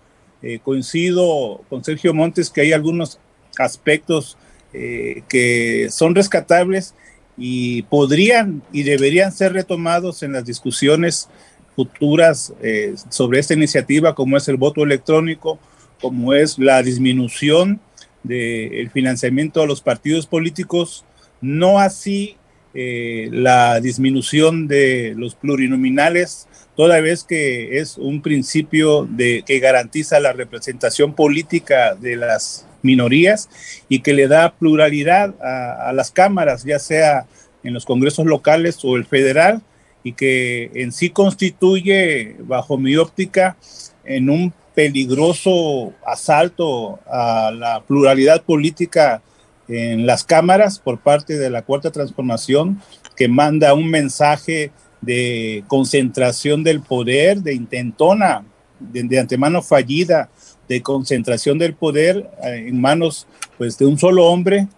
eh, 0.43 0.59
coincido 0.62 1.61
con 1.68 1.84
Sergio 1.84 2.14
Montes 2.14 2.49
que 2.49 2.62
hay 2.62 2.72
algunos 2.72 3.18
aspectos 3.59 4.38
eh, 4.72 5.22
que 5.28 5.88
son 5.91 6.14
rescatables 6.14 6.95
y 7.36 7.82
podrían 7.82 8.62
y 8.72 8.84
deberían 8.84 9.32
ser 9.32 9.53
retomados 9.53 10.22
en 10.22 10.32
las 10.32 10.47
discusiones 10.47 11.28
futuras 11.76 12.55
eh, 12.62 12.95
sobre 13.11 13.38
esta 13.38 13.53
iniciativa, 13.53 14.14
como 14.14 14.38
es 14.38 14.49
el 14.49 14.57
voto 14.57 14.82
electrónico, 14.82 15.59
como 16.01 16.32
es 16.32 16.59
la 16.59 16.82
disminución 16.82 17.78
del 18.22 18.91
financiamiento 18.91 19.62
a 19.62 19.66
los 19.66 19.82
partidos 19.82 20.26
políticos, 20.26 21.05
no 21.43 21.78
así 21.78 22.36
la 22.72 23.80
disminución 23.80 24.68
de 24.68 25.14
los 25.16 25.34
plurinominales 25.34 26.47
toda 26.81 27.03
vez 27.03 27.24
que 27.24 27.78
es 27.78 27.99
un 27.99 28.22
principio 28.22 29.07
de, 29.11 29.43
que 29.45 29.59
garantiza 29.59 30.18
la 30.18 30.33
representación 30.33 31.12
política 31.12 31.95
de 31.95 32.16
las 32.16 32.66
minorías 32.81 33.51
y 33.91 34.01
que 34.01 34.14
le 34.14 34.28
da 34.28 34.55
pluralidad 34.55 35.35
a, 35.43 35.93
las 35.93 36.11
cámaras, 36.11 36.64
ya 36.64 36.78
sea 36.78 37.26
en 37.64 37.74
los 37.74 37.85
congresos 37.85 38.24
locales 38.24 38.78
o 38.83 38.97
el 38.97 39.05
federal, 39.05 39.61
y 40.03 40.14
que 40.14 40.70
en 40.72 40.91
sí 40.93 41.11
constituye, 41.11 42.37
bajo 42.39 42.78
mi 42.78 42.97
óptica, 42.97 43.59
en 44.03 44.31
un 44.31 44.55
peligroso 44.74 45.93
asalto 46.07 46.99
a 47.07 47.51
la 47.51 47.83
pluralidad 47.87 48.43
política 48.43 49.20
en 49.68 50.07
las 50.07 50.24
cámaras 50.24 50.78
por 50.78 50.99
parte 50.99 51.37
de 51.37 51.51
la 51.51 51.61
Cuarta 51.61 51.91
Transformación, 51.91 52.81
que 53.16 53.28
manda 53.28 53.74
un 53.74 53.91
mensaje 53.91 54.72
de 55.01 55.65
concentración 55.67 56.63
del 56.63 56.81
poder, 56.81 57.43
de 57.43 57.55
intentona, 57.55 58.45
de, 58.79 59.19
antemano 59.19 59.63
fallida, 59.63 60.31
de 60.69 60.83
concentración 60.83 61.59
del 61.59 61.75
poder 61.75 62.31
eh, 62.45 62.67
en 62.69 62.81
manos 62.81 63.27
pues, 63.59 63.79
de 63.79 63.87
un 63.87 63.99
solo 63.99 64.27
hombre. 64.27 64.69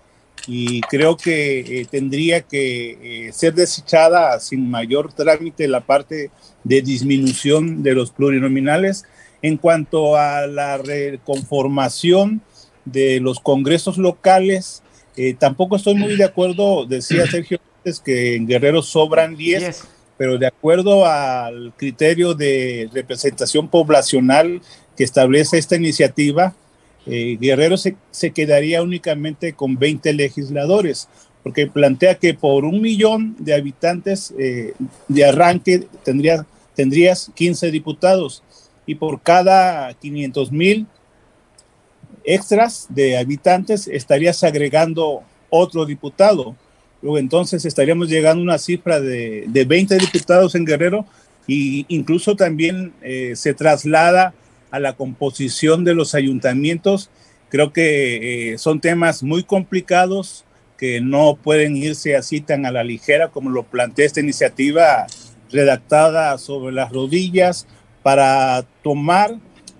Y 0.48 0.80
creo 0.82 1.16
que 1.16 1.60
eh, 1.60 1.86
tendría 1.88 2.40
que 2.40 3.26
eh, 3.28 3.32
ser 3.32 3.54
desechada 3.54 4.40
sin 4.40 4.68
mayor 4.68 5.12
trámite 5.12 5.68
la 5.68 5.80
parte 5.82 6.30
de 6.64 6.82
disminución 6.82 7.82
de 7.82 7.94
los 7.94 8.10
plurinominales. 8.10 9.04
En 9.40 9.56
cuanto 9.56 10.16
a 10.16 10.46
la 10.46 10.78
reconformación 10.78 12.42
de 12.84 13.20
los 13.20 13.40
congresos 13.40 13.98
locales, 13.98 14.82
tampoco 15.38 15.76
estoy 15.76 15.94
muy 15.94 16.16
de 16.16 16.24
acuerdo, 16.24 16.86
decía 16.86 17.26
Sergio 17.26 17.58
que 18.04 18.36
en 18.36 18.46
Guerrero 18.46 18.82
sobran 18.82 19.36
10 19.36 19.82
pero 20.22 20.38
de 20.38 20.46
acuerdo 20.46 21.04
al 21.04 21.72
criterio 21.76 22.32
de 22.32 22.88
representación 22.92 23.66
poblacional 23.66 24.62
que 24.96 25.02
establece 25.02 25.58
esta 25.58 25.74
iniciativa, 25.74 26.54
eh, 27.06 27.36
Guerrero 27.40 27.76
se, 27.76 27.96
quedaría 28.32 28.84
únicamente 28.84 29.54
con 29.54 29.76
20 29.76 30.12
legisladores, 30.12 31.08
porque 31.42 31.66
plantea 31.66 32.20
que 32.20 32.34
por 32.34 32.64
un 32.64 32.80
millón 32.80 33.34
de 33.40 33.52
habitantes 33.52 34.32
eh, 34.38 34.74
de 35.08 35.24
arranque 35.24 35.88
tendría, 36.04 36.46
tendrías 36.76 37.32
15 37.34 37.72
diputados 37.72 38.44
y 38.86 38.94
por 38.94 39.22
cada 39.22 39.92
500 39.92 40.52
mil 40.52 40.86
extras 42.22 42.86
de 42.90 43.18
habitantes 43.18 43.88
estarías 43.88 44.44
agregando 44.44 45.24
otro 45.50 45.84
diputado 45.84 46.54
luego 47.02 47.18
entonces 47.18 47.64
estaríamos 47.64 48.08
llegando 48.08 48.40
a 48.40 48.44
una 48.44 48.58
cifra 48.58 49.00
de, 49.00 49.44
de 49.48 49.64
20 49.64 49.98
diputados 49.98 50.54
en 50.54 50.64
Guerrero 50.64 51.04
e 51.48 51.84
incluso 51.88 52.36
también 52.36 52.92
eh, 53.02 53.32
se 53.36 53.54
traslada 53.54 54.34
a 54.70 54.80
la 54.80 54.94
composición 54.94 55.84
de 55.84 55.94
los 55.94 56.14
ayuntamientos. 56.14 57.10
Creo 57.48 57.72
que 57.72 58.52
eh, 58.52 58.58
son 58.58 58.80
temas 58.80 59.22
muy 59.22 59.42
complicados 59.44 60.44
que 60.78 61.00
no 61.00 61.38
pueden 61.40 61.76
irse 61.76 62.16
así 62.16 62.40
tan 62.40 62.66
a 62.66 62.72
la 62.72 62.82
ligera 62.82 63.28
como 63.28 63.50
lo 63.50 63.64
plantea 63.64 64.06
esta 64.06 64.20
iniciativa 64.20 65.06
redactada 65.50 66.36
sobre 66.38 66.74
las 66.74 66.90
rodillas 66.90 67.66
para 68.02 68.64
tomar 68.82 69.36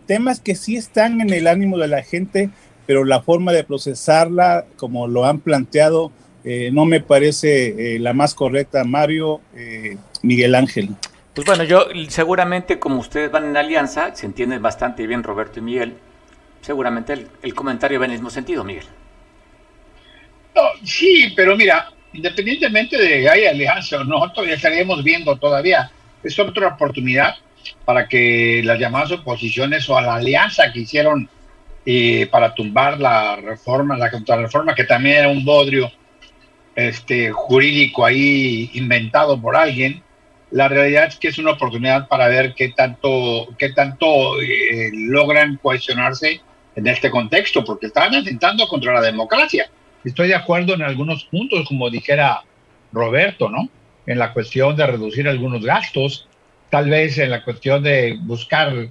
temas 0.07 0.41
que 0.41 0.55
sí 0.55 0.77
están 0.77 1.21
en 1.21 1.33
el 1.33 1.47
ánimo 1.47 1.79
de 1.79 1.89
la 1.89 2.03
gente, 2.03 2.51
pero 2.87 3.05
la 3.05 3.23
forma 3.23 3.53
de 3.53 3.65
procesarla, 3.65 4.67
como 4.77 5.09
lo 5.09 5.25
han 5.25 5.41
planteado, 5.41 6.13
eh, 6.45 6.71
no 6.73 6.85
me 6.85 7.01
parece 7.01 7.95
eh, 7.95 7.99
la 7.99 8.13
más 8.13 8.35
correcta, 8.35 8.83
Mario 8.85 9.41
eh, 9.55 9.97
Miguel 10.23 10.55
Ángel. 10.55 10.91
Pues 11.35 11.47
bueno, 11.47 11.65
yo 11.65 11.87
seguramente 12.09 12.79
como 12.79 12.99
ustedes 12.99 13.31
van 13.31 13.45
en 13.47 13.57
alianza, 13.57 14.15
se 14.15 14.27
entienden 14.27 14.61
bastante 14.61 15.07
bien 15.07 15.23
Roberto 15.23 15.61
y 15.61 15.63
Miguel, 15.63 15.95
seguramente 16.61 17.27
el, 17.43 17.55
comentario 17.55 17.99
va 17.99 18.07
en 18.07 18.13
el 18.13 18.19
mismo 18.19 18.31
sentido, 18.31 18.65
Miguel. 18.65 18.85
sí, 20.85 21.33
pero 21.35 21.57
mira, 21.57 21.91
independientemente 22.13 22.99
de 22.99 23.09
que 23.09 23.29
haya 23.29 23.51
alianza 23.51 24.01
o 24.01 24.05
no, 24.05 24.31
todavía 24.33 24.57
estaríamos 24.57 25.03
viendo 25.03 25.37
todavía, 25.37 25.91
es 26.23 26.39
otra 26.39 26.69
oportunidad 26.69 27.35
para 27.85 28.09
que 28.09 28.61
las 28.65 28.79
llamadas 28.79 29.13
oposiciones 29.13 29.89
o 29.89 29.97
a 29.97 30.03
la 30.03 30.17
alianza 30.17 30.73
que 30.73 30.81
hicieron 30.81 31.29
y 31.85 32.27
para 32.27 32.55
tumbar 32.55 33.01
la 33.01 33.37
reforma, 33.37 33.97
la 33.97 34.11
contrarreforma, 34.11 34.75
que 34.75 34.85
también 34.85 35.17
era 35.19 35.29
un 35.29 35.45
bodrio 35.45 35.91
este, 36.77 37.31
jurídico 37.31 38.05
ahí 38.05 38.71
inventado 38.75 39.41
por 39.41 39.57
alguien. 39.57 40.03
La 40.51 40.69
realidad 40.69 41.07
es 41.07 41.17
que 41.17 41.29
es 41.29 41.39
una 41.39 41.53
oportunidad 41.53 42.09
para 42.09 42.29
ver 42.29 42.55
qué 42.55 42.71
tanto, 42.71 43.49
qué 43.59 43.71
tanto 43.71 44.41
eh, 44.41 44.91
logran 44.93 45.59
cohesionarse 45.63 46.41
en 46.75 46.87
este 46.87 47.11
contexto, 47.11 47.65
porque 47.65 47.87
están 47.87 48.15
atentando 48.15 48.67
contra 48.67 48.95
la 48.95 49.01
democracia. 49.01 49.71
Estoy 50.05 50.29
de 50.29 50.35
acuerdo 50.35 50.75
en 50.75 50.83
algunos 50.83 51.25
puntos, 51.25 51.67
como 51.69 51.91
dijera 51.91 52.43
Roberto, 52.93 53.49
¿no? 53.49 53.69
En 54.07 54.19
la 54.19 54.33
cuestión 54.33 54.77
de 54.77 54.87
reducir 54.87 55.29
algunos 55.29 55.65
gastos, 55.65 56.29
tal 56.71 56.89
vez 56.91 57.19
en 57.19 57.31
la 57.31 57.45
cuestión 57.45 57.83
de 57.83 58.19
buscar, 58.21 58.89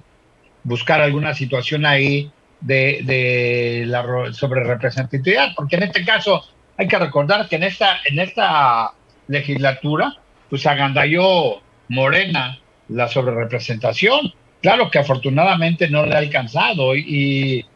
buscar 0.64 1.00
alguna 1.00 1.34
situación 1.34 1.84
ahí 1.84 2.30
de, 2.60 3.84
la 3.86 4.32
sobre 4.32 4.64
representatividad, 4.64 5.48
porque 5.56 5.76
en 5.76 5.84
este 5.84 6.04
caso 6.04 6.44
hay 6.76 6.88
que 6.88 6.98
recordar 6.98 7.48
que 7.48 7.56
en 7.56 7.64
esta, 7.64 8.00
en 8.04 8.18
esta 8.18 8.92
legislatura, 9.28 10.16
pues 10.50 10.66
agandalló 10.66 11.62
Morena 11.88 12.58
la 12.88 13.08
sobrerepresentación. 13.08 14.32
Claro 14.60 14.90
que 14.90 14.98
afortunadamente 14.98 15.88
no 15.90 16.06
le 16.06 16.14
ha 16.14 16.18
alcanzado 16.18 16.94
y, 16.94 17.66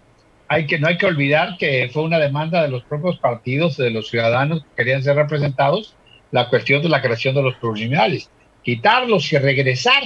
hay 0.48 0.66
que, 0.66 0.78
no 0.78 0.88
hay 0.88 0.96
que 0.96 1.06
olvidar 1.06 1.56
que 1.58 1.90
fue 1.92 2.04
una 2.04 2.18
demanda 2.18 2.62
de 2.62 2.68
los 2.68 2.84
propios 2.84 3.18
partidos, 3.18 3.76
de 3.76 3.90
los 3.90 4.08
ciudadanos 4.08 4.62
que 4.62 4.76
querían 4.76 5.02
ser 5.02 5.16
representados, 5.16 5.96
la 6.30 6.48
cuestión 6.48 6.82
de 6.82 6.88
la 6.88 7.02
creación 7.02 7.34
de 7.34 7.42
los 7.42 7.56
plurinominales. 7.56 8.30
Quitarlos 8.62 9.32
y 9.32 9.38
regresar 9.38 10.02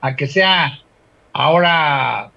a 0.00 0.16
que 0.16 0.26
sea 0.26 0.78
ahora 1.32 2.30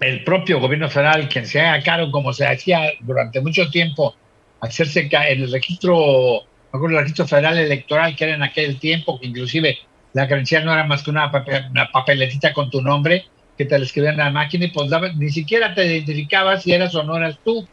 el 0.00 0.24
propio 0.24 0.60
gobierno 0.60 0.88
federal 0.88 1.28
quien 1.28 1.46
se 1.46 1.60
haga 1.60 1.82
cargo, 1.82 2.10
como 2.10 2.32
se 2.32 2.46
hacía 2.46 2.92
durante 3.00 3.40
mucho 3.40 3.68
tiempo, 3.70 4.14
hacerse 4.60 5.08
el 5.28 5.50
registro, 5.50 6.42
el 6.72 6.96
registro 6.96 7.26
federal 7.26 7.58
electoral 7.58 8.16
que 8.16 8.24
era 8.24 8.34
en 8.34 8.42
aquel 8.42 8.78
tiempo, 8.78 9.18
que 9.18 9.26
inclusive 9.26 9.78
la 10.12 10.26
credencial 10.26 10.64
no 10.64 10.72
era 10.72 10.84
más 10.84 11.02
que 11.02 11.10
una, 11.10 11.30
papeletita 11.30 12.52
con 12.52 12.70
tu 12.70 12.80
nombre 12.82 13.26
que 13.56 13.64
te 13.64 13.78
la 13.78 13.84
escribían 13.84 14.14
en 14.14 14.20
la 14.20 14.30
máquina 14.30 14.66
y 14.66 14.68
pues 14.68 14.90
ni 15.16 15.30
siquiera 15.30 15.74
te 15.74 15.84
identificabas 15.84 16.62
si 16.62 16.72
eras 16.72 16.94
o 16.94 17.02
no 17.02 17.16
eras 17.16 17.38
tú. 17.44 17.66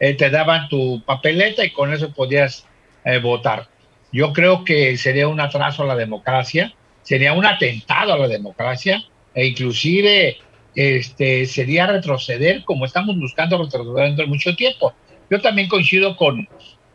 Eh, 0.00 0.14
te 0.14 0.30
daban 0.30 0.68
tu 0.68 1.02
papeleta 1.04 1.64
y 1.64 1.70
con 1.70 1.92
eso 1.92 2.12
podías 2.12 2.66
eh, 3.04 3.18
votar. 3.18 3.68
Yo 4.12 4.32
creo 4.32 4.64
que 4.64 4.96
sería 4.96 5.28
un 5.28 5.40
atraso 5.40 5.82
a 5.82 5.86
la 5.86 5.96
democracia, 5.96 6.72
sería 7.02 7.32
un 7.32 7.44
atentado 7.44 8.12
a 8.12 8.18
la 8.18 8.28
democracia 8.28 9.02
e 9.34 9.46
inclusive 9.46 10.38
este, 10.74 11.46
sería 11.46 11.86
retroceder 11.86 12.64
como 12.64 12.84
estamos 12.84 13.18
buscando 13.18 13.58
retroceder 13.58 14.06
dentro 14.06 14.24
de 14.24 14.30
mucho 14.30 14.54
tiempo. 14.54 14.94
Yo 15.30 15.40
también 15.40 15.68
coincido 15.68 16.16
con, 16.16 16.48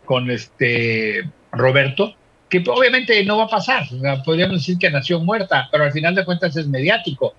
con 0.06 0.30
este 0.32 1.30
Roberto, 1.52 2.16
que 2.50 2.64
obviamente 2.68 3.24
no 3.26 3.38
va 3.38 3.46
a 3.46 3.48
pasar. 3.48 3.86
Podríamos 4.26 4.58
decir 4.58 4.78
que 4.78 4.90
nació 4.90 5.20
muerta, 5.20 5.68
pero 5.72 5.86
al 5.86 5.92
final 5.92 6.16
de 6.16 6.26
cuentas 6.26 6.56
es 6.56 6.68
mediático. 6.68 7.34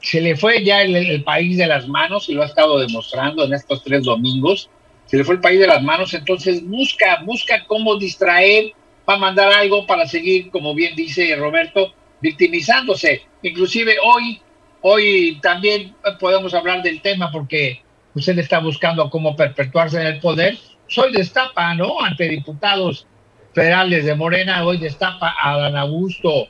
Se 0.00 0.20
le 0.20 0.36
fue 0.36 0.64
ya 0.64 0.82
el, 0.82 1.22
país 1.24 1.56
de 1.56 1.66
las 1.66 1.88
manos 1.88 2.28
y 2.28 2.34
lo 2.34 2.42
ha 2.42 2.46
estado 2.46 2.78
demostrando 2.78 3.44
en 3.44 3.54
estos 3.54 3.82
tres 3.82 4.04
domingos. 4.04 4.70
Se 5.06 5.16
le 5.16 5.24
fue 5.24 5.36
el 5.36 5.40
país 5.40 5.60
de 5.60 5.68
las 5.68 5.82
manos, 5.82 6.14
entonces 6.14 6.64
busca, 6.66 7.22
busca 7.24 7.64
cómo 7.66 7.96
distraer 7.96 8.72
para 9.04 9.18
mandar 9.18 9.52
algo 9.52 9.86
para 9.86 10.06
seguir, 10.06 10.50
como 10.50 10.74
bien 10.74 10.96
dice 10.96 11.34
Roberto, 11.36 11.92
victimizándose. 12.20 13.22
Inclusive 13.42 13.94
hoy, 14.02 14.40
hoy 14.82 15.38
también 15.40 15.94
podemos 16.18 16.52
hablar 16.54 16.82
del 16.82 17.00
tema 17.00 17.30
porque 17.30 17.82
usted 18.16 18.38
está 18.38 18.58
buscando 18.58 19.08
cómo 19.10 19.36
perpetuarse 19.36 20.00
en 20.00 20.06
el 20.06 20.20
poder. 20.20 20.56
Soy 20.88 21.12
destapa, 21.12 21.74
¿no? 21.74 22.00
Ante 22.02 22.28
diputados 22.28 23.06
federales 23.52 24.04
de 24.04 24.14
Morena, 24.14 24.64
hoy 24.64 24.78
destapa 24.78 25.34
a 25.40 25.56
Dan 25.58 25.76
Augusto 25.76 26.48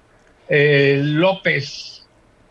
eh, 0.49 1.01
López, 1.03 2.07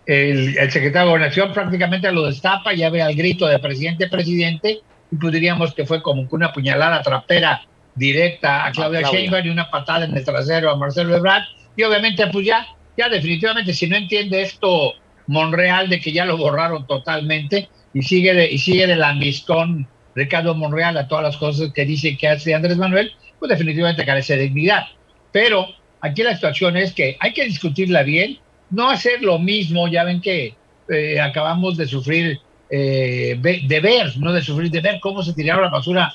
el, 0.05 0.53
secretario 0.71 1.07
de 1.07 1.11
Gobernación, 1.11 1.53
prácticamente 1.53 2.11
lo 2.11 2.25
destapa, 2.25 2.73
ya 2.73 2.89
ve 2.89 3.01
al 3.01 3.15
grito 3.15 3.47
de 3.47 3.59
presidente, 3.59 4.07
presidente, 4.09 4.81
y 5.11 5.15
pues 5.15 5.33
diríamos 5.33 5.73
que 5.73 5.85
fue 5.85 6.01
como 6.01 6.27
una 6.29 6.51
puñalada 6.51 7.01
trapera 7.01 7.61
directa 7.95 8.65
a 8.65 8.71
Claudia, 8.71 9.01
Sheinbaum 9.01 9.45
y 9.45 9.49
una 9.49 9.69
patada 9.69 10.05
en 10.05 10.15
el 10.15 10.23
trasero 10.23 10.69
a 10.69 10.75
Marcelo 10.75 11.15
Ebrard, 11.15 11.43
y 11.75 11.83
obviamente 11.83 12.27
pues 12.27 12.45
ya, 12.45 12.67
ya 12.97 13.09
definitivamente 13.09 13.73
si 13.73 13.87
no 13.87 13.95
entiende 13.95 14.41
esto 14.41 14.93
Monreal 15.27 15.89
de 15.89 15.99
que 15.99 16.11
ya 16.11 16.25
lo 16.25 16.37
borraron 16.37 16.85
totalmente, 16.85 17.69
y 17.95 18.01
sigue 18.01 18.33
de, 18.33 18.51
y 18.51 18.57
sigue 18.57 18.87
de 18.87 18.97
lambiscón 18.97 19.87
Ricardo 20.15 20.53
Monreal 20.53 20.97
a 20.97 21.07
todas 21.07 21.23
las 21.23 21.37
cosas 21.37 21.71
que 21.73 21.85
dice 21.85 22.17
que 22.17 22.27
hace 22.27 22.53
Andrés 22.53 22.77
Manuel, 22.77 23.13
pues 23.39 23.49
definitivamente 23.49 24.05
carece 24.05 24.35
de 24.35 24.43
dignidad. 24.43 24.83
Pero 25.31 25.65
aquí 26.01 26.21
la 26.21 26.35
situación 26.35 26.75
es 26.75 26.93
que 26.93 27.15
hay 27.21 27.33
que 27.33 27.45
discutirla 27.45 28.03
bien, 28.03 28.37
no 28.69 28.89
hacer 28.89 29.21
lo 29.21 29.39
mismo, 29.39 29.87
ya 29.87 30.03
ven 30.03 30.19
que 30.19 30.55
eh, 30.89 31.21
acabamos 31.21 31.77
de 31.77 31.85
sufrir, 31.85 32.41
eh, 32.69 33.39
de 33.41 33.79
ver, 33.79 34.17
no 34.17 34.33
de 34.33 34.41
sufrir, 34.41 34.69
de 34.71 34.81
ver 34.81 34.99
cómo 34.99 35.23
se 35.23 35.33
tiraron 35.33 35.63
la 35.63 35.69
basura 35.69 36.13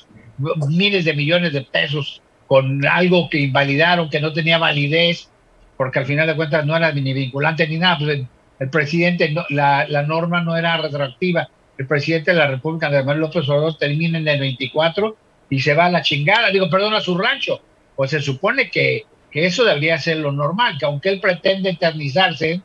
miles 0.68 1.06
de 1.06 1.14
millones 1.14 1.54
de 1.54 1.62
pesos 1.62 2.20
con 2.46 2.86
algo 2.86 3.30
que 3.30 3.38
invalidaron, 3.38 4.10
que 4.10 4.20
no 4.20 4.34
tenía 4.34 4.58
validez, 4.58 5.30
porque 5.78 6.00
al 6.00 6.06
final 6.06 6.26
de 6.26 6.36
cuentas 6.36 6.66
no 6.66 6.76
era 6.76 6.92
ni 6.92 7.14
vinculante 7.14 7.66
ni 7.66 7.78
nada, 7.78 7.96
pues 7.96 8.20
el, 8.58 8.68
presidente, 8.68 9.34
la, 9.48 9.86
la 9.88 10.02
norma 10.02 10.42
no 10.42 10.54
era 10.58 10.76
retroactiva 10.76 11.48
el 11.80 11.86
presidente 11.86 12.32
de 12.32 12.36
la 12.36 12.46
República, 12.46 12.88
Andrés 12.88 13.06
Manuel 13.06 13.22
López 13.22 13.48
Obrador, 13.48 13.78
termina 13.78 14.18
en 14.18 14.28
el 14.28 14.38
24 14.38 15.16
y 15.48 15.60
se 15.60 15.72
va 15.72 15.86
a 15.86 15.90
la 15.90 16.02
chingada, 16.02 16.50
digo, 16.50 16.68
perdón, 16.68 16.92
a 16.92 17.00
su 17.00 17.16
rancho. 17.16 17.62
Pues 17.96 18.10
se 18.10 18.20
supone 18.20 18.68
que, 18.68 19.06
que 19.30 19.46
eso 19.46 19.64
debería 19.64 19.98
ser 19.98 20.18
lo 20.18 20.30
normal, 20.30 20.76
que 20.78 20.84
aunque 20.84 21.08
él 21.08 21.20
pretende 21.20 21.70
eternizarse 21.70 22.60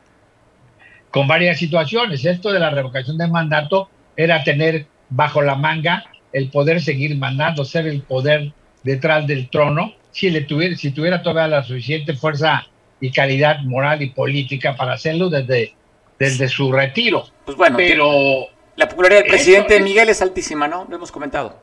con 1.10 1.26
varias 1.26 1.58
situaciones, 1.58 2.26
esto 2.26 2.52
de 2.52 2.58
la 2.58 2.68
revocación 2.68 3.16
de 3.16 3.26
mandato 3.26 3.88
era 4.18 4.44
tener 4.44 4.84
bajo 5.08 5.40
la 5.40 5.54
manga 5.54 6.04
el 6.34 6.50
poder 6.50 6.82
seguir 6.82 7.16
mandando, 7.16 7.64
ser 7.64 7.86
el 7.86 8.02
poder 8.02 8.52
detrás 8.82 9.26
del 9.26 9.48
trono, 9.48 9.94
si, 10.10 10.28
le 10.28 10.42
tuviera, 10.42 10.76
si 10.76 10.90
tuviera 10.90 11.22
toda 11.22 11.48
la 11.48 11.62
suficiente 11.62 12.12
fuerza 12.12 12.66
y 13.00 13.10
calidad 13.12 13.60
moral 13.60 14.02
y 14.02 14.10
política 14.10 14.76
para 14.76 14.92
hacerlo 14.92 15.30
desde, 15.30 15.72
desde 16.18 16.48
su 16.48 16.70
retiro. 16.70 17.24
Pues 17.46 17.56
bueno, 17.56 17.78
pero 17.78 18.50
la 18.76 18.88
popularidad 18.88 19.22
del 19.22 19.30
presidente 19.30 19.80
Miguel 19.80 20.08
es 20.08 20.22
altísima, 20.22 20.68
¿no? 20.68 20.86
Lo 20.88 20.96
hemos 20.96 21.10
comentado. 21.10 21.58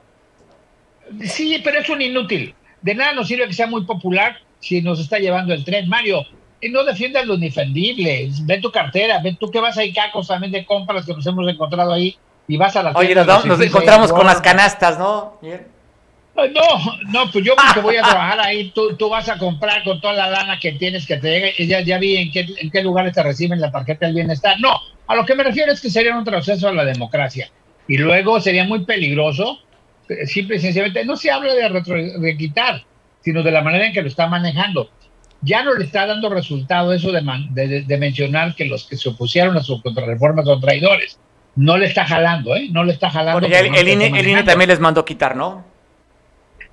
Sí, 1.22 1.62
pero 1.64 1.80
es 1.80 1.90
un 1.90 2.02
inútil. 2.02 2.56
De 2.82 2.96
nada 2.96 3.14
nos 3.14 3.28
sirve 3.28 3.48
que 3.48 3.54
sea 3.54 3.68
muy 3.68 3.86
popular 3.86 4.38
si 4.60 4.82
nos 4.82 5.00
está 5.00 5.20
llevando 5.20 5.54
el 5.54 5.64
tren. 5.64 5.88
Mario, 5.88 6.26
no 6.70 6.84
defiendas 6.84 7.26
lo 7.26 7.36
indefendible. 7.36 8.30
Ven 8.44 8.62
tu 8.62 8.72
cartera, 8.72 9.20
ven 9.22 9.38
tú 9.38 9.52
que 9.52 9.60
vas 9.60 9.78
a 9.78 9.86
ICA 9.86 10.12
también 10.28 10.52
de 10.52 10.66
compras 10.66 11.06
que 11.06 11.14
nos 11.14 11.26
hemos 11.26 11.48
encontrado 11.48 11.94
ahí 11.94 12.18
y 12.48 12.58
vas 12.58 12.76
a 12.76 12.84
la 12.84 12.92
Oye, 12.92 13.16
nos, 13.16 13.46
nos 13.46 13.62
encontramos 13.62 14.12
con 14.12 14.26
las 14.26 14.42
canastas, 14.42 14.98
¿no? 14.98 15.40
No, 16.36 16.44
no, 17.12 17.32
pues 17.32 17.46
yo 17.46 17.54
que 17.74 17.80
voy 17.80 17.96
a 17.96 18.02
trabajar 18.10 18.40
ahí, 18.40 18.72
tú, 18.72 18.96
tú, 18.96 19.10
vas 19.10 19.30
a 19.30 19.38
comprar 19.38 19.84
con 19.84 20.02
toda 20.02 20.14
la 20.14 20.30
lana 20.30 20.60
que 20.60 20.72
tienes 20.74 21.06
que 21.06 21.18
te 21.18 21.30
llegue. 21.30 21.68
Ya, 21.68 21.82
ya 21.82 22.00
vi 22.00 22.18
en 22.18 22.32
qué, 22.32 22.48
en 22.58 22.72
qué 22.72 22.82
lugares 22.82 23.14
te 23.14 23.22
reciben 23.22 23.62
la 23.62 23.72
tarjeta 23.72 24.08
del 24.08 24.16
bienestar. 24.16 24.60
No, 24.60 24.80
a 25.08 25.16
lo 25.16 25.26
que 25.26 25.36
me 25.36 25.44
refiero 25.44 25.72
es 25.72 25.80
que 25.80 25.92
sería 25.92 26.18
un 26.18 26.24
proceso 26.24 26.68
a 26.68 26.74
la 26.74 26.86
democracia. 26.86 27.52
Y 27.88 27.98
luego 27.98 28.40
sería 28.40 28.64
muy 28.64 28.86
peligroso, 28.86 29.60
eh, 30.10 30.26
simple 30.26 30.56
y 30.56 30.60
sencillamente, 30.60 31.06
no 31.06 31.18
se 31.18 31.30
habla 31.30 31.54
de, 31.54 32.20
de 32.20 32.38
quitar, 32.38 32.84
sino 33.22 33.44
de 33.44 33.52
la 33.52 33.62
manera 33.62 33.86
en 33.86 33.94
que 33.94 34.02
lo 34.02 34.08
está 34.08 34.28
manejando. 34.28 34.90
Ya 35.42 35.62
no 35.62 35.74
le 35.74 35.86
está 35.86 36.08
dando 36.08 36.30
resultado 36.30 36.94
eso 36.94 37.12
de, 37.12 37.84
de, 37.86 37.98
mencionar 37.98 38.56
que 38.56 38.66
los 38.66 38.86
que 38.86 38.96
se 38.96 39.10
opusieron 39.10 39.58
a 39.58 39.62
su 39.62 39.82
contrarreforma 39.82 40.44
son 40.44 40.62
traidores. 40.62 41.20
No 41.56 41.78
le 41.78 41.88
está 41.88 42.06
jalando, 42.06 42.56
¿eh? 42.56 42.70
No 42.72 42.86
le 42.86 42.94
está 42.94 43.10
jalando. 43.10 43.46
el, 43.46 43.88
INE, 43.88 44.08
el 44.08 44.28
INE 44.28 44.44
también 44.44 44.70
les 44.70 44.80
mandó 44.80 45.04
quitar, 45.04 45.36
¿no? 45.36 45.73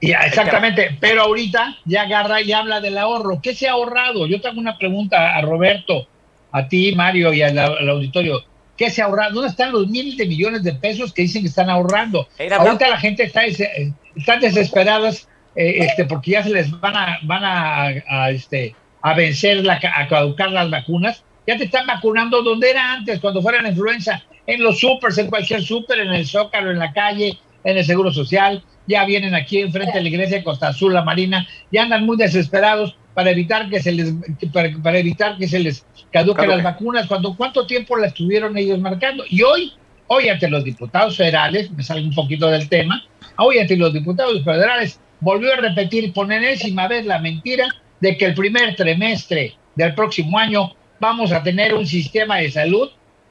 Ya, 0.01 0.20
exactamente, 0.20 0.96
pero 0.98 1.22
ahorita 1.22 1.76
ya 1.84 2.03
agarra 2.03 2.40
y 2.40 2.53
habla 2.53 2.80
del 2.80 2.96
ahorro. 2.96 3.40
¿Qué 3.42 3.55
se 3.55 3.68
ha 3.68 3.72
ahorrado? 3.72 4.26
Yo 4.26 4.40
tengo 4.40 4.59
una 4.59 4.78
pregunta 4.78 5.36
a 5.36 5.40
Roberto, 5.42 6.09
a 6.53 6.68
ti, 6.68 6.94
Mario, 6.94 7.32
y 7.34 7.42
al, 7.42 7.59
auditorio. 7.59 8.42
¿Qué 8.76 8.88
se 8.90 9.03
ha 9.03 9.05
ahorrado? 9.05 9.34
¿Dónde 9.34 9.51
están 9.51 9.72
los 9.72 9.88
miles 9.88 10.16
de 10.16 10.26
millones 10.26 10.62
de 10.62 10.72
pesos 10.72 11.12
que 11.12 11.22
dicen 11.22 11.42
que 11.42 11.48
están 11.48 11.68
ahorrando? 11.68 12.26
ahorita 12.38 12.88
la 12.88 12.98
gente 12.98 13.24
está, 13.24 13.42
está 13.44 14.36
desesperadas 14.38 15.28
eh, 15.55 15.84
este, 15.84 16.05
porque 16.05 16.32
ya 16.32 16.42
se 16.42 16.51
les 16.51 16.70
van 16.80 16.96
a, 16.96 17.18
van 17.22 17.42
a, 17.44 18.30
este, 18.30 18.74
a 19.03 19.14
vencer, 19.14 19.64
la, 19.64 19.80
a 19.94 20.09
caducar 20.09 20.51
las 20.51 20.70
vacunas. 20.70 21.24
Ya 21.46 21.57
te 21.57 21.64
están 21.64 21.86
vacunando 21.86 22.42
donde 22.42 22.70
era 22.70 22.92
antes, 22.92 23.18
cuando 23.20 23.42
fuera 23.42 23.61
la 23.61 23.70
influenza, 23.70 24.22
en 24.46 24.62
los 24.62 24.78
supers, 24.78 25.18
en 25.18 25.28
cualquier 25.28 25.62
super, 25.62 25.98
en 25.98 26.11
el 26.11 26.26
Zócalo, 26.26 26.70
en 26.70 26.78
la 26.78 26.92
calle, 26.92 27.38
en 27.64 27.76
el 27.76 27.84
Seguro 27.84 28.12
Social, 28.12 28.62
ya 28.91 29.05
vienen 29.05 29.34
aquí 29.34 29.61
enfrente 29.61 29.97
de 29.97 30.03
la 30.03 30.09
iglesia 30.09 30.38
de 30.38 30.45
Costa 30.45 30.68
Azul, 30.68 30.93
la 30.93 31.05
Marina, 31.05 31.47
y 31.70 31.78
andan 31.78 32.05
muy 32.05 32.16
desesperados 32.16 32.97
para 33.14 33.30
evitar 33.30 33.70
que 33.70 33.80
se 33.80 33.93
les 33.93 34.12
para, 34.53 34.99
evitar 34.99 35.38
que 35.38 35.47
se 35.47 35.61
les 35.61 35.86
caduquen 36.11 36.49
las 36.49 36.62
vacunas, 36.62 37.07
cuando 37.07 37.36
cuánto 37.36 37.66
tiempo 37.66 37.97
la 37.97 38.09
estuvieron 38.09 38.57
ellos 38.59 38.80
marcando. 38.80 39.24
Y 39.28 39.43
hoy 39.43 39.72
hoy 40.09 40.28
ante 40.28 40.51
los 40.51 40.64
diputados 40.64 41.16
federales, 41.16 41.70
me 41.70 41.84
salgo 41.84 42.09
un 42.09 42.14
poquito 42.14 42.49
del 42.49 42.68
tema, 42.68 43.05
hoy 43.36 43.59
ante 43.59 43.76
los 43.76 43.93
diputados 43.93 44.43
federales 44.43 45.01
volvió 45.20 45.53
a 45.53 45.57
repetir 45.57 46.12
por 46.12 46.32
enésima 46.32 46.88
vez 46.88 47.07
la 47.07 47.20
mentira 47.20 47.68
de 48.01 48.16
que 48.16 48.24
el 48.24 48.34
primer 48.34 48.74
trimestre 48.74 49.55
del 49.76 49.95
próximo 49.95 50.36
año 50.36 50.74
vamos 50.99 51.30
a 51.30 51.43
tener 51.45 51.74
un 51.74 51.86
sistema 51.86 52.38
de 52.38 52.51
salud, 52.51 52.91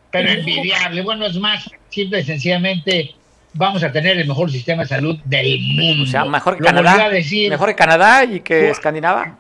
pero 0.10 0.30
envidiable. 0.30 1.02
Bueno, 1.02 1.26
es 1.26 1.36
más, 1.36 1.70
simple 1.90 2.22
y 2.22 2.24
sencillamente 2.24 3.16
vamos 3.54 3.84
a 3.84 3.92
tener 3.92 4.18
el 4.18 4.28
mejor 4.28 4.52
sistema 4.52 4.84
de 4.84 4.90
salud 4.90 5.18
del 5.26 5.60
mundo. 5.62 6.04
O 6.04 6.08
sea, 6.08 6.26
mejor 6.26 6.56
que 6.58 6.62
Lo 6.62 6.68
Canadá. 6.68 7.10
decir. 7.10 7.50
Mejor 7.50 7.70
que 7.70 7.76
Canadá 7.76 8.24
y 8.24 8.40
que 8.42 8.60
Pues- 8.60 8.72
Escandinava. 8.72 9.38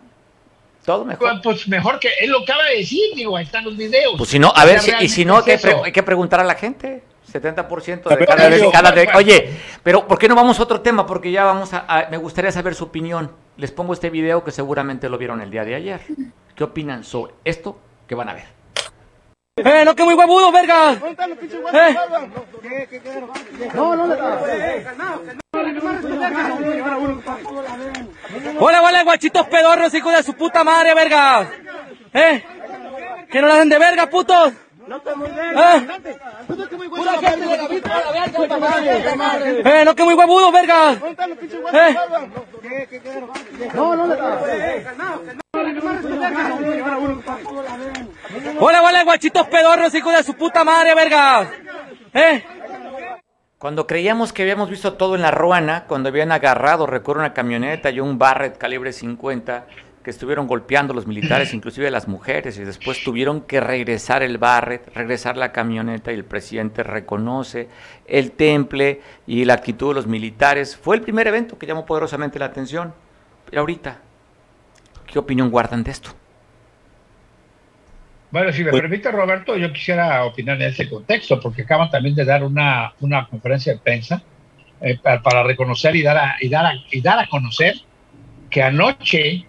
Todo 0.86 1.06
mejor. 1.06 1.42
Pues 1.44 1.68
mejor 1.68 2.00
que 2.00 2.10
él 2.22 2.32
lo 2.32 2.40
acaba 2.40 2.64
de 2.64 2.78
decir, 2.78 3.02
digo, 3.16 3.36
ahí 3.38 3.44
están 3.46 3.64
los 3.64 3.76
videos. 3.78 4.16
Pues 4.18 4.30
si 4.30 4.40
no, 4.40 4.52
a 4.56 4.66
ver, 4.66 4.80
si- 4.80 4.92
y 5.02 5.10
si 5.10 5.26
no, 5.26 5.38
hay 5.38 5.44
que, 5.44 5.54
es 5.54 5.62
pre- 5.62 5.72
eso. 5.72 5.84
hay 5.84 5.92
que 5.92 6.04
preguntar 6.04 6.40
a 6.40 6.44
la 6.44 6.56
gente. 6.56 7.04
70% 7.32 8.08
A 8.08 8.14
de 8.14 8.16
ver, 8.16 8.28
cada 8.28 8.50
vez, 8.50 9.08
cada. 9.08 9.18
Oye, 9.18 9.52
pero 9.84 10.08
¿por 10.08 10.18
qué 10.18 10.28
no 10.28 10.34
vamos 10.34 10.60
a 10.60 10.64
otro 10.64 10.82
tema? 10.82 11.06
Porque 11.06 11.32
ya 11.32 11.44
vamos 11.44 11.74
a, 11.74 11.86
a- 11.88 12.10
Me 12.10 12.18
gustaría 12.18 12.52
saber 12.52 12.74
su 12.74 12.86
opinión. 12.86 13.30
Les 13.58 13.72
pongo 13.72 13.94
este 13.94 14.10
video 14.10 14.44
que 14.44 14.50
seguramente 14.50 15.10
lo 15.10 15.18
vieron 15.20 15.40
el 15.42 15.52
día 15.52 15.64
de 15.64 15.76
ayer. 15.76 16.00
¿Qué 16.56 16.64
opinan 16.64 17.04
sobre 17.04 17.34
esto 17.46 17.78
que 18.08 18.16
van 18.16 18.30
a 18.30 18.34
ver? 18.34 18.46
¡Eh, 19.66 19.84
no 19.86 19.96
que 19.96 20.04
muy 20.04 20.14
huevudo, 20.14 20.52
verga! 20.52 20.94
¡Eh! 21.74 21.96
¡Hola, 28.60 28.82
hola, 28.82 29.04
guachitos 29.04 29.48
pedorros, 29.48 29.94
hijos 29.94 30.14
de 30.14 30.24
su 30.24 30.34
puta 30.34 30.64
madre, 30.64 30.94
verga! 30.94 31.50
¡Eh! 32.14 32.44
¡Que 33.32 33.42
no 33.42 33.48
la 33.48 33.56
hacen 33.56 33.70
de 33.70 33.80
verga, 33.80 34.10
putos! 34.10 34.54
¡Eh! 34.90 35.88
Pura 36.90 37.14
gente 37.20 37.46
de 37.46 37.58
la 37.58 37.68
vida, 37.68 38.04
la 38.06 38.12
verga, 38.12 39.82
¡Eh, 39.82 39.86
no 39.86 39.96
que 39.96 40.04
muy 40.04 40.16
huevudo, 40.16 40.52
verga! 40.52 40.94
¡Eh! 41.74 41.96
¡Hola, 48.60 48.82
hola, 48.84 49.04
guachitos 49.04 49.48
pedorros, 49.48 49.94
hijos 49.94 50.14
de 50.14 50.24
su 50.24 50.34
puta 50.34 50.64
madre, 50.64 50.96
verga! 50.96 51.52
¡Eh! 52.14 52.44
Cuando 53.60 53.86
creíamos 53.86 54.34
que 54.34 54.42
habíamos 54.42 54.70
visto 54.70 54.94
todo 54.94 55.16
en 55.16 55.22
la 55.22 55.32
ruana, 55.32 55.84
cuando 55.86 56.10
habían 56.10 56.32
agarrado, 56.32 56.88
recuerdo 56.88 57.22
una 57.22 57.34
camioneta 57.34 57.90
y 57.90 58.00
un 58.00 58.18
Barrett 58.18 58.58
calibre 58.58 58.94
50, 58.94 59.68
que 60.10 60.14
estuvieron 60.14 60.48
golpeando 60.48 60.92
los 60.96 61.06
militares, 61.06 61.54
inclusive 61.54 61.92
las 61.92 62.08
mujeres, 62.08 62.58
y 62.58 62.64
después 62.64 63.04
tuvieron 63.04 63.42
que 63.42 63.60
regresar 63.60 64.24
el 64.24 64.40
Barrett, 64.40 64.92
regresar 64.96 65.38
la 65.38 65.52
camioneta, 65.52 66.12
y 66.12 66.16
el 66.16 66.26
presidente 66.26 66.82
reconoce 66.82 67.68
el 68.08 68.32
temple 68.32 69.02
y 69.28 69.46
la 69.46 69.54
actitud 69.54 69.90
de 69.90 69.94
los 69.94 70.08
militares. 70.08 70.76
Fue 70.76 70.96
el 70.96 71.04
primer 71.04 71.28
evento 71.28 71.60
que 71.60 71.68
llamó 71.68 71.86
poderosamente 71.86 72.40
la 72.40 72.46
atención. 72.46 72.92
Pero 73.48 73.62
ahorita, 73.62 74.00
¿qué 75.06 75.20
opinión 75.20 75.52
guardan 75.52 75.84
de 75.84 75.92
esto? 75.92 76.10
Bueno, 78.32 78.52
si 78.52 78.64
me 78.64 78.72
Pues- 78.72 78.82
permite, 78.82 79.12
Roberto, 79.12 79.56
yo 79.58 79.72
quisiera 79.72 80.24
opinar 80.26 80.56
en 80.62 80.70
ese 80.70 80.90
contexto, 80.90 81.40
porque 81.40 81.62
acaban 81.64 81.90
también 81.92 82.16
de 82.16 82.26
dar 82.26 82.44
una, 82.44 82.94
una 83.00 83.28
conferencia 83.28 83.74
de 83.74 83.80
prensa 83.80 84.22
eh, 84.82 84.98
para, 84.98 85.22
para 85.22 85.44
reconocer 85.44 85.96
y 85.96 86.02
dar, 86.02 86.18
a, 86.18 86.36
y, 86.42 86.50
dar 86.50 86.66
a, 86.66 86.74
y 86.92 87.02
dar 87.02 87.20
a 87.20 87.28
conocer 87.28 87.76
que 88.50 88.64
anoche, 88.64 89.46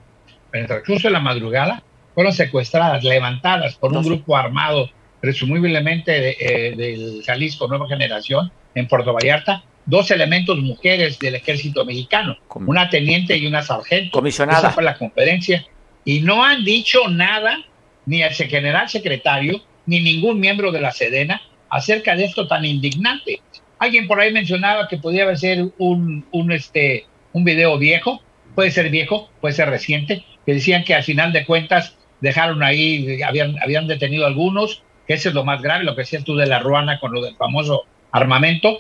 en 0.53 0.61
el 0.61 0.67
transcurso 0.67 1.09
de 1.09 1.13
la 1.13 1.21
madrugada, 1.21 1.83
fueron 2.15 2.33
secuestradas, 2.33 3.05
levantadas 3.05 3.77
por 3.77 3.93
un 3.93 4.03
grupo 4.03 4.37
armado, 4.37 4.91
presumiblemente 5.21 6.13
de, 6.13 6.37
eh, 6.41 6.75
del 6.77 7.23
Jalisco 7.25 7.69
Nueva 7.69 7.87
Generación, 7.89 8.51
en 8.75 8.89
Puerto 8.89 9.13
Vallarta, 9.13 9.65
dos 9.87 10.11
elementos 10.11 10.59
mujeres 10.59 11.19
del 11.19 11.35
ejército 11.35 11.85
mexicano, 11.85 12.37
una 12.55 12.89
teniente 12.89 13.37
y 13.37 13.47
una 13.47 13.63
sargento. 13.63 14.13
Comisionada. 14.13 14.59
Esa 14.59 14.71
fue 14.71 14.83
la 14.83 14.97
conferencia. 14.97 15.67
Y 16.05 16.21
no 16.21 16.45
han 16.45 16.65
dicho 16.65 17.09
nada, 17.09 17.59
ni 18.07 18.23
el 18.23 18.33
general 18.33 18.89
secretario, 18.89 19.63
ni 19.87 20.01
ningún 20.01 20.41
miembro 20.41 20.73
de 20.73 20.81
la 20.81 20.93
Sedena, 20.93 21.43
acerca 21.69 22.17
de 22.17 22.25
esto 22.25 22.47
tan 22.47 22.65
indignante. 22.65 23.41
Alguien 23.79 24.07
por 24.07 24.21
ahí 24.21 24.33
mencionaba 24.33 24.89
que 24.89 24.99
podía 24.99 25.35
ser 25.37 25.67
un, 25.79 26.27
un, 26.31 26.53
este, 26.53 27.07
un 27.33 27.45
video 27.45 27.79
viejo, 27.79 28.23
puede 28.55 28.71
ser 28.71 28.91
viejo, 28.91 29.31
puede 29.41 29.55
ser 29.55 29.71
reciente, 29.71 30.25
decían 30.55 30.85
que 30.85 30.95
al 30.95 31.03
final 31.03 31.33
de 31.33 31.45
cuentas 31.45 31.97
dejaron 32.21 32.63
ahí, 32.63 33.23
habían, 33.23 33.57
habían 33.63 33.87
detenido 33.87 34.27
algunos, 34.27 34.83
que 35.07 35.15
ese 35.15 35.31
es 35.31 35.35
lo 35.35 35.45
más 35.45 35.63
grave, 35.63 35.85
lo 35.85 35.95
que 35.95 36.03
decías 36.03 36.25
tú 36.25 36.37
de 36.37 36.47
la 36.47 36.59
ruana 36.59 37.01
con 37.01 37.13
lo 37.13 37.23
del 37.23 37.37
famoso 37.37 37.85
armamento, 38.13 38.79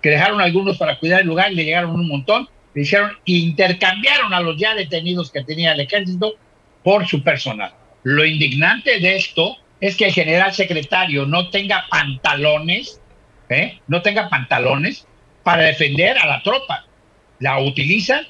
que 0.00 0.10
dejaron 0.10 0.40
algunos 0.40 0.78
para 0.78 0.98
cuidar 0.98 1.20
el 1.20 1.26
lugar 1.26 1.52
y 1.52 1.54
le 1.54 1.64
llegaron 1.64 1.92
un 1.92 2.08
montón, 2.08 2.48
le 2.74 2.82
hicieron, 2.82 3.12
intercambiaron 3.24 4.34
a 4.34 4.40
los 4.40 4.56
ya 4.56 4.74
detenidos 4.74 5.30
que 5.30 5.44
tenía 5.44 5.72
el 5.72 5.80
ejército 5.80 6.34
por 6.82 7.06
su 7.06 7.22
personal. 7.22 7.72
Lo 8.02 8.24
indignante 8.24 8.98
de 8.98 9.16
esto 9.16 9.56
es 9.80 9.96
que 9.96 10.06
el 10.06 10.12
general 10.12 10.52
secretario 10.52 11.26
no 11.26 11.50
tenga 11.50 11.86
pantalones, 11.90 13.00
¿eh? 13.48 13.80
no 13.86 14.02
tenga 14.02 14.28
pantalones 14.28 15.06
para 15.42 15.64
defender 15.64 16.18
a 16.18 16.26
la 16.26 16.42
tropa. 16.42 16.86
La 17.38 17.58
utiliza 17.60 18.22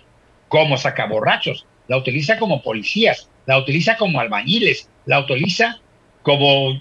como 0.49 0.77
sacaborrachos, 0.77 1.67
la 1.93 1.99
utiliza 1.99 2.39
como 2.39 2.63
policías, 2.63 3.29
la 3.45 3.59
utiliza 3.59 3.99
como 3.99 4.19
albañiles, 4.19 4.89
la 5.05 5.21
utiliza 5.21 5.79
como 6.23 6.81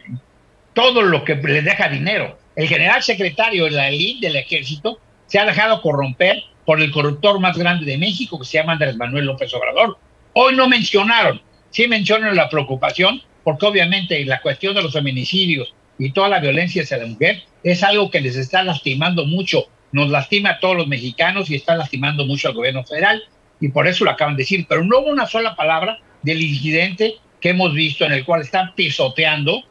todo 0.73 1.01
lo 1.01 1.25
que 1.25 1.35
le 1.35 1.61
deja 1.61 1.89
dinero. 1.89 2.39
El 2.55 2.69
general 2.69 3.03
secretario 3.03 3.65
de 3.65 3.71
la 3.71 3.89
elite 3.89 4.27
del 4.27 4.37
ejército 4.37 4.99
se 5.25 5.37
ha 5.37 5.45
dejado 5.45 5.81
corromper 5.81 6.41
por 6.65 6.79
el 6.79 6.93
corruptor 6.93 7.41
más 7.41 7.57
grande 7.57 7.85
de 7.85 7.97
México, 7.97 8.39
que 8.39 8.45
se 8.45 8.59
llama 8.59 8.71
Andrés 8.71 8.95
Manuel 8.95 9.25
López 9.25 9.53
Obrador. 9.53 9.97
Hoy 10.31 10.55
no 10.55 10.69
mencionaron, 10.69 11.41
sí 11.71 11.89
mencionan 11.89 12.37
la 12.37 12.47
preocupación, 12.47 13.21
porque 13.43 13.65
obviamente 13.65 14.23
la 14.23 14.39
cuestión 14.39 14.75
de 14.75 14.81
los 14.81 14.93
feminicidios 14.93 15.75
y 15.99 16.11
toda 16.11 16.29
la 16.29 16.39
violencia 16.39 16.83
hacia 16.83 16.99
la 16.99 17.07
mujer 17.07 17.43
es 17.65 17.83
algo 17.83 18.09
que 18.09 18.21
les 18.21 18.37
está 18.37 18.63
lastimando 18.63 19.25
mucho, 19.25 19.65
nos 19.91 20.09
lastima 20.09 20.51
a 20.51 20.59
todos 20.61 20.77
los 20.77 20.87
mexicanos 20.87 21.49
y 21.49 21.55
está 21.55 21.75
lastimando 21.75 22.25
mucho 22.25 22.47
al 22.47 22.53
gobierno 22.53 22.85
federal, 22.85 23.21
y 23.61 23.69
por 23.69 23.87
eso 23.87 24.03
lo 24.03 24.11
acaban 24.11 24.35
de 24.35 24.41
decir, 24.41 24.65
pero 24.67 24.83
no 24.83 24.99
hubo 24.99 25.09
una 25.09 25.27
sola 25.27 25.55
palabra 25.55 25.99
del 26.23 26.41
incidente 26.41 27.15
que 27.39 27.49
hemos 27.49 27.73
visto 27.73 28.03
en 28.05 28.11
el 28.11 28.25
cual 28.25 28.41
están 28.41 28.73
pisoteando 28.75 29.63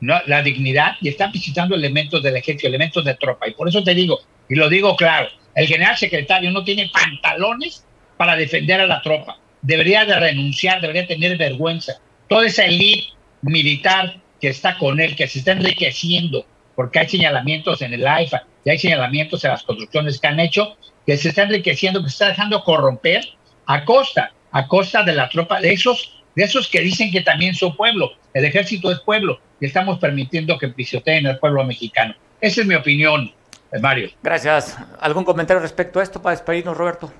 la 0.00 0.42
dignidad 0.42 0.92
y 1.00 1.08
están 1.08 1.32
visitando 1.32 1.74
elementos 1.74 2.22
del 2.22 2.36
ejército, 2.36 2.68
elementos 2.68 3.04
de 3.04 3.14
tropa. 3.14 3.48
Y 3.48 3.54
por 3.54 3.68
eso 3.68 3.82
te 3.82 3.94
digo, 3.94 4.20
y 4.48 4.54
lo 4.54 4.68
digo 4.68 4.94
claro, 4.96 5.28
el 5.54 5.66
general 5.66 5.96
secretario 5.96 6.50
no 6.50 6.64
tiene 6.64 6.90
pantalones 6.92 7.84
para 8.16 8.36
defender 8.36 8.80
a 8.80 8.86
la 8.86 9.02
tropa. 9.02 9.38
Debería 9.62 10.04
de 10.04 10.18
renunciar, 10.18 10.80
debería 10.80 11.06
tener 11.06 11.36
vergüenza. 11.36 11.94
Toda 12.28 12.46
esa 12.46 12.64
elite 12.64 13.08
militar 13.42 14.20
que 14.40 14.48
está 14.48 14.76
con 14.78 15.00
él, 15.00 15.16
que 15.16 15.26
se 15.26 15.40
está 15.40 15.52
enriqueciendo, 15.52 16.46
porque 16.76 17.00
hay 17.00 17.08
señalamientos 17.08 17.82
en 17.82 17.94
el 17.94 18.06
AIFA 18.06 18.44
y 18.66 18.70
hay 18.70 18.78
señalamientos 18.78 19.44
en 19.44 19.52
las 19.52 19.62
construcciones 19.62 20.18
que 20.18 20.26
han 20.26 20.40
hecho, 20.40 20.76
que 21.06 21.16
se 21.16 21.28
está 21.28 21.44
enriqueciendo, 21.44 22.02
que 22.02 22.08
se 22.08 22.14
está 22.14 22.28
dejando 22.28 22.64
corromper 22.64 23.24
a 23.64 23.84
costa, 23.84 24.32
a 24.50 24.66
costa 24.66 25.04
de 25.04 25.12
la 25.12 25.28
tropa, 25.28 25.60
de 25.60 25.72
esos, 25.72 26.24
de 26.34 26.42
esos 26.42 26.66
que 26.66 26.80
dicen 26.80 27.12
que 27.12 27.20
también 27.20 27.54
son 27.54 27.76
pueblo. 27.76 28.10
El 28.34 28.44
ejército 28.44 28.90
es 28.90 28.98
pueblo 28.98 29.38
y 29.60 29.66
estamos 29.66 30.00
permitiendo 30.00 30.58
que 30.58 30.66
pisoteen 30.66 31.28
al 31.28 31.38
pueblo 31.38 31.64
mexicano. 31.64 32.16
Esa 32.40 32.62
es 32.62 32.66
mi 32.66 32.74
opinión, 32.74 33.32
eh, 33.70 33.78
Mario. 33.78 34.10
Gracias. 34.20 34.76
¿Algún 34.98 35.22
comentario 35.22 35.62
respecto 35.62 36.00
a 36.00 36.02
esto 36.02 36.20
para 36.20 36.34
despedirnos, 36.34 36.76
Roberto? 36.76 37.12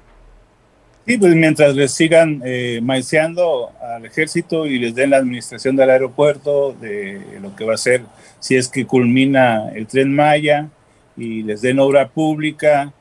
Sí, 1.07 1.17
pues 1.17 1.37
mientras 1.37 1.77
les 1.77 1.93
sigan 1.93 2.43
eh, 2.45 2.81
maiceando 2.83 3.71
al 3.81 4.05
ejército 4.05 4.67
y 4.67 4.81
les 4.81 4.97
den 4.97 5.11
la 5.11 5.19
administración 5.19 5.77
del 5.77 5.91
aeropuerto, 5.91 6.73
de 6.73 7.39
lo 7.41 7.55
que 7.55 7.65
va 7.65 7.75
a 7.75 7.79
ser 7.79 8.03
si 8.41 8.57
es 8.57 8.69
que 8.69 8.85
culmina 8.85 9.71
el 9.77 9.87
tren 9.87 10.13
Maya, 10.13 10.71
y 11.17 11.43
les 11.43 11.63
den 11.63 11.79
obra 11.79 12.09
pública, 12.09 12.93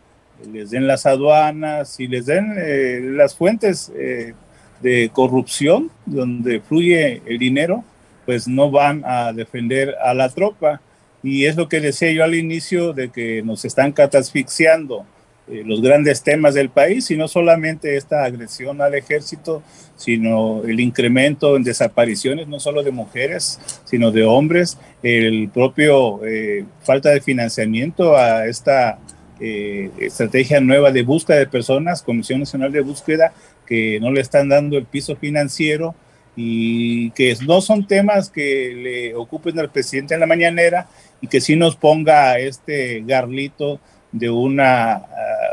les 0.52 0.70
den 0.72 0.88
las 0.88 1.06
aduanas 1.06 2.00
y 2.00 2.08
les 2.08 2.26
den 2.26 2.56
eh, 2.58 3.00
las 3.02 3.36
fuentes 3.36 3.92
eh, 3.96 4.34
de 4.82 5.10
corrupción 5.14 5.92
donde 6.06 6.62
fluye 6.62 7.22
el 7.26 7.38
dinero, 7.40 7.84
pues 8.26 8.48
no 8.48 8.72
van 8.72 9.04
a 9.06 9.34
defender 9.34 9.96
a 10.04 10.14
la 10.14 10.30
tropa. 10.30 10.82
Y 11.24 11.46
es 11.46 11.56
lo 11.56 11.68
que 11.68 11.80
decía 11.80 12.12
yo 12.12 12.24
al 12.24 12.36
inicio 12.36 12.94
de 12.94 13.10
que 13.10 13.42
nos 13.42 13.66
están 13.66 13.92
catasfixiando 13.92 15.06
eh, 15.48 15.62
los 15.64 15.80
grandes 15.82 16.24
temas 16.24 16.56
del 16.56 16.70
país 16.70 17.12
y 17.12 17.18
no 17.18 17.28
solamente 17.28 17.98
esta 17.98 18.24
agresión 18.24 18.82
al 18.82 18.96
ejército, 18.96 19.62
sino 19.96 20.64
el 20.64 20.80
incremento 20.80 21.56
en 21.56 21.64
desapariciones, 21.64 22.48
no 22.48 22.60
solo 22.60 22.82
de 22.82 22.90
mujeres, 22.90 23.60
sino 23.86 24.12
de 24.12 24.24
hombres, 24.24 24.80
el 25.04 25.50
propio 25.50 26.26
eh, 26.26 26.66
falta 26.82 27.10
de 27.10 27.22
financiamiento 27.22 28.18
a 28.18 28.48
esta 28.48 28.98
eh, 29.40 29.92
estrategia 30.00 30.60
nueva 30.62 30.92
de 30.92 31.04
búsqueda 31.04 31.38
de 31.38 31.48
personas, 31.48 32.02
Comisión 32.02 32.40
Nacional 32.40 32.72
de 32.72 32.82
Búsqueda, 32.82 33.32
que 33.68 34.00
no 34.00 34.12
le 34.12 34.22
están 34.22 34.50
dando 34.50 34.80
el 34.80 34.86
piso 34.86 35.16
financiero 35.16 35.94
y 36.36 37.12
que 37.12 37.36
no 37.46 37.62
son 37.62 37.86
temas 37.86 38.30
que 38.30 38.74
le 38.74 39.16
ocupen 39.16 39.60
al 39.60 39.70
presidente 39.70 40.16
en 40.16 40.22
la 40.22 40.26
mañanera 40.26 40.88
y 41.22 41.28
que 41.28 41.40
sí 41.40 41.56
nos 41.56 41.76
ponga 41.76 42.40
este 42.40 43.04
garlito 43.06 43.80
de 44.12 44.30
una 44.30 45.04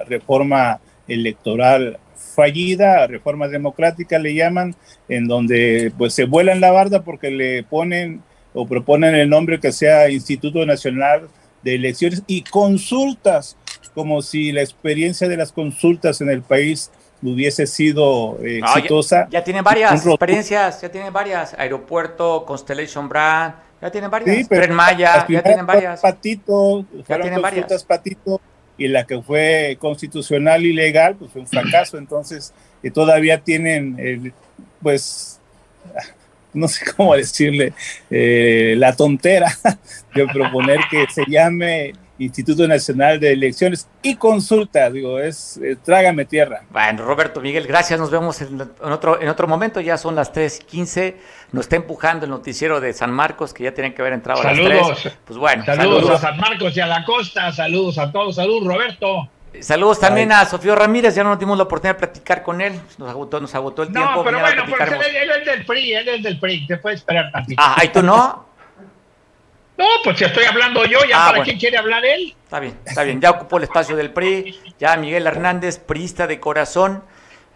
reforma 0.04 0.80
electoral 1.08 1.98
fallida, 2.34 3.06
reforma 3.06 3.48
democrática 3.48 4.18
le 4.18 4.34
llaman, 4.34 4.74
en 5.08 5.26
donde 5.26 5.92
pues 5.98 6.14
se 6.14 6.24
vuelan 6.24 6.60
la 6.60 6.70
barda 6.70 7.02
porque 7.02 7.30
le 7.30 7.62
ponen 7.64 8.22
o 8.54 8.66
proponen 8.66 9.14
el 9.14 9.28
nombre 9.28 9.60
que 9.60 9.72
sea 9.72 10.10
Instituto 10.10 10.64
Nacional 10.66 11.28
de 11.62 11.74
Elecciones 11.74 12.22
y 12.26 12.42
consultas, 12.42 13.56
como 13.94 14.22
si 14.22 14.52
la 14.52 14.62
experiencia 14.62 15.28
de 15.28 15.36
las 15.36 15.52
consultas 15.52 16.20
en 16.20 16.30
el 16.30 16.42
país 16.42 16.90
hubiese 17.22 17.66
sido 17.66 18.38
eh, 18.42 18.58
exitosa. 18.58 19.28
ya, 19.30 19.44
tienen 19.44 19.62
varias 19.62 20.04
experiencias, 20.04 20.80
ya 20.80 20.90
tienen 20.90 21.12
varias, 21.12 21.54
Aeropuerto, 21.54 22.44
Constellation 22.44 23.08
Brand, 23.08 23.54
ya 23.80 23.90
tienen 23.90 24.10
varias, 24.10 24.36
sí, 24.36 24.44
Tren 24.44 24.74
Maya, 24.74 25.26
ya 25.28 25.42
tienen 25.42 25.66
varias. 25.66 26.00
Patito, 26.00 26.84
ya 27.08 27.20
tienen 27.20 27.40
varias. 27.40 27.84
Patito, 27.84 28.40
y 28.84 28.88
la 28.88 29.06
que 29.06 29.20
fue 29.22 29.76
constitucional 29.80 30.64
y 30.64 30.72
legal, 30.72 31.16
pues 31.16 31.30
fue 31.32 31.42
un 31.42 31.46
fracaso, 31.46 31.98
entonces 31.98 32.52
eh, 32.82 32.90
todavía 32.90 33.38
tienen, 33.38 33.96
eh, 33.98 34.32
pues, 34.82 35.40
no 36.52 36.68
sé 36.68 36.84
cómo 36.96 37.14
decirle, 37.14 37.72
la 38.10 38.94
tontera 38.94 39.56
de 40.14 40.26
proponer 40.26 40.80
que 40.90 41.06
se 41.12 41.24
llame 41.28 41.94
Instituto 42.22 42.66
Nacional 42.66 43.18
de 43.18 43.32
Elecciones 43.32 43.88
y 44.02 44.16
Consulta, 44.16 44.90
digo, 44.90 45.18
es 45.18 45.58
eh, 45.62 45.76
trágame 45.82 46.24
tierra. 46.24 46.62
Bueno, 46.70 47.04
Roberto 47.04 47.40
Miguel, 47.40 47.66
gracias, 47.66 47.98
nos 47.98 48.10
vemos 48.10 48.40
en, 48.42 48.60
otro, 48.80 49.20
en 49.20 49.28
otro 49.28 49.48
momento, 49.48 49.80
ya 49.80 49.96
son 49.96 50.14
las 50.14 50.32
3.15, 50.32 51.14
nos 51.52 51.66
está 51.66 51.76
empujando 51.76 52.24
el 52.24 52.30
noticiero 52.30 52.80
de 52.80 52.92
San 52.92 53.10
Marcos, 53.12 53.52
que 53.52 53.64
ya 53.64 53.72
tienen 53.72 53.94
que 53.94 54.02
haber 54.02 54.14
entrado 54.14 54.40
a 54.40 54.52
las 54.52 54.56
3. 54.56 55.14
Pues 55.24 55.38
bueno, 55.38 55.64
saludos, 55.64 56.10
a 56.10 56.18
San 56.18 56.36
Marcos 56.38 56.76
y 56.76 56.80
a 56.80 56.86
la 56.86 57.04
costa, 57.04 57.52
saludos 57.52 57.98
a 57.98 58.10
todos, 58.10 58.36
saludos 58.36 58.66
Roberto. 58.66 59.28
Saludos 59.60 60.00
también 60.00 60.32
a 60.32 60.46
Sofío 60.46 60.74
Ramírez, 60.74 61.14
ya 61.14 61.24
no 61.24 61.36
tuvimos 61.36 61.58
la 61.58 61.64
oportunidad 61.64 61.96
de 61.96 61.98
platicar 61.98 62.42
con 62.42 62.60
él, 62.62 62.80
nos 62.96 63.10
agotó, 63.10 63.38
nos 63.38 63.54
agotó 63.54 63.82
el 63.82 63.92
tiempo. 63.92 64.16
No, 64.16 64.24
pero 64.24 64.40
bueno, 64.40 64.62
pues 64.66 64.80
él, 64.90 65.30
es 65.30 65.44
del 65.44 65.66
PRI, 65.66 65.92
él 65.92 66.08
es 66.08 66.22
del 66.22 66.38
PRI, 66.40 66.66
te 66.66 66.78
puede 66.78 66.96
esperar 66.96 67.30
tantito. 67.30 67.62
Ah, 67.62 67.82
¿y 67.84 67.88
tú 67.88 68.02
no? 68.02 68.46
No, 69.82 69.88
pues 70.04 70.16
si 70.16 70.24
estoy 70.24 70.44
hablando 70.44 70.84
yo, 70.84 71.00
¿ya 71.08 71.26
ah, 71.26 71.32
para 71.32 71.42
quién 71.42 71.58
quiere 71.58 71.76
hablar 71.76 72.04
él? 72.04 72.36
Está 72.44 72.60
bien, 72.60 72.78
está 72.86 73.02
bien. 73.02 73.20
Ya 73.20 73.30
ocupó 73.30 73.56
el 73.56 73.64
espacio 73.64 73.96
del 73.96 74.12
PRI, 74.12 74.56
ya 74.78 74.96
Miguel 74.96 75.26
Hernández, 75.26 75.80
priista 75.80 76.28
de 76.28 76.38
corazón. 76.38 77.02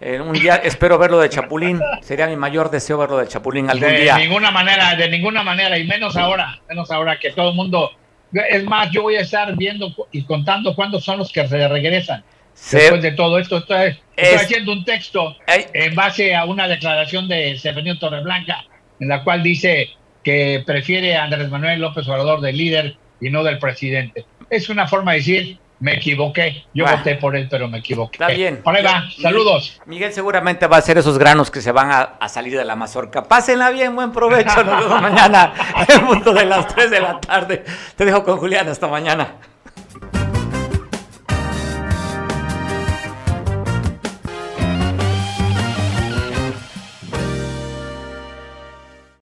Eh, 0.00 0.20
un 0.20 0.32
día 0.32 0.56
espero 0.56 0.98
verlo 0.98 1.20
de 1.20 1.28
Chapulín. 1.28 1.80
Sería 2.02 2.26
mi 2.26 2.34
mayor 2.34 2.68
deseo 2.68 2.98
verlo 2.98 3.18
de 3.18 3.28
Chapulín 3.28 3.70
algún 3.70 3.90
de 3.90 4.00
día. 4.00 4.16
De 4.16 4.22
ninguna 4.22 4.50
manera, 4.50 4.96
de 4.96 5.08
ninguna 5.08 5.44
manera, 5.44 5.78
y 5.78 5.84
menos 5.84 6.16
ahora, 6.16 6.58
menos 6.68 6.90
ahora 6.90 7.16
que 7.16 7.30
todo 7.30 7.50
el 7.50 7.54
mundo. 7.54 7.92
Es 8.32 8.64
más, 8.64 8.90
yo 8.90 9.02
voy 9.02 9.14
a 9.14 9.20
estar 9.20 9.54
viendo 9.54 9.94
y 10.10 10.24
contando 10.24 10.74
cuántos 10.74 11.04
son 11.04 11.18
los 11.18 11.30
que 11.30 11.46
se 11.46 11.68
regresan. 11.68 12.24
Después 12.72 13.02
de 13.02 13.12
todo 13.12 13.38
esto, 13.38 13.58
estoy, 13.58 14.00
haciendo 14.34 14.72
un 14.72 14.84
texto 14.84 15.36
en 15.46 15.94
base 15.94 16.34
a 16.34 16.44
una 16.44 16.66
declaración 16.66 17.28
de 17.28 17.56
Seferino 17.56 17.96
Torreblanca, 18.00 18.64
en 18.98 19.06
la 19.06 19.22
cual 19.22 19.44
dice 19.44 19.90
que 20.26 20.64
prefiere 20.66 21.14
a 21.14 21.22
Andrés 21.22 21.48
Manuel 21.50 21.80
López 21.80 22.08
Obrador 22.08 22.40
del 22.40 22.56
líder 22.56 22.96
y 23.20 23.30
no 23.30 23.44
del 23.44 23.60
presidente. 23.60 24.26
Es 24.50 24.68
una 24.68 24.88
forma 24.88 25.12
de 25.12 25.18
decir, 25.18 25.58
me 25.78 25.94
equivoqué. 25.94 26.64
Yo 26.74 26.84
voté 26.84 27.14
por 27.14 27.36
él, 27.36 27.46
pero 27.48 27.68
me 27.68 27.78
equivoqué. 27.78 28.16
Está 28.16 28.34
bien. 28.34 28.56
Por 28.56 28.74
ahí 28.74 28.82
va. 28.82 29.04
Saludos. 29.22 29.80
Miguel 29.86 30.12
seguramente 30.12 30.66
va 30.66 30.78
a 30.78 30.82
ser 30.82 30.98
esos 30.98 31.16
granos 31.16 31.52
que 31.52 31.60
se 31.60 31.70
van 31.70 31.92
a, 32.18 32.28
salir 32.28 32.56
de 32.56 32.64
la 32.64 32.74
mazorca. 32.74 33.22
Pásenla 33.22 33.70
bien, 33.70 33.94
buen 33.94 34.10
provecho. 34.10 34.64
Nos 34.64 34.80
vemos 34.80 35.00
mañana 35.00 35.52
en 35.86 36.04
punto 36.04 36.34
de 36.34 36.44
las 36.44 36.66
3 36.74 36.90
de 36.90 37.00
la 37.00 37.20
tarde. 37.20 37.64
Te 37.94 38.04
dejo 38.04 38.24
con 38.24 38.38
Julián. 38.38 38.68
Hasta 38.68 38.88
mañana. 38.88 39.36